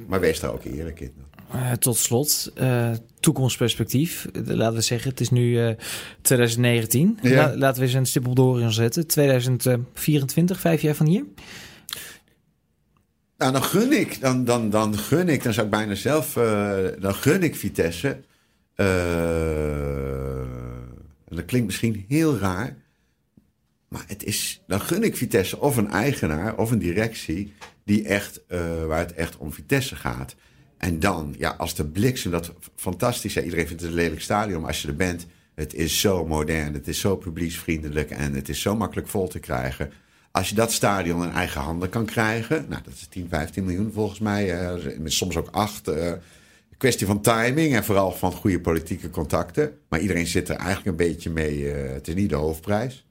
Maar 0.07 0.19
wees 0.19 0.39
daar 0.39 0.53
ook 0.53 0.63
eerlijk 0.63 0.99
in. 0.99 1.11
Uh, 1.55 1.71
tot 1.71 1.97
slot, 1.97 2.51
uh, 2.61 2.91
toekomstperspectief. 3.19 4.27
Laten 4.33 4.75
we 4.75 4.81
zeggen, 4.81 5.09
het 5.09 5.19
is 5.19 5.29
nu 5.29 5.67
uh, 5.67 5.71
2019. 6.21 7.19
Ja. 7.21 7.29
La 7.29 7.57
laten 7.57 7.79
we 7.81 7.87
eens 7.87 7.95
een 7.95 8.05
stip 8.05 8.27
op 8.27 8.35
de 8.35 8.41
horizon 8.41 8.71
zetten. 8.71 9.07
2024, 9.07 10.59
vijf 10.59 10.81
jaar 10.81 10.95
van 10.95 11.05
hier. 11.05 11.23
Nou, 13.37 13.51
dan 13.51 13.63
gun 13.63 13.99
ik, 13.99 14.21
dan, 14.21 14.45
dan, 14.45 14.69
dan 14.69 14.97
gun 14.97 15.29
ik, 15.29 15.43
dan 15.43 15.53
zou 15.53 15.65
ik 15.65 15.71
bijna 15.71 15.95
zelf, 15.95 16.33
dan 16.99 17.13
gun 17.13 17.43
ik 17.43 17.55
Vitesse. 17.55 18.19
dat 21.27 21.45
klinkt 21.45 21.67
misschien 21.67 22.05
heel 22.07 22.37
raar. 22.37 22.77
Maar 23.91 24.03
het 24.07 24.23
is, 24.23 24.61
dan 24.67 24.81
gun 24.81 25.03
ik 25.03 25.17
Vitesse 25.17 25.59
of 25.59 25.77
een 25.77 25.89
eigenaar 25.89 26.57
of 26.57 26.71
een 26.71 26.79
directie 26.79 27.53
die 27.85 28.05
echt, 28.05 28.41
uh, 28.47 28.85
waar 28.85 28.99
het 28.99 29.13
echt 29.13 29.37
om 29.37 29.53
Vitesse 29.53 29.95
gaat. 29.95 30.35
En 30.77 30.99
dan, 30.99 31.35
ja, 31.37 31.49
als 31.49 31.75
de 31.75 31.85
bliksem, 31.85 32.31
dat 32.31 32.53
fantastisch. 32.75 33.33
Ja, 33.33 33.41
iedereen 33.41 33.67
vindt 33.67 33.81
het 33.81 33.91
een 33.91 33.97
lelijk 33.97 34.21
stadion, 34.21 34.65
als 34.65 34.81
je 34.81 34.87
er 34.87 34.95
bent, 34.95 35.27
het 35.55 35.73
is 35.73 35.99
zo 35.99 36.25
modern, 36.25 36.73
het 36.73 36.87
is 36.87 36.99
zo 36.99 37.15
publieksvriendelijk 37.15 38.09
en 38.09 38.33
het 38.33 38.49
is 38.49 38.61
zo 38.61 38.75
makkelijk 38.75 39.07
vol 39.07 39.27
te 39.27 39.39
krijgen. 39.39 39.91
Als 40.31 40.49
je 40.49 40.55
dat 40.55 40.71
stadion 40.71 41.23
in 41.23 41.31
eigen 41.31 41.61
handen 41.61 41.89
kan 41.89 42.05
krijgen, 42.05 42.65
nou, 42.69 42.81
dat 42.83 42.93
is 42.93 43.07
10, 43.07 43.27
15 43.29 43.65
miljoen 43.65 43.91
volgens 43.93 44.19
mij, 44.19 44.73
uh, 44.73 44.99
soms 45.05 45.37
ook 45.37 45.49
8. 45.51 45.89
Uh, 45.89 46.11
kwestie 46.77 47.07
van 47.07 47.21
timing 47.21 47.75
en 47.75 47.83
vooral 47.83 48.11
van 48.11 48.31
goede 48.31 48.61
politieke 48.61 49.09
contacten. 49.09 49.77
Maar 49.89 49.99
iedereen 49.99 50.27
zit 50.27 50.49
er 50.49 50.55
eigenlijk 50.55 50.87
een 50.87 51.07
beetje 51.07 51.29
mee. 51.29 51.65
het 51.65 52.07
is 52.07 52.13
niet 52.13 52.29
de 52.29 52.35
hoofdprijs. 52.35 53.05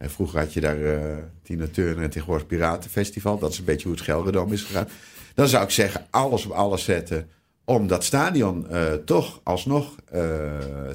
En 0.00 0.10
vroeger 0.10 0.38
had 0.38 0.52
je 0.52 0.60
daar 0.60 0.78
uh, 0.78 1.16
Tina 1.42 1.66
Turner 1.66 2.04
en 2.04 2.10
tegenwoordig 2.10 2.46
Piratenfestival. 2.46 3.38
Dat 3.38 3.52
is 3.52 3.58
een 3.58 3.64
beetje 3.64 3.88
hoe 3.88 3.96
het 3.96 4.04
Gelredome 4.04 4.52
is 4.54 4.62
gegaan. 4.62 4.88
Dan 5.34 5.48
zou 5.48 5.64
ik 5.64 5.70
zeggen, 5.70 6.06
alles 6.10 6.44
op 6.44 6.52
alles 6.52 6.84
zetten 6.84 7.28
om 7.64 7.86
dat 7.86 8.04
stadion 8.04 8.66
uh, 8.70 8.92
toch 8.92 9.40
alsnog 9.42 9.96
uh, 10.14 10.20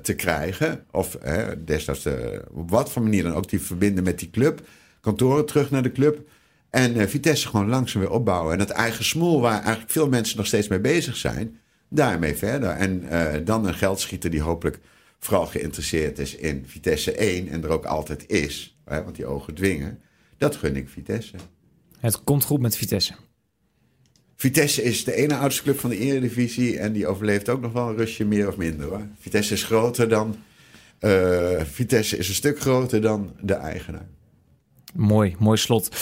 te 0.01 0.13
krijgen. 0.15 0.85
Of 0.91 1.17
destijds 1.65 2.07
op 2.51 2.69
wat 2.69 2.91
voor 2.91 3.01
manier 3.01 3.23
dan 3.23 3.33
ook 3.33 3.49
die 3.49 3.61
verbinden 3.61 4.03
met 4.03 4.19
die 4.19 4.29
club. 4.29 4.61
Kantoren 5.01 5.45
terug 5.45 5.71
naar 5.71 5.83
de 5.83 5.91
club. 5.91 6.27
En 6.69 7.09
Vitesse 7.09 7.47
gewoon 7.47 7.69
langzaam 7.69 8.01
weer 8.01 8.11
opbouwen. 8.11 8.51
En 8.51 8.59
dat 8.59 8.69
eigen 8.69 9.05
smoel 9.05 9.41
waar 9.41 9.61
eigenlijk 9.61 9.91
veel 9.91 10.09
mensen 10.09 10.37
nog 10.37 10.45
steeds 10.45 10.67
mee 10.67 10.79
bezig 10.79 11.15
zijn. 11.15 11.59
Daarmee 11.89 12.35
verder. 12.35 12.69
En 12.69 13.03
dan 13.45 13.67
een 13.67 13.73
geldschieter 13.73 14.29
die 14.29 14.41
hopelijk 14.41 14.79
vooral 15.19 15.45
geïnteresseerd 15.45 16.19
is 16.19 16.35
in 16.35 16.63
Vitesse 16.67 17.11
1 17.11 17.47
en 17.47 17.63
er 17.63 17.69
ook 17.69 17.85
altijd 17.85 18.27
is, 18.27 18.74
hè, 18.85 19.03
want 19.03 19.15
die 19.15 19.25
ogen 19.25 19.53
dwingen, 19.53 19.99
dat 20.37 20.55
gun 20.55 20.75
ik 20.75 20.89
Vitesse. 20.89 21.35
Het 21.99 22.23
komt 22.23 22.43
goed 22.43 22.59
met 22.59 22.77
Vitesse. 22.77 23.13
Vitesse 24.35 24.83
is 24.83 25.03
de 25.03 25.13
ene 25.13 25.35
oudste 25.35 25.63
club 25.63 25.79
van 25.79 25.89
de 25.89 25.97
Eredivisie 25.97 26.79
en 26.79 26.93
die 26.93 27.07
overleeft 27.07 27.49
ook 27.49 27.61
nog 27.61 27.71
wel 27.71 27.89
een 27.89 27.95
rustje 27.95 28.25
meer 28.25 28.47
of 28.47 28.57
minder. 28.57 28.87
Hoor. 28.87 29.07
Vitesse 29.19 29.53
is 29.53 29.63
groter 29.63 30.09
dan. 30.09 30.35
Uh, 30.99 31.61
Vitesse 31.61 32.17
is 32.17 32.27
een 32.27 32.33
stuk 32.33 32.59
groter 32.59 33.01
dan 33.01 33.35
de 33.41 33.53
eigenaar. 33.53 34.07
Mooi, 34.93 35.35
mooi 35.39 35.57
slot. 35.57 35.95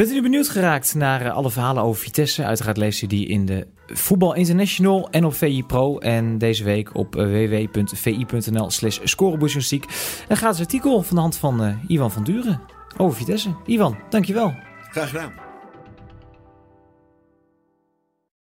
Bent 0.00 0.12
u 0.12 0.22
benieuwd 0.22 0.48
geraakt 0.48 0.94
naar 0.94 1.22
uh, 1.22 1.34
alle 1.34 1.50
verhalen 1.50 1.82
over 1.82 2.02
Vitesse? 2.02 2.44
Uiteraard 2.44 2.76
leest 2.76 3.02
u 3.02 3.06
die 3.06 3.26
in 3.26 3.46
de 3.46 3.66
Voetbal 3.86 4.34
International 4.34 5.10
en 5.10 5.24
op 5.24 5.34
VI 5.34 5.64
Pro. 5.64 5.98
En 5.98 6.38
deze 6.38 6.64
week 6.64 6.94
op 6.94 7.16
uh, 7.16 7.22
www.vi.nl 7.22 8.70
slash 8.70 8.98
scoreboursjournalistiek. 9.02 9.84
Een 10.28 10.36
gratis 10.36 10.60
artikel 10.60 11.02
van 11.02 11.16
de 11.16 11.22
hand 11.22 11.36
van 11.36 11.78
Ivan 11.88 12.10
van 12.10 12.24
Duren 12.24 12.60
over 12.96 13.16
Vitesse. 13.16 13.54
Ivan, 13.66 13.98
dankjewel. 14.08 14.54
Graag 14.90 15.08
gedaan. 15.08 15.49